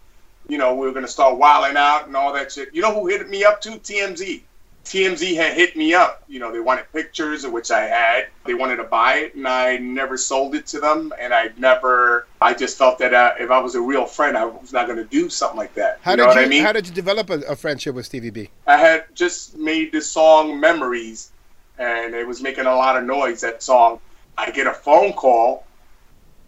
you 0.47 0.57
know, 0.57 0.73
we 0.73 0.87
were 0.87 0.93
gonna 0.93 1.07
start 1.07 1.37
wilding 1.37 1.77
out 1.77 2.07
and 2.07 2.15
all 2.15 2.33
that 2.33 2.51
shit. 2.51 2.69
You 2.73 2.81
know 2.81 2.93
who 2.93 3.07
hit 3.07 3.27
me 3.29 3.43
up 3.43 3.61
too? 3.61 3.77
TMZ. 3.77 4.41
TMZ 4.89 5.35
had 5.35 5.53
hit 5.53 5.77
me 5.77 5.93
up. 5.93 6.23
You 6.27 6.39
know, 6.39 6.51
they 6.51 6.59
wanted 6.59 6.91
pictures, 6.91 7.43
of 7.43 7.51
which 7.51 7.69
I 7.69 7.81
had. 7.81 8.27
They 8.45 8.55
wanted 8.55 8.77
to 8.77 8.85
buy 8.85 9.17
it, 9.17 9.35
and 9.35 9.47
I 9.47 9.77
never 9.77 10.17
sold 10.17 10.55
it 10.55 10.65
to 10.67 10.79
them. 10.79 11.13
And 11.19 11.31
I 11.31 11.51
never. 11.57 12.25
I 12.41 12.55
just 12.55 12.75
felt 12.75 12.97
that 12.97 13.13
uh, 13.13 13.35
if 13.39 13.51
I 13.51 13.59
was 13.59 13.75
a 13.75 13.81
real 13.81 14.07
friend, 14.07 14.35
I 14.35 14.45
was 14.45 14.73
not 14.73 14.87
gonna 14.87 15.03
do 15.03 15.29
something 15.29 15.57
like 15.57 15.75
that. 15.75 15.99
How 16.01 16.11
you 16.11 16.17
did 16.17 16.25
what 16.25 16.35
you 16.37 16.41
I 16.41 16.47
mean? 16.47 16.63
How 16.63 16.71
did 16.73 16.87
you 16.87 16.93
develop 16.93 17.29
a, 17.29 17.39
a 17.41 17.55
friendship 17.55 17.93
with 17.93 18.07
Stevie 18.07 18.31
B? 18.31 18.49
I 18.65 18.77
had 18.77 19.05
just 19.13 19.55
made 19.55 19.91
the 19.91 20.01
song 20.01 20.59
Memories, 20.59 21.31
and 21.77 22.15
it 22.15 22.27
was 22.27 22.41
making 22.41 22.65
a 22.65 22.75
lot 22.75 22.97
of 22.97 23.03
noise, 23.03 23.41
that 23.41 23.61
song. 23.61 23.99
I 24.39 24.49
get 24.49 24.65
a 24.65 24.73
phone 24.73 25.13
call, 25.13 25.67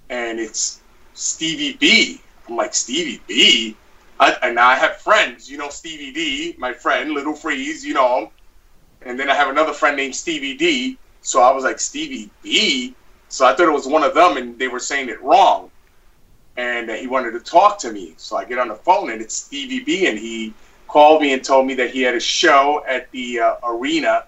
and 0.09 0.39
it's 0.39 0.82
Stevie 1.13 1.74
B. 1.74 2.20
I'm 2.49 2.55
like, 2.55 2.74
Stevie 2.74 3.22
B? 3.28 3.78
I, 4.20 4.38
and 4.43 4.59
I 4.59 4.76
have 4.76 4.97
friends, 4.97 5.49
you 5.49 5.57
know, 5.57 5.70
Stevie 5.70 6.11
D, 6.11 6.55
my 6.59 6.74
friend, 6.74 7.11
Little 7.11 7.34
Freeze, 7.34 7.84
you 7.84 7.95
know. 7.95 8.32
And 9.06 9.20
then 9.20 9.30
I 9.30 9.36
have 9.36 9.49
another 9.49 9.74
friend 9.74 9.97
named 9.97 10.16
Stevie 10.16 10.56
D. 10.56 10.97
So 11.22 11.41
I 11.41 11.52
was 11.52 11.64
like, 11.64 11.80
Stevie 11.80 12.30
B? 12.43 12.95
So 13.30 13.45
I 13.45 13.54
thought 13.54 13.68
it 13.68 13.72
was 13.72 13.88
one 13.88 14.04
of 14.04 14.14
them, 14.14 14.38
and 14.38 14.58
they 14.60 14.68
were 14.68 14.80
saying 14.80 15.10
it 15.10 15.22
wrong. 15.22 15.72
And 16.58 16.89
he 16.89 17.08
wanted 17.08 17.32
to 17.32 17.39
talk 17.39 17.80
to 17.80 17.91
me. 17.91 18.14
So 18.18 18.38
I 18.38 18.45
get 18.45 18.60
on 18.60 18.68
the 18.68 18.76
phone, 18.76 19.12
and 19.12 19.22
it's 19.22 19.36
Stevie 19.36 19.84
B, 19.84 20.08
and 20.08 20.18
he 20.18 20.54
called 20.88 21.22
me 21.22 21.34
and 21.34 21.43
told 21.43 21.66
me 21.66 21.74
that 21.76 21.91
he 21.91 22.02
had 22.02 22.16
a 22.16 22.20
show 22.20 22.84
at 22.88 23.10
the 23.12 23.39
uh, 23.39 23.56
arena 23.64 24.26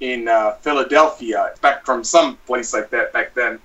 in 0.00 0.28
uh, 0.28 0.52
Philadelphia, 0.52 1.52
back 1.60 1.84
from 1.84 2.02
some 2.04 2.36
place 2.46 2.72
like 2.72 2.90
that 2.90 3.12
back 3.12 3.34
then, 3.34 3.58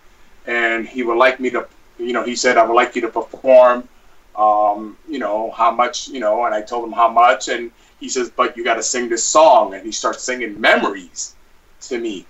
and 0.48 0.88
he 0.88 1.04
would 1.04 1.18
like 1.18 1.40
me 1.40 1.50
to, 1.50 1.68
you 1.98 2.14
know, 2.14 2.24
he 2.24 2.36
said 2.36 2.58
I 2.58 2.66
would 2.66 2.74
like 2.74 2.96
you 2.96 3.02
to 3.02 3.10
perform, 3.10 3.88
um, 4.36 4.98
you 5.10 5.20
know, 5.20 5.52
how 5.52 5.72
much, 5.72 6.08
you 6.08 6.20
know, 6.20 6.46
and 6.46 6.56
I 6.56 6.62
told 6.62 6.86
him 6.86 6.92
how 6.92 7.10
much, 7.10 7.50
and 7.50 7.72
he 8.02 8.10
says, 8.10 8.30
but 8.30 8.58
you 8.58 8.66
got 8.66 8.76
to 8.76 8.84
sing 8.84 9.08
this 9.08 9.24
song, 9.24 9.74
and 9.74 9.86
he 9.86 9.94
starts 9.94 10.24
singing 10.24 10.60
memories 10.60 11.36
to 11.82 11.98
me, 11.98 12.26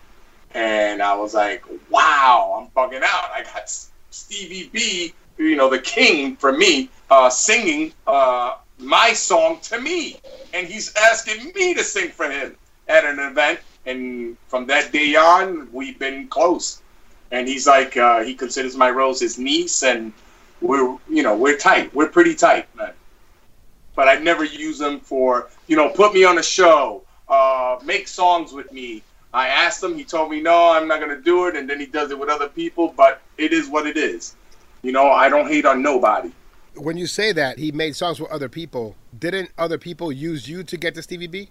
and 0.54 1.02
I 1.02 1.16
was 1.16 1.34
like, 1.34 1.64
wow, 1.90 2.62
I'm 2.62 2.68
bugging 2.76 3.02
out. 3.02 3.32
I 3.34 3.44
got 3.44 3.68
Stevie 4.12 4.70
B, 4.72 5.14
you 5.40 5.56
know, 5.56 5.70
the 5.70 5.80
king 5.80 6.36
for 6.36 6.52
me, 6.52 6.92
uh, 7.10 7.32
singing 7.32 7.94
uh, 8.06 8.58
my 8.78 9.14
song 9.14 9.60
to 9.64 9.82
me, 9.82 10.20
and 10.54 10.68
he's 10.68 10.94
asking 10.96 11.52
me 11.56 11.74
to 11.74 11.84
sing 11.84 12.10
for 12.10 12.30
him 12.30 12.56
at 12.88 13.06
an 13.06 13.18
event 13.18 13.60
and 13.86 14.38
from 14.48 14.68
that 14.68 14.92
day 14.92 15.16
on, 15.16 15.72
we've 15.72 15.98
been 15.98 16.28
close. 16.28 16.82
And 17.32 17.48
he's 17.48 17.66
like, 17.66 17.98
uh, 17.98 18.22
he 18.22 18.36
considers 18.36 18.76
my 18.76 18.90
Rose 18.90 19.20
his 19.20 19.40
niece, 19.40 19.84
and 19.84 20.14
we're, 20.60 20.98
you 21.10 21.24
know, 21.24 21.36
we're 21.36 21.58
tight. 21.58 21.94
We're 21.94 22.10
pretty 22.10 22.36
tight, 22.36 22.68
man. 22.76 22.92
But 23.96 24.08
I 24.08 24.16
never 24.16 24.44
use 24.44 24.78
them 24.78 25.00
for, 25.00 25.50
you 25.68 25.76
know, 25.76 25.90
put 25.90 26.14
me 26.14 26.24
on 26.24 26.38
a 26.38 26.44
show, 26.44 27.04
uh, 27.28 27.80
make 27.84 28.08
songs 28.08 28.54
with 28.54 28.72
me. 28.72 29.04
I 29.34 29.48
asked 29.48 29.84
him, 29.84 29.96
he 29.96 30.04
told 30.04 30.32
me, 30.32 30.42
no, 30.42 30.72
I'm 30.74 30.88
not 30.88 31.00
going 31.00 31.16
to 31.16 31.22
do 31.22 31.48
it. 31.48 31.56
And 31.56 31.70
then 31.70 31.80
he 31.80 31.86
does 31.86 32.12
it 32.12 32.20
with 32.20 32.30
other 32.30 32.50
people, 32.50 32.94
but 32.96 33.22
it 33.38 33.54
is 33.54 33.70
what 33.70 33.88
it 33.88 33.98
is. 33.98 34.36
You 34.82 34.92
know, 34.92 35.10
I 35.10 35.30
don't 35.30 35.48
hate 35.48 35.66
on 35.66 35.82
nobody. 35.82 36.32
When 36.76 36.98
you 36.98 37.08
say 37.08 37.32
that 37.34 37.58
he 37.58 37.72
made 37.72 37.96
songs 37.96 38.20
with 38.20 38.32
other 38.32 38.50
people, 38.50 38.96
didn't 39.18 39.52
other 39.58 39.78
people 39.78 40.12
use 40.12 40.48
you 40.48 40.64
to 40.64 40.78
get 40.78 40.96
to 40.96 41.02
Stevie 41.02 41.28
B? 41.28 41.50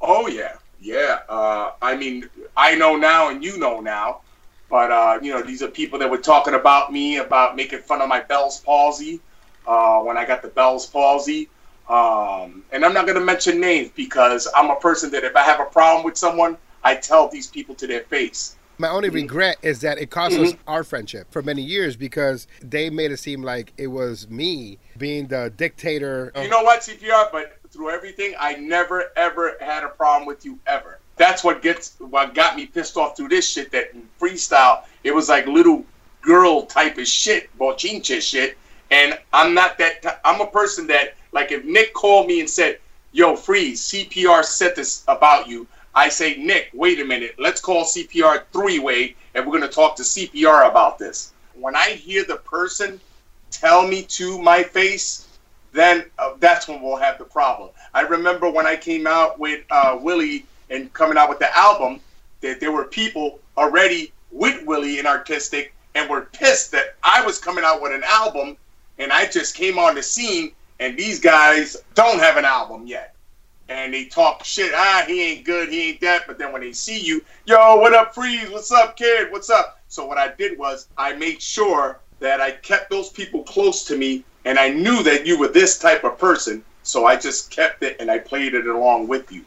Oh, 0.00 0.26
yeah. 0.26 0.56
Yeah, 0.84 1.20
uh, 1.30 1.70
I 1.80 1.96
mean, 1.96 2.28
I 2.58 2.74
know 2.74 2.96
now, 2.96 3.30
and 3.30 3.42
you 3.42 3.56
know 3.56 3.80
now, 3.80 4.20
but 4.68 4.90
uh, 4.90 5.18
you 5.22 5.32
know, 5.32 5.40
these 5.40 5.62
are 5.62 5.68
people 5.68 5.98
that 6.00 6.10
were 6.10 6.18
talking 6.18 6.52
about 6.52 6.92
me 6.92 7.16
about 7.16 7.56
making 7.56 7.78
fun 7.78 8.02
of 8.02 8.08
my 8.10 8.20
Bell's 8.20 8.60
palsy 8.60 9.20
uh, 9.66 10.00
when 10.00 10.18
I 10.18 10.26
got 10.26 10.42
the 10.42 10.48
Bell's 10.48 10.86
palsy. 10.86 11.48
Um, 11.88 12.64
and 12.72 12.84
I'm 12.84 12.94
not 12.94 13.06
going 13.06 13.18
to 13.18 13.24
mention 13.24 13.60
names 13.60 13.90
because 13.94 14.48
I'm 14.56 14.70
a 14.70 14.76
person 14.76 15.10
that 15.10 15.24
if 15.24 15.36
I 15.36 15.42
have 15.42 15.60
a 15.60 15.66
problem 15.66 16.04
with 16.04 16.16
someone, 16.16 16.56
I 16.82 16.94
tell 16.94 17.28
these 17.28 17.46
people 17.46 17.74
to 17.76 17.86
their 17.86 18.02
face. 18.02 18.56
My 18.78 18.88
only 18.88 19.08
mm-hmm. 19.08 19.16
regret 19.16 19.58
is 19.62 19.80
that 19.82 19.98
it 19.98 20.10
cost 20.10 20.34
mm-hmm. 20.34 20.44
us 20.44 20.54
our 20.66 20.82
friendship 20.82 21.30
for 21.30 21.42
many 21.42 21.62
years 21.62 21.96
because 21.96 22.46
they 22.60 22.90
made 22.90 23.12
it 23.12 23.18
seem 23.18 23.42
like 23.42 23.72
it 23.76 23.86
was 23.86 24.28
me 24.28 24.78
being 24.98 25.28
the 25.28 25.52
dictator. 25.56 26.32
You 26.36 26.48
know 26.48 26.62
what, 26.62 26.80
CPR? 26.80 27.30
But 27.30 27.58
through 27.70 27.90
everything, 27.90 28.34
I 28.38 28.54
never 28.54 29.12
ever 29.16 29.56
had 29.60 29.84
a 29.84 29.88
problem 29.88 30.26
with 30.26 30.44
you 30.44 30.58
ever. 30.66 30.98
That's 31.16 31.44
what 31.44 31.62
gets 31.62 31.94
what 32.00 32.34
got 32.34 32.56
me 32.56 32.66
pissed 32.66 32.96
off 32.96 33.16
through 33.16 33.28
this 33.28 33.48
shit. 33.48 33.70
That 33.70 33.94
freestyle, 34.20 34.82
it 35.04 35.14
was 35.14 35.28
like 35.28 35.46
little 35.46 35.84
girl 36.20 36.62
type 36.62 36.98
of 36.98 37.06
shit, 37.06 37.56
bochinche 37.58 38.20
shit. 38.20 38.58
And 38.90 39.18
I'm 39.32 39.54
not 39.54 39.78
that. 39.78 40.02
T- 40.02 40.08
I'm 40.24 40.40
a 40.40 40.46
person 40.46 40.88
that 40.88 41.14
like 41.34 41.52
if 41.52 41.64
Nick 41.64 41.92
called 41.92 42.26
me 42.26 42.40
and 42.40 42.48
said, 42.48 42.78
"Yo, 43.12 43.36
freeze, 43.36 43.82
CPR 43.82 44.42
said 44.42 44.74
this 44.74 45.04
about 45.06 45.48
you." 45.48 45.66
I 45.94 46.08
say, 46.08 46.36
Nick, 46.36 46.70
wait 46.72 46.98
a 47.00 47.04
minute. 47.04 47.34
Let's 47.38 47.60
call 47.60 47.84
CPR 47.84 48.44
three 48.52 48.78
way, 48.78 49.14
and 49.34 49.46
we're 49.46 49.52
gonna 49.52 49.68
talk 49.70 49.96
to 49.96 50.02
CPR 50.02 50.68
about 50.70 50.98
this. 50.98 51.32
When 51.54 51.76
I 51.76 51.90
hear 51.90 52.24
the 52.24 52.36
person 52.36 53.00
tell 53.50 53.86
me 53.86 54.02
to 54.02 54.40
my 54.40 54.62
face 54.62 55.28
then 55.74 56.04
uh, 56.18 56.30
that's 56.38 56.68
when 56.68 56.80
we'll 56.80 56.96
have 56.96 57.18
the 57.18 57.24
problem. 57.24 57.68
I 57.92 58.02
remember 58.02 58.48
when 58.48 58.66
I 58.66 58.76
came 58.76 59.06
out 59.06 59.38
with 59.38 59.64
uh, 59.70 59.98
Willie 60.00 60.46
and 60.70 60.90
coming 60.94 61.18
out 61.18 61.28
with 61.28 61.40
the 61.40 61.54
album, 61.56 62.00
that 62.40 62.60
there 62.60 62.72
were 62.72 62.84
people 62.84 63.40
already 63.56 64.12
with 64.30 64.64
Willie 64.64 64.98
in 64.98 65.04
Artistik 65.04 65.70
and 65.94 66.08
were 66.08 66.22
pissed 66.32 66.70
that 66.72 66.94
I 67.02 67.24
was 67.26 67.38
coming 67.38 67.64
out 67.64 67.82
with 67.82 67.92
an 67.92 68.04
album 68.04 68.56
and 68.98 69.12
I 69.12 69.26
just 69.26 69.56
came 69.56 69.78
on 69.78 69.96
the 69.96 70.02
scene 70.02 70.52
and 70.80 70.96
these 70.96 71.20
guys 71.20 71.76
don't 71.94 72.18
have 72.18 72.36
an 72.36 72.44
album 72.44 72.86
yet. 72.86 73.14
And 73.68 73.94
they 73.94 74.04
talk 74.06 74.44
shit, 74.44 74.72
ah, 74.74 75.04
he 75.06 75.22
ain't 75.22 75.44
good, 75.44 75.70
he 75.70 75.90
ain't 75.90 76.00
that. 76.02 76.26
But 76.26 76.38
then 76.38 76.52
when 76.52 76.60
they 76.60 76.72
see 76.72 77.00
you, 77.00 77.24
yo, 77.46 77.76
what 77.76 77.94
up, 77.94 78.14
Freeze? 78.14 78.50
What's 78.50 78.70
up, 78.70 78.96
kid? 78.96 79.32
What's 79.32 79.48
up? 79.48 79.80
So 79.88 80.04
what 80.04 80.18
I 80.18 80.34
did 80.34 80.58
was 80.58 80.88
I 80.98 81.14
made 81.14 81.40
sure 81.40 82.00
that 82.20 82.40
I 82.40 82.52
kept 82.52 82.90
those 82.90 83.08
people 83.08 83.42
close 83.42 83.84
to 83.84 83.96
me 83.96 84.24
and 84.44 84.58
I 84.58 84.68
knew 84.68 85.02
that 85.02 85.26
you 85.26 85.38
were 85.38 85.48
this 85.48 85.78
type 85.78 86.04
of 86.04 86.18
person, 86.18 86.62
so 86.82 87.06
I 87.06 87.16
just 87.16 87.50
kept 87.50 87.82
it 87.82 87.96
and 87.98 88.10
I 88.10 88.18
played 88.18 88.54
it 88.54 88.66
along 88.66 89.08
with 89.08 89.32
you. 89.32 89.44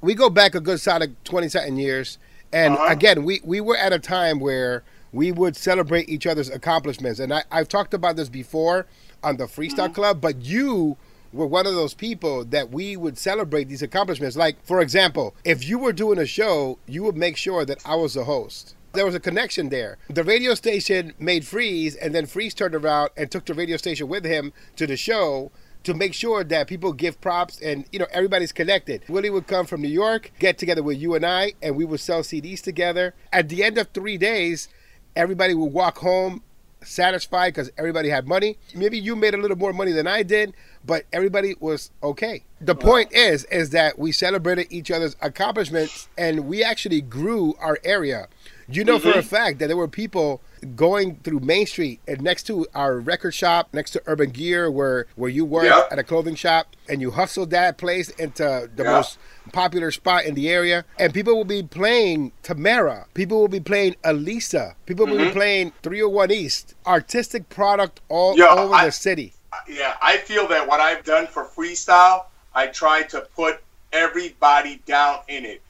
We 0.00 0.14
go 0.14 0.30
back 0.30 0.54
a 0.54 0.60
good 0.60 0.80
solid 0.80 1.14
20 1.24 1.48
something 1.48 1.76
years. 1.76 2.18
And 2.52 2.74
uh-huh. 2.74 2.86
again, 2.88 3.24
we, 3.24 3.40
we 3.44 3.60
were 3.60 3.76
at 3.76 3.92
a 3.92 3.98
time 3.98 4.40
where 4.40 4.82
we 5.12 5.32
would 5.32 5.56
celebrate 5.56 6.08
each 6.08 6.26
other's 6.26 6.50
accomplishments. 6.50 7.20
And 7.20 7.32
I, 7.32 7.44
I've 7.50 7.68
talked 7.68 7.94
about 7.94 8.16
this 8.16 8.28
before 8.28 8.86
on 9.22 9.36
the 9.36 9.44
Freestyle 9.44 9.86
mm-hmm. 9.86 9.94
Club, 9.94 10.20
but 10.20 10.44
you 10.44 10.96
were 11.32 11.46
one 11.46 11.66
of 11.66 11.74
those 11.74 11.94
people 11.94 12.44
that 12.46 12.70
we 12.70 12.96
would 12.96 13.18
celebrate 13.18 13.64
these 13.64 13.82
accomplishments. 13.82 14.36
Like, 14.36 14.64
for 14.64 14.80
example, 14.80 15.34
if 15.44 15.68
you 15.68 15.78
were 15.78 15.92
doing 15.92 16.18
a 16.18 16.26
show, 16.26 16.78
you 16.86 17.02
would 17.02 17.16
make 17.16 17.36
sure 17.36 17.64
that 17.64 17.78
I 17.84 17.96
was 17.96 18.14
the 18.14 18.24
host 18.24 18.74
there 18.94 19.04
was 19.04 19.14
a 19.14 19.20
connection 19.20 19.68
there. 19.68 19.98
The 20.08 20.24
radio 20.24 20.54
station 20.54 21.12
made 21.18 21.46
Freeze, 21.46 21.94
and 21.94 22.14
then 22.14 22.26
Freeze 22.26 22.54
turned 22.54 22.74
around 22.74 23.10
and 23.16 23.30
took 23.30 23.44
the 23.44 23.54
radio 23.54 23.76
station 23.76 24.08
with 24.08 24.24
him 24.24 24.52
to 24.76 24.86
the 24.86 24.96
show 24.96 25.52
to 25.84 25.94
make 25.94 26.12
sure 26.12 26.42
that 26.44 26.66
people 26.66 26.92
give 26.92 27.20
props 27.20 27.60
and 27.60 27.84
you 27.92 27.98
know 27.98 28.06
everybody's 28.10 28.52
connected. 28.52 29.02
Willie 29.08 29.30
would 29.30 29.46
come 29.46 29.66
from 29.66 29.82
New 29.82 29.88
York, 29.88 30.32
get 30.38 30.58
together 30.58 30.82
with 30.82 30.98
you 30.98 31.14
and 31.14 31.24
I, 31.24 31.52
and 31.62 31.76
we 31.76 31.84
would 31.84 32.00
sell 32.00 32.22
CDs 32.22 32.60
together. 32.60 33.14
At 33.32 33.48
the 33.48 33.62
end 33.62 33.78
of 33.78 33.88
three 33.88 34.18
days, 34.18 34.68
everybody 35.14 35.54
would 35.54 35.72
walk 35.72 35.98
home 35.98 36.42
satisfied 36.88 37.54
because 37.54 37.70
everybody 37.78 38.08
had 38.08 38.26
money. 38.26 38.58
Maybe 38.74 38.98
you 38.98 39.14
made 39.16 39.34
a 39.34 39.36
little 39.36 39.56
more 39.56 39.72
money 39.72 39.92
than 39.92 40.06
I 40.06 40.22
did, 40.22 40.54
but 40.84 41.04
everybody 41.12 41.54
was 41.60 41.90
okay. 42.02 42.44
The 42.60 42.74
wow. 42.74 42.80
point 42.80 43.12
is, 43.12 43.44
is 43.44 43.70
that 43.70 43.98
we 43.98 44.12
celebrated 44.12 44.66
each 44.70 44.90
other's 44.90 45.16
accomplishments 45.20 46.08
and 46.16 46.46
we 46.46 46.64
actually 46.64 47.00
grew 47.00 47.54
our 47.60 47.78
area. 47.84 48.28
You 48.68 48.84
know 48.84 48.98
mm-hmm. 48.98 49.10
for 49.10 49.18
a 49.18 49.22
mm-hmm. 49.22 49.28
fact 49.28 49.58
that 49.60 49.68
there 49.68 49.76
were 49.76 49.88
people 49.88 50.42
going 50.76 51.16
through 51.16 51.40
Main 51.40 51.66
Street 51.66 52.00
and 52.06 52.20
next 52.20 52.44
to 52.44 52.66
our 52.74 52.98
record 52.98 53.32
shop, 53.32 53.68
next 53.72 53.92
to 53.92 54.02
Urban 54.06 54.30
Gear, 54.30 54.70
where 54.70 55.06
where 55.16 55.30
you 55.30 55.44
work 55.44 55.64
yep. 55.64 55.88
at 55.90 55.98
a 55.98 56.02
clothing 56.02 56.34
shop, 56.34 56.76
and 56.88 57.00
you 57.00 57.12
hustled 57.12 57.50
that 57.50 57.78
place 57.78 58.10
into 58.10 58.68
the 58.74 58.82
yep. 58.82 58.92
most 58.92 59.18
popular 59.48 59.90
spot 59.90 60.24
in 60.24 60.34
the 60.34 60.48
area. 60.48 60.84
And 60.98 61.12
people 61.12 61.36
will 61.36 61.44
be 61.44 61.62
playing 61.62 62.32
Tamara. 62.42 63.06
People 63.14 63.40
will 63.40 63.48
be 63.48 63.60
playing 63.60 63.96
Elisa. 64.04 64.76
People 64.86 65.06
mm-hmm. 65.06 65.12
will 65.12 65.18
be 65.18 65.24
mm-hmm. 65.24 65.38
playing 65.38 65.72
301 65.82 66.30
East. 66.30 66.74
Artistik 66.86 67.48
product 67.48 68.00
all 68.08 68.36
Yo, 68.36 68.46
over 68.46 68.74
I, 68.74 68.86
the 68.86 68.92
city. 68.92 69.34
Yeah, 69.68 69.96
I 70.00 70.18
feel 70.18 70.46
that 70.48 70.66
what 70.66 70.80
I've 70.80 71.04
done 71.04 71.26
for 71.26 71.44
freestyle, 71.44 72.26
I 72.54 72.66
try 72.68 73.02
to 73.04 73.22
put 73.34 73.60
everybody 73.92 74.82
down 74.86 75.20
in 75.28 75.44
it. 75.44 75.62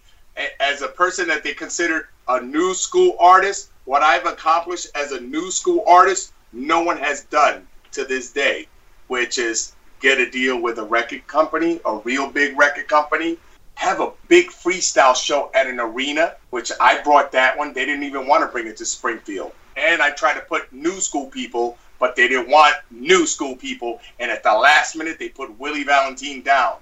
As 0.61 0.83
a 0.83 0.89
person 0.89 1.26
that 1.29 1.43
they 1.43 1.53
consider 1.53 2.09
a 2.29 2.41
new 2.41 2.74
school 2.74 3.16
artist, 3.18 3.70
what 3.85 4.03
I've 4.03 4.26
accomplished 4.26 4.89
as 4.95 5.12
a 5.12 5.20
new 5.20 5.51
school 5.51 5.83
artist, 5.87 6.33
no 6.53 6.83
one 6.83 6.99
has 6.99 7.24
done 7.24 7.66
to 7.93 8.05
this 8.05 8.31
day, 8.31 8.68
which 9.09 9.39
is 9.39 9.74
get 10.01 10.18
a 10.18 10.31
deal 10.31 10.61
with 10.61 10.79
a 10.79 10.85
record 10.85 11.26
company, 11.26 11.81
a 11.85 11.97
real 11.97 12.31
big 12.31 12.57
record 12.59 12.89
company, 12.89 13.39
have 13.79 14.01
a 14.01 14.11
big 14.26 14.49
freestyle 14.49 15.14
show 15.14 15.53
at 15.55 15.68
an 15.68 15.79
arena, 15.79 16.35
which 16.51 16.72
I 16.81 17.01
brought 17.01 17.31
that 17.31 17.57
one. 17.57 17.72
They 17.72 17.87
didn't 17.87 18.03
even 18.03 18.26
want 18.26 18.43
to 18.43 18.49
bring 18.49 18.66
it 18.66 18.76
to 18.79 18.85
Springfield. 18.85 19.53
And 19.76 20.03
I 20.03 20.11
tried 20.11 20.35
to 20.35 20.41
put 20.41 20.72
new 20.72 21.01
school 21.01 21.26
people, 21.26 21.79
but 22.01 22.16
they 22.16 22.26
didn't 22.26 22.51
want 22.51 22.74
new 22.91 23.24
school 23.24 23.55
people. 23.55 24.01
And 24.18 24.33
at 24.33 24.43
the 24.43 24.53
last 24.53 24.97
minute, 24.97 25.20
they 25.20 25.29
put 25.29 25.57
Willie 25.61 25.85
Valentin 25.85 26.43
down. 26.43 26.79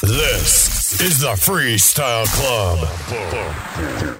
This 0.00 0.98
is 1.02 1.20
the 1.20 1.34
Freestyle 1.34 2.26
Club. 2.28 2.78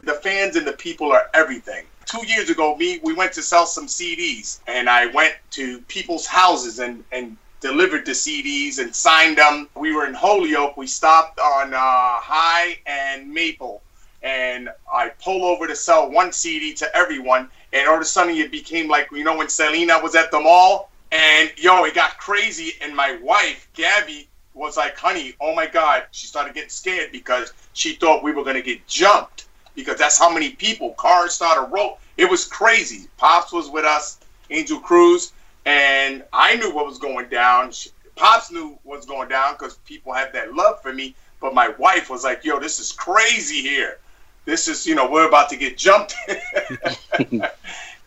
The 0.03 0.21
fans 0.23 0.57
and 0.57 0.67
the 0.67 0.75
people 0.75 1.12
are 1.12 1.31
everything. 1.33 1.87
Two 2.05 2.27
years 2.27 2.51
ago, 2.51 2.77
me 2.77 3.01
we 3.03 3.15
went 3.15 3.33
to 3.33 3.43
sell 3.43 3.65
some 3.65 3.87
CDs, 3.87 4.61
and 4.67 4.91
I 4.91 5.07
went 5.07 5.35
to 5.53 5.81
people's 5.89 6.27
houses 6.27 6.79
and 6.79 7.03
and 7.11 7.39
delivered 7.65 8.05
the 8.05 8.12
CDs 8.12 8.79
and 8.79 8.95
signed 8.95 9.39
them. 9.39 9.71
We 9.75 9.95
were 9.97 10.05
in 10.05 10.12
Holyoke. 10.12 10.77
We 10.77 10.87
stopped 10.87 11.41
on 11.41 11.73
uh, 11.73 11.79
High 11.79 12.77
and 12.85 13.33
Maple, 13.33 13.83
and 14.23 14.69
I 14.93 15.09
pull 15.09 15.47
over 15.47 15.67
to 15.67 15.75
sell 15.75 16.11
one 16.11 16.31
CD 16.31 16.75
to 16.75 16.95
everyone. 16.95 17.49
And 17.73 17.89
all 17.89 17.95
of 17.95 18.03
a 18.03 18.05
sudden, 18.05 18.37
it 18.37 18.53
became 18.53 18.87
like 18.87 19.09
you 19.12 19.25
know 19.25 19.39
when 19.39 19.49
Selena 19.49 19.99
was 20.03 20.15
at 20.15 20.31
the 20.31 20.41
mall, 20.41 20.91
and 21.11 21.51
yo, 21.57 21.85
it 21.85 21.95
got 21.95 22.19
crazy. 22.19 22.73
And 22.83 22.95
my 22.95 23.19
wife, 23.23 23.67
Gabby, 23.73 24.29
was 24.53 24.77
like, 24.77 24.99
honey, 24.99 25.33
oh 25.41 25.55
my 25.55 25.67
God. 25.67 26.03
She 26.11 26.27
started 26.27 26.53
getting 26.53 26.69
scared 26.69 27.12
because 27.12 27.55
she 27.73 27.95
thought 27.95 28.23
we 28.23 28.33
were 28.33 28.45
going 28.45 28.57
to 28.57 28.62
get 28.62 28.87
jumped 28.87 29.47
because 29.75 29.99
that's 29.99 30.19
how 30.19 30.31
many 30.31 30.51
people, 30.51 30.93
cars 30.99 31.33
started 31.33 31.73
roll. 31.73 31.99
It 32.19 32.29
was 32.29 32.45
crazy. 32.45 33.09
Pops 33.17 33.53
was 33.53 33.71
with 33.71 33.87
us, 33.87 34.21
Angel 34.51 34.79
Cruz, 34.79 35.33
and 35.67 36.23
I 36.33 36.57
knew 36.57 36.73
what 36.75 36.87
was 36.87 36.99
going 36.99 37.29
down. 37.29 37.73
Pops 38.17 38.51
knew 38.51 38.79
what 38.83 38.99
was 38.99 39.07
going 39.07 39.29
down 39.29 39.55
because 39.55 39.77
people 39.87 40.12
had 40.12 40.33
that 40.33 40.55
love 40.55 40.81
for 40.83 40.93
me. 40.93 41.15
But 41.41 41.55
my 41.55 41.69
wife 41.79 42.11
was 42.11 42.25
like, 42.25 42.45
"Yo, 42.45 42.61
this 42.61 42.81
is 42.81 42.93
crazy 42.93 43.61
here. 43.61 43.99
This 44.45 44.69
is, 44.69 44.87
you 44.87 44.95
know, 44.95 45.11
we're 45.11 45.29
about 45.29 45.49
to 45.51 45.57
get 45.57 45.77
jumped." 45.77 46.15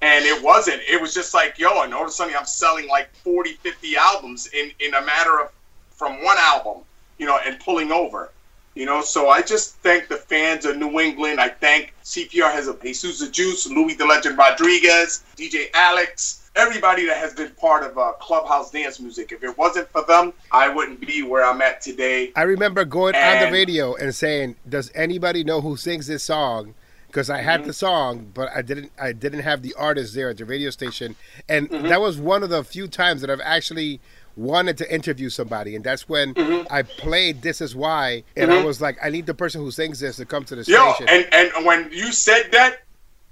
and 0.02 0.26
it 0.26 0.44
wasn't. 0.44 0.82
It 0.88 1.02
was 1.02 1.14
just 1.14 1.34
like, 1.34 1.58
yo, 1.58 1.82
and 1.82 1.94
all 1.94 2.04
of 2.04 2.08
a 2.08 2.12
sudden 2.12 2.36
I'm 2.38 2.46
selling 2.46 2.88
like 2.88 3.14
40, 3.18 3.54
50 3.54 3.98
albums 3.98 4.48
in 4.48 4.72
in 4.80 4.94
a 4.94 5.02
matter 5.02 5.40
of 5.40 5.52
from 5.92 6.24
one 6.24 6.38
album, 6.40 6.84
you 7.18 7.26
know, 7.26 7.40
and 7.46 7.60
pulling 7.60 7.92
over. 7.92 8.32
You 8.76 8.86
know, 8.86 9.02
so 9.02 9.30
I 9.30 9.42
just 9.42 9.78
thank 9.78 10.08
the 10.08 10.18
fans 10.18 10.64
of 10.64 10.78
New 10.78 11.00
England. 11.00 11.42
I 11.42 11.50
thank 11.50 11.96
CPR 12.04 12.52
has 12.52 12.68
a 12.68 12.78
Jesus 12.80 13.20
the 13.20 13.30
Juice, 13.30 13.68
Louis 13.68 13.96
the 13.96 14.06
Legend 14.06 14.38
Rodriguez, 14.38 15.24
DJ 15.36 15.72
Alex, 15.74 16.47
everybody 16.58 17.06
that 17.06 17.18
has 17.18 17.34
been 17.34 17.52
part 17.52 17.84
of 17.84 17.98
uh, 17.98 18.14
Clubhouse 18.20 18.72
dance 18.72 19.00
music. 19.00 19.32
If 19.32 19.44
it 19.44 19.58
wasn't 19.58 19.90
for 19.90 20.04
them, 20.04 20.34
I 20.52 20.70
wouldn't 20.70 21.00
be 21.06 21.24
where 21.24 21.46
I'm 21.46 21.62
at 21.62 21.82
today. 21.82 22.32
I 22.36 22.44
remember 22.44 22.84
going 22.86 23.16
on 23.16 23.46
the 23.46 23.52
radio 23.52 23.96
and 23.96 24.14
saying, 24.14 24.56
"Does 24.68 24.92
anybody 24.96 25.44
know 25.44 25.62
who 25.62 25.78
sings 25.78 26.08
this 26.08 26.24
song?" 26.24 26.74
Because 27.08 27.30
I 27.30 27.42
had 27.42 27.62
Mm-hmm. 27.62 27.68
the 27.68 27.74
song, 27.74 28.32
but 28.34 28.50
I 28.54 28.62
didn't. 28.62 28.92
I 29.00 29.14
didn't 29.14 29.42
have 29.42 29.62
the 29.62 29.74
artist 29.76 30.14
there 30.14 30.30
at 30.30 30.38
the 30.38 30.46
radio 30.46 30.70
station, 30.72 31.16
and 31.48 31.70
Mm-hmm. 31.70 31.88
that 31.88 32.02
was 32.02 32.18
one 32.20 32.44
of 32.44 32.50
the 32.50 32.64
few 32.64 32.88
times 32.88 33.22
that 33.22 33.30
I've 33.30 33.42
actually 33.42 34.00
wanted 34.36 34.78
to 34.78 34.94
interview 34.94 35.30
somebody, 35.30 35.76
and 35.76 35.84
that's 35.84 36.08
when 36.10 36.34
Mm-hmm. 36.36 36.68
I 36.72 36.84
played 36.84 37.42
"This 37.42 37.62
Is 37.62 37.76
Why," 37.76 38.24
and 38.36 38.52
I 38.52 38.64
was 38.64 38.82
like, 38.82 38.98
"I 39.04 39.10
need 39.10 39.26
the 39.26 39.34
person 39.34 39.62
who 39.62 39.72
sings 39.72 40.00
this 40.02 40.18
to 40.18 40.26
come 40.26 40.44
to 40.46 40.56
the 40.56 40.64
Yo, 40.70 40.94
station." 40.94 41.08
and, 41.34 41.54
and 41.56 41.66
when 41.66 41.90
you 41.92 42.12
said 42.12 42.52
that, 42.52 42.84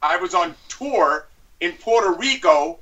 I 0.02 0.18
was 0.18 0.34
on 0.34 0.56
tour 0.70 1.28
in 1.60 1.74
Puerto 1.74 2.14
Rico. 2.18 2.80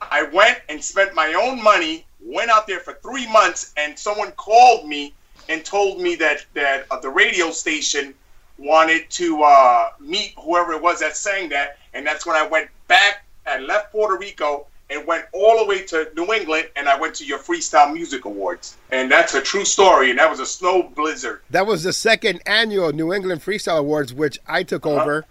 I 0.00 0.22
went 0.24 0.60
and 0.68 0.82
spent 0.82 1.14
my 1.14 1.34
own 1.34 1.62
money, 1.62 2.04
went 2.20 2.50
out 2.50 2.66
there 2.66 2.80
for 2.80 2.94
three 2.94 3.30
months, 3.30 3.72
and 3.76 3.98
someone 3.98 4.32
called 4.32 4.88
me 4.88 5.14
and 5.48 5.64
told 5.64 6.00
me 6.00 6.14
that 6.16 6.46
that 6.54 6.86
uh, 6.90 6.98
the 7.00 7.10
radio 7.10 7.50
station 7.50 8.14
wanted 8.58 9.08
to 9.10 9.42
uh, 9.42 9.90
meet 9.98 10.34
whoever 10.38 10.72
it 10.72 10.82
was 10.82 11.00
that 11.00 11.16
sang 11.16 11.48
that, 11.50 11.78
and 11.94 12.06
that's 12.06 12.26
when 12.26 12.36
I 12.36 12.46
went 12.46 12.68
back 12.88 13.24
and 13.46 13.66
left 13.66 13.90
Puerto 13.90 14.16
Rico 14.18 14.66
and 14.90 15.06
went 15.06 15.24
all 15.32 15.58
the 15.58 15.64
way 15.64 15.82
to 15.84 16.10
New 16.16 16.32
England, 16.32 16.68
and 16.76 16.88
I 16.88 16.98
went 16.98 17.14
to 17.16 17.24
your 17.24 17.38
Freestyle 17.38 17.92
Music 17.92 18.24
Awards, 18.24 18.76
and 18.90 19.10
that's 19.10 19.34
a 19.34 19.40
true 19.40 19.64
story, 19.64 20.10
and 20.10 20.18
that 20.18 20.28
was 20.28 20.40
a 20.40 20.46
snow 20.46 20.82
blizzard. 20.82 21.42
That 21.50 21.66
was 21.66 21.84
the 21.84 21.92
second 21.92 22.42
annual 22.44 22.92
New 22.92 23.12
England 23.12 23.40
Freestyle 23.40 23.78
Awards, 23.78 24.12
which 24.12 24.38
I 24.46 24.62
took 24.62 24.86
over 24.86 25.24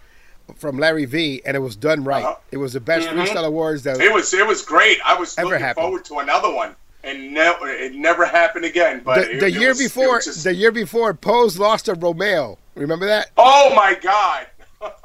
from 0.58 0.78
Larry 0.78 1.04
V, 1.04 1.42
and 1.44 1.56
it 1.56 1.60
was 1.60 1.76
done 1.76 2.04
right. 2.04 2.24
Uh-huh. 2.24 2.36
It 2.50 2.56
was 2.58 2.72
the 2.74 2.80
best 2.80 3.08
Mhm. 3.08 3.26
Freestyle 3.26 3.44
Awards 3.44 3.82
that 3.84 4.00
It 4.00 4.12
was 4.12 4.32
it 4.34 4.46
was 4.46 4.62
great. 4.62 4.98
I 5.04 5.14
was 5.18 5.36
looking 5.38 5.58
happened. 5.60 5.84
forward 5.84 6.04
to 6.06 6.18
another 6.18 6.52
one, 6.52 6.74
and 7.04 7.32
never 7.32 7.68
it 7.68 7.94
never 7.94 8.24
happened 8.26 8.64
again. 8.64 9.02
But 9.04 9.16
the, 9.16 9.30
it- 9.36 9.40
the 9.40 9.46
it 9.46 9.54
year 9.54 9.68
was- 9.70 9.78
before. 9.78 10.20
just- 10.20 10.44
the 10.44 10.54
year 10.54 10.72
before, 10.72 11.14
Poze 11.14 11.58
lost 11.58 11.86
to 11.86 11.94
Romeo. 11.94 12.58
Remember 12.74 13.06
that? 13.06 13.30
oh 13.36 13.72
my 13.74 13.94
god! 13.94 14.46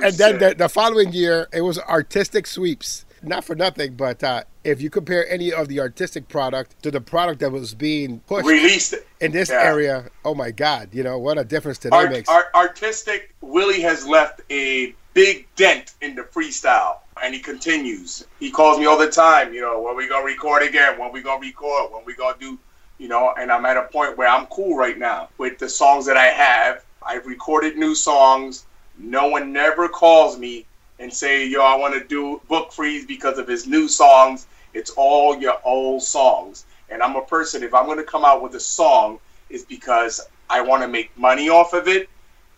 And 0.00 0.14
then 0.14 0.38
the, 0.38 0.54
the 0.54 0.68
following 0.68 1.12
year, 1.12 1.48
it 1.52 1.62
was 1.62 1.76
Artistik 1.78 2.46
sweeps. 2.46 3.04
Not 3.20 3.44
for 3.44 3.56
nothing, 3.56 3.94
but 3.94 4.22
uh, 4.22 4.44
if 4.68 4.82
you 4.82 4.90
compare 4.90 5.28
any 5.28 5.52
of 5.52 5.68
the 5.68 5.78
Artistik 5.78 6.28
product 6.28 6.82
to 6.82 6.90
the 6.90 7.00
product 7.00 7.40
that 7.40 7.50
was 7.50 7.74
being 7.74 8.20
pushed 8.20 8.46
released 8.46 8.94
in 9.20 9.32
this 9.32 9.50
yeah. 9.50 9.62
area, 9.62 10.10
oh 10.24 10.34
my 10.34 10.50
God! 10.50 10.90
You 10.92 11.02
know 11.02 11.18
what 11.18 11.38
a 11.38 11.44
difference 11.44 11.78
today 11.78 11.96
art, 11.96 12.10
makes. 12.10 12.28
art, 12.28 12.52
Artistik. 12.52 13.28
Willie 13.40 13.80
has 13.80 14.06
left 14.06 14.42
a 14.50 14.94
big 15.14 15.46
dent 15.56 15.94
in 16.02 16.14
the 16.14 16.22
freestyle, 16.22 16.98
and 17.22 17.34
he 17.34 17.40
continues. 17.40 18.26
He 18.38 18.50
calls 18.50 18.78
me 18.78 18.86
all 18.86 18.98
the 18.98 19.10
time. 19.10 19.52
You 19.54 19.62
know, 19.62 19.80
when 19.80 19.96
we 19.96 20.08
gonna 20.08 20.24
record 20.24 20.62
again? 20.62 20.98
When 20.98 21.12
we 21.12 21.22
gonna 21.22 21.40
record? 21.40 21.92
When 21.92 22.04
we 22.04 22.14
gonna 22.14 22.36
do? 22.38 22.58
You 22.98 23.08
know, 23.08 23.32
and 23.38 23.50
I'm 23.50 23.64
at 23.64 23.76
a 23.76 23.82
point 23.82 24.18
where 24.18 24.28
I'm 24.28 24.46
cool 24.46 24.76
right 24.76 24.98
now 24.98 25.28
with 25.38 25.58
the 25.58 25.68
songs 25.68 26.04
that 26.06 26.16
I 26.16 26.26
have. 26.26 26.84
I've 27.02 27.26
recorded 27.26 27.76
new 27.76 27.94
songs. 27.94 28.66
No 28.98 29.28
one 29.28 29.52
never 29.52 29.88
calls 29.88 30.36
me 30.38 30.66
and 30.98 31.12
say, 31.12 31.46
"Yo, 31.46 31.62
I 31.62 31.76
want 31.76 31.94
to 31.94 32.04
do 32.04 32.40
book 32.48 32.72
freeze 32.72 33.06
because 33.06 33.38
of 33.38 33.48
his 33.48 33.66
new 33.66 33.88
songs." 33.88 34.46
It's 34.74 34.90
all 34.90 35.36
your 35.36 35.58
old 35.64 36.02
songs. 36.02 36.66
And 36.90 37.02
I'm 37.02 37.16
a 37.16 37.22
person. 37.22 37.62
If 37.62 37.74
I'm 37.74 37.86
going 37.86 37.98
to 37.98 38.04
come 38.04 38.24
out 38.24 38.42
with 38.42 38.54
a 38.54 38.60
song, 38.60 39.18
is 39.50 39.64
because 39.64 40.20
I 40.50 40.60
want 40.60 40.82
to 40.82 40.88
make 40.88 41.16
money 41.16 41.48
off 41.48 41.72
of 41.72 41.88
it. 41.88 42.08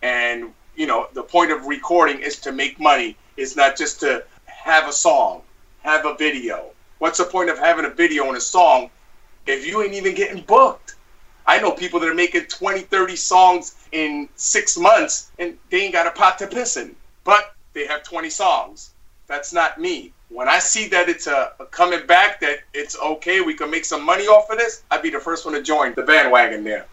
And 0.02 0.52
you 0.76 0.86
know, 0.86 1.08
the 1.12 1.22
point 1.22 1.52
of 1.52 1.66
recording 1.66 2.20
is 2.20 2.38
to 2.40 2.52
make 2.52 2.80
money. 2.80 3.16
It's 3.36 3.56
not 3.56 3.76
just 3.76 4.00
to 4.00 4.24
have 4.46 4.88
a 4.88 4.92
song, 4.92 5.42
have 5.82 6.06
a 6.06 6.14
video. 6.14 6.70
What's 6.98 7.18
the 7.18 7.24
point 7.24 7.50
of 7.50 7.58
having 7.58 7.84
a 7.84 7.90
video 7.90 8.28
and 8.28 8.36
a 8.36 8.40
song 8.40 8.90
if 9.46 9.66
you 9.66 9.82
ain't 9.82 9.94
even 9.94 10.14
getting 10.14 10.42
booked? 10.42 10.96
I 11.46 11.58
know 11.58 11.72
people 11.72 11.98
that 12.00 12.08
are 12.08 12.14
making 12.14 12.44
20, 12.44 12.80
30 12.80 13.16
songs 13.16 13.74
in 13.92 14.28
six 14.36 14.76
months 14.76 15.32
and 15.38 15.58
they 15.70 15.82
ain't 15.82 15.92
got 15.92 16.06
a 16.06 16.12
pot 16.12 16.38
to 16.38 16.46
piss 16.46 16.76
in, 16.76 16.94
but 17.24 17.54
they 17.72 17.86
have 17.86 18.02
20 18.02 18.30
songs. 18.30 18.90
That's 19.26 19.52
not 19.52 19.80
me. 19.80 20.12
When 20.30 20.48
I 20.48 20.58
see 20.60 20.86
that 20.88 21.08
it's 21.08 21.26
a, 21.26 21.52
a 21.58 21.66
coming 21.66 22.06
back, 22.06 22.40
that 22.40 22.60
it's 22.72 22.96
okay, 22.98 23.40
we 23.40 23.54
can 23.54 23.70
make 23.70 23.84
some 23.84 24.04
money 24.06 24.24
off 24.26 24.48
of 24.48 24.58
this, 24.58 24.84
I'd 24.90 25.02
be 25.02 25.10
the 25.10 25.18
first 25.18 25.44
one 25.44 25.54
to 25.54 25.62
join 25.62 25.94
the 25.94 26.02
bandwagon 26.02 26.62
there. 26.64 26.86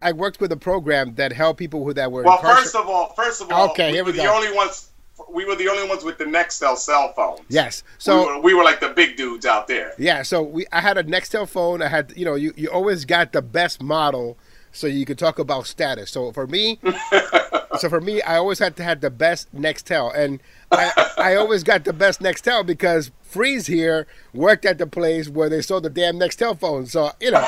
I 0.00 0.12
worked 0.12 0.40
with 0.40 0.52
a 0.52 0.56
program 0.56 1.16
that 1.16 1.32
helped 1.32 1.58
people 1.58 1.84
who 1.84 1.92
that 1.94 2.12
were 2.12 2.22
Well, 2.22 2.38
incarcer- 2.38 2.56
first 2.62 2.76
of 2.76 2.86
all, 2.88 3.12
first 3.14 3.42
of 3.42 3.50
all, 3.50 3.70
Okay, 3.70 3.88
we 3.88 3.94
here 3.94 4.04
were 4.04 4.12
we 4.12 4.18
the 4.18 4.22
go. 4.24 4.34
only 4.36 4.52
ones. 4.54 4.90
We 5.30 5.44
were 5.44 5.56
the 5.56 5.68
only 5.68 5.88
ones 5.88 6.04
with 6.04 6.18
the 6.18 6.24
Nextel 6.24 6.76
cell 6.76 7.12
phones. 7.14 7.40
Yes. 7.48 7.82
So 7.98 8.18
we 8.18 8.26
were, 8.26 8.40
we 8.40 8.54
were 8.54 8.64
like 8.64 8.80
the 8.80 8.90
big 8.90 9.16
dudes 9.16 9.46
out 9.46 9.68
there. 9.68 9.92
Yeah, 9.98 10.22
so 10.22 10.42
we 10.42 10.66
I 10.72 10.80
had 10.80 10.98
a 10.98 11.04
Nextel 11.04 11.48
phone. 11.48 11.82
I 11.82 11.88
had 11.88 12.12
you 12.16 12.24
know 12.24 12.34
you, 12.34 12.52
you 12.56 12.70
always 12.70 13.04
got 13.04 13.32
the 13.32 13.42
best 13.42 13.82
model, 13.82 14.38
so 14.72 14.86
you 14.86 15.04
could 15.04 15.18
talk 15.18 15.38
about 15.38 15.66
status. 15.66 16.10
So 16.10 16.32
for 16.32 16.46
me, 16.46 16.78
so 17.78 17.88
for 17.88 18.00
me, 18.00 18.22
I 18.22 18.36
always 18.36 18.58
had 18.58 18.76
to 18.76 18.84
have 18.84 19.00
the 19.00 19.10
best 19.10 19.54
Nextel, 19.54 20.16
and 20.16 20.40
I 20.70 21.12
I 21.18 21.34
always 21.36 21.62
got 21.62 21.84
the 21.84 21.92
best 21.92 22.20
Nextel 22.20 22.64
because 22.64 23.10
Freeze 23.22 23.66
here 23.66 24.06
worked 24.32 24.64
at 24.64 24.78
the 24.78 24.86
place 24.86 25.28
where 25.28 25.48
they 25.48 25.62
sold 25.62 25.84
the 25.84 25.90
damn 25.90 26.18
Nextel 26.18 26.58
phone. 26.58 26.86
So 26.86 27.12
you 27.20 27.30
know. 27.30 27.46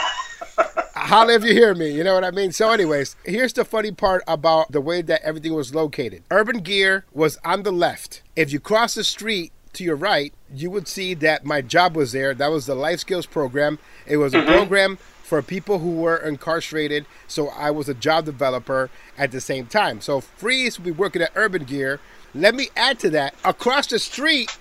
Holla 1.03 1.32
if 1.34 1.44
you 1.44 1.55
hear 1.55 1.74
me, 1.74 1.90
you 1.90 2.05
know 2.05 2.12
what 2.14 2.24
I 2.24 2.30
mean? 2.30 2.53
So, 2.53 2.70
anyways, 2.70 3.16
here's 3.24 3.55
the 3.55 3.64
funny 3.64 3.90
part 3.90 4.22
about 4.28 4.70
the 4.70 4.82
way 4.82 5.01
that 5.03 5.22
everything 5.22 5.55
was 5.55 5.74
located. 5.74 6.22
Urban 6.30 6.59
Gear 6.59 7.07
was 7.12 7.38
on 7.42 7.62
the 7.62 7.72
left. 7.72 8.22
If 8.36 8.53
you 8.53 8.61
cross 8.61 8.94
the 8.94 9.03
street 9.03 9.53
to 9.72 9.82
your 9.82 9.96
right, 9.96 10.34
you 10.55 10.70
would 10.70 10.86
see 10.86 11.14
that 11.14 11.44
my 11.44 11.62
job 11.62 11.96
was 11.96 12.12
there. 12.12 12.34
That 12.34 12.51
was 12.51 12.66
the 12.66 12.74
Life 12.74 13.01
Skills 13.01 13.24
Program. 13.24 13.78
It 14.07 14.18
was 14.18 14.34
a 14.34 14.38
mm-hmm. 14.38 14.53
program 14.53 14.96
for 15.22 15.40
people 15.40 15.78
who 15.78 15.92
were 15.92 16.16
incarcerated. 16.16 17.07
So, 17.26 17.48
I 17.48 17.70
was 17.70 17.88
a 17.88 17.94
job 17.94 18.26
developer 18.26 18.90
at 19.16 19.32
the 19.32 19.40
same 19.40 19.66
time. 19.66 20.03
So, 20.03 20.20
Freeze 20.20 20.78
would 20.78 20.84
be 20.84 20.90
working 20.90 21.22
at 21.22 21.32
Urban 21.34 21.64
Gear. 21.64 21.98
Let 22.34 22.55
me 22.55 22.68
add 22.76 22.98
to 23.01 23.11
that 23.11 23.34
across 23.42 23.86
the 23.86 23.98
street 23.98 24.57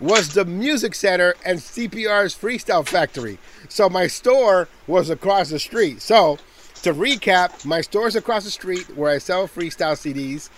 was 0.00 0.32
the 0.32 0.44
music 0.44 0.94
center 0.94 1.34
and 1.44 1.58
CPR's 1.58 2.34
Freestyle 2.34 2.86
Factory. 2.86 3.38
So 3.68 3.88
my 3.88 4.06
store 4.06 4.68
was 4.86 5.10
across 5.10 5.50
the 5.50 5.58
street. 5.58 6.00
So 6.00 6.38
to 6.82 6.94
recap, 6.94 7.64
my 7.66 7.82
store's 7.82 8.16
across 8.16 8.44
the 8.44 8.50
street 8.50 8.96
where 8.96 9.12
I 9.12 9.18
sell 9.18 9.46
freestyle 9.46 9.94
CDs. 9.94 10.48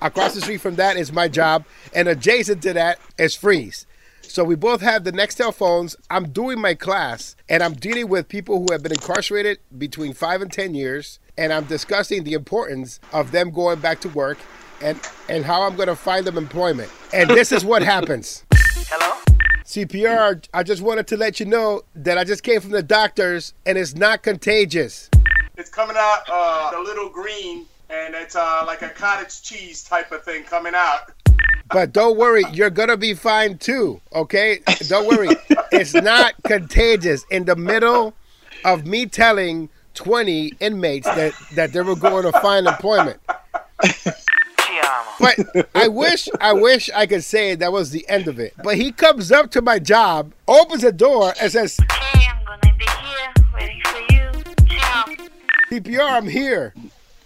Across 0.00 0.34
the 0.34 0.40
street 0.40 0.60
from 0.60 0.76
that 0.76 0.96
is 0.96 1.12
my 1.12 1.28
job, 1.28 1.64
and 1.92 2.08
adjacent 2.08 2.62
to 2.62 2.72
that 2.72 3.00
is 3.18 3.34
Freeze. 3.34 3.84
So 4.22 4.44
we 4.44 4.54
both 4.54 4.80
have 4.80 5.04
the 5.04 5.12
Nextel 5.12 5.52
phones. 5.52 5.96
I'm 6.08 6.30
doing 6.30 6.60
my 6.60 6.74
class, 6.74 7.34
and 7.48 7.62
I'm 7.62 7.74
dealing 7.74 8.08
with 8.08 8.28
people 8.28 8.58
who 8.58 8.72
have 8.72 8.82
been 8.82 8.92
incarcerated 8.92 9.58
between 9.76 10.12
five 10.12 10.40
and 10.40 10.52
ten 10.52 10.74
years, 10.74 11.18
and 11.36 11.52
I'm 11.52 11.64
discussing 11.64 12.24
the 12.24 12.34
importance 12.34 13.00
of 13.12 13.32
them 13.32 13.50
going 13.50 13.80
back 13.80 14.00
to 14.02 14.08
work, 14.10 14.38
and 14.80 15.00
and 15.28 15.44
how 15.44 15.62
I'm 15.62 15.76
going 15.76 15.88
to 15.88 15.96
find 15.96 16.24
them 16.24 16.38
employment. 16.38 16.90
And 17.12 17.28
this 17.30 17.50
is 17.52 17.64
what 17.64 17.82
happens. 17.94 18.44
Hello? 18.90 19.20
CPR, 19.64 20.48
I 20.54 20.62
just 20.62 20.80
wanted 20.80 21.06
to 21.08 21.18
let 21.18 21.40
you 21.40 21.44
know 21.44 21.82
that 21.94 22.16
I 22.16 22.24
just 22.24 22.42
came 22.42 22.58
from 22.58 22.70
the 22.70 22.82
doctors 22.82 23.52
and 23.66 23.76
it's 23.76 23.94
not 23.94 24.22
contagious. 24.22 25.10
It's 25.58 25.68
coming 25.68 25.96
out 25.98 26.20
uh, 26.26 26.70
a 26.74 26.80
little 26.80 27.10
green, 27.10 27.66
and 27.90 28.14
it's 28.14 28.34
uh, 28.34 28.62
like 28.66 28.80
a 28.80 28.88
cottage 28.88 29.42
cheese 29.42 29.84
type 29.84 30.10
of 30.10 30.24
thing 30.24 30.44
coming 30.44 30.72
out. 30.74 31.12
But 31.70 31.92
don't 31.92 32.16
worry, 32.16 32.44
you're 32.50 32.70
going 32.70 32.88
to 32.88 32.96
be 32.96 33.12
fine 33.12 33.58
too, 33.58 34.00
okay? 34.14 34.60
Don't 34.88 35.06
worry. 35.06 35.36
It's 35.70 35.92
not 35.92 36.32
contagious. 36.44 37.26
In 37.30 37.44
the 37.44 37.54
middle 37.54 38.14
of 38.64 38.86
me 38.86 39.04
telling 39.04 39.68
20 39.92 40.54
inmates 40.60 41.06
that, 41.08 41.34
that 41.56 41.74
they 41.74 41.82
were 41.82 41.94
going 41.94 42.24
to 42.24 42.32
find 42.40 42.66
employment. 42.66 43.20
But 45.20 45.68
I 45.74 45.88
wish 45.88 46.28
I 46.40 46.52
wish 46.52 46.90
I 46.94 47.06
could 47.06 47.24
say 47.24 47.54
that 47.54 47.72
was 47.72 47.90
the 47.90 48.06
end 48.08 48.28
of 48.28 48.38
it. 48.38 48.52
But 48.62 48.76
he 48.76 48.92
comes 48.92 49.32
up 49.32 49.50
to 49.52 49.62
my 49.62 49.78
job, 49.78 50.34
opens 50.46 50.82
the 50.82 50.92
door, 50.92 51.32
and 51.40 51.50
says, 51.50 51.78
Hey, 51.90 52.26
I'm 52.28 52.44
gonna 52.44 52.74
be 52.78 52.84
here 52.86 53.32
waiting 53.54 53.80
for 53.84 54.00
you. 54.12 54.30
PPR, 55.80 56.10
I'm 56.10 56.28
here. 56.28 56.74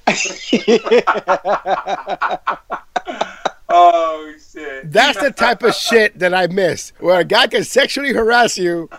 Oh 3.74 4.34
shit. 4.52 4.92
That's 4.92 5.18
the 5.18 5.30
type 5.30 5.62
of 5.62 5.74
shit 5.74 6.18
that 6.18 6.34
I 6.34 6.46
miss, 6.46 6.92
where 7.00 7.20
a 7.20 7.24
guy 7.24 7.46
can 7.46 7.64
sexually 7.64 8.12
harass 8.12 8.58
you 8.58 8.90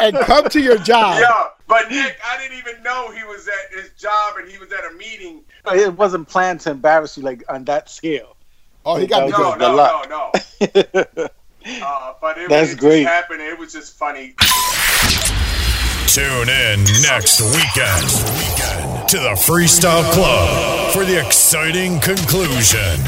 and 0.00 0.16
come 0.18 0.48
to 0.48 0.60
your 0.60 0.78
job. 0.78 1.18
Yeah, 1.20 1.48
but 1.68 1.90
Nick, 1.90 2.18
I 2.26 2.36
didn't 2.38 2.58
even 2.58 2.82
know 2.82 3.10
he 3.10 3.24
was 3.24 3.48
at 3.48 3.72
his 3.78 3.90
job 3.98 4.34
and 4.38 4.48
he 4.50 4.58
was 4.58 4.72
at 4.72 4.84
a 4.90 4.94
meeting. 4.96 5.42
It 5.72 5.94
wasn't 5.96 6.28
planned 6.28 6.60
to 6.62 6.70
embarrass 6.70 7.16
you 7.16 7.22
like 7.22 7.42
on 7.48 7.64
that 7.64 7.88
scale. 7.90 8.36
Oh, 8.84 8.96
he 8.96 9.06
got 9.06 9.26
me 9.26 9.30
That 9.32 9.38
No, 9.58 9.76
was 9.76 10.06
good. 10.58 10.70
the 10.70 10.88
no, 10.88 11.12
no, 11.12 11.22
no. 11.22 11.28
Uh, 11.64 12.12
but 12.20 12.36
it, 12.38 12.48
That's 12.48 12.72
it 12.72 12.78
great. 12.80 13.02
Just 13.04 13.14
happened. 13.14 13.40
It 13.40 13.56
was 13.56 13.72
just 13.72 13.96
funny. 13.96 14.34
Tune 16.08 16.48
in 16.48 16.82
next 17.02 17.40
weekend, 17.40 18.04
weekend 18.34 19.08
to 19.08 19.18
the 19.18 19.34
Freestyle 19.38 20.02
Club 20.12 20.92
for 20.92 21.04
the 21.04 21.24
exciting 21.24 22.00
conclusion. 22.00 22.98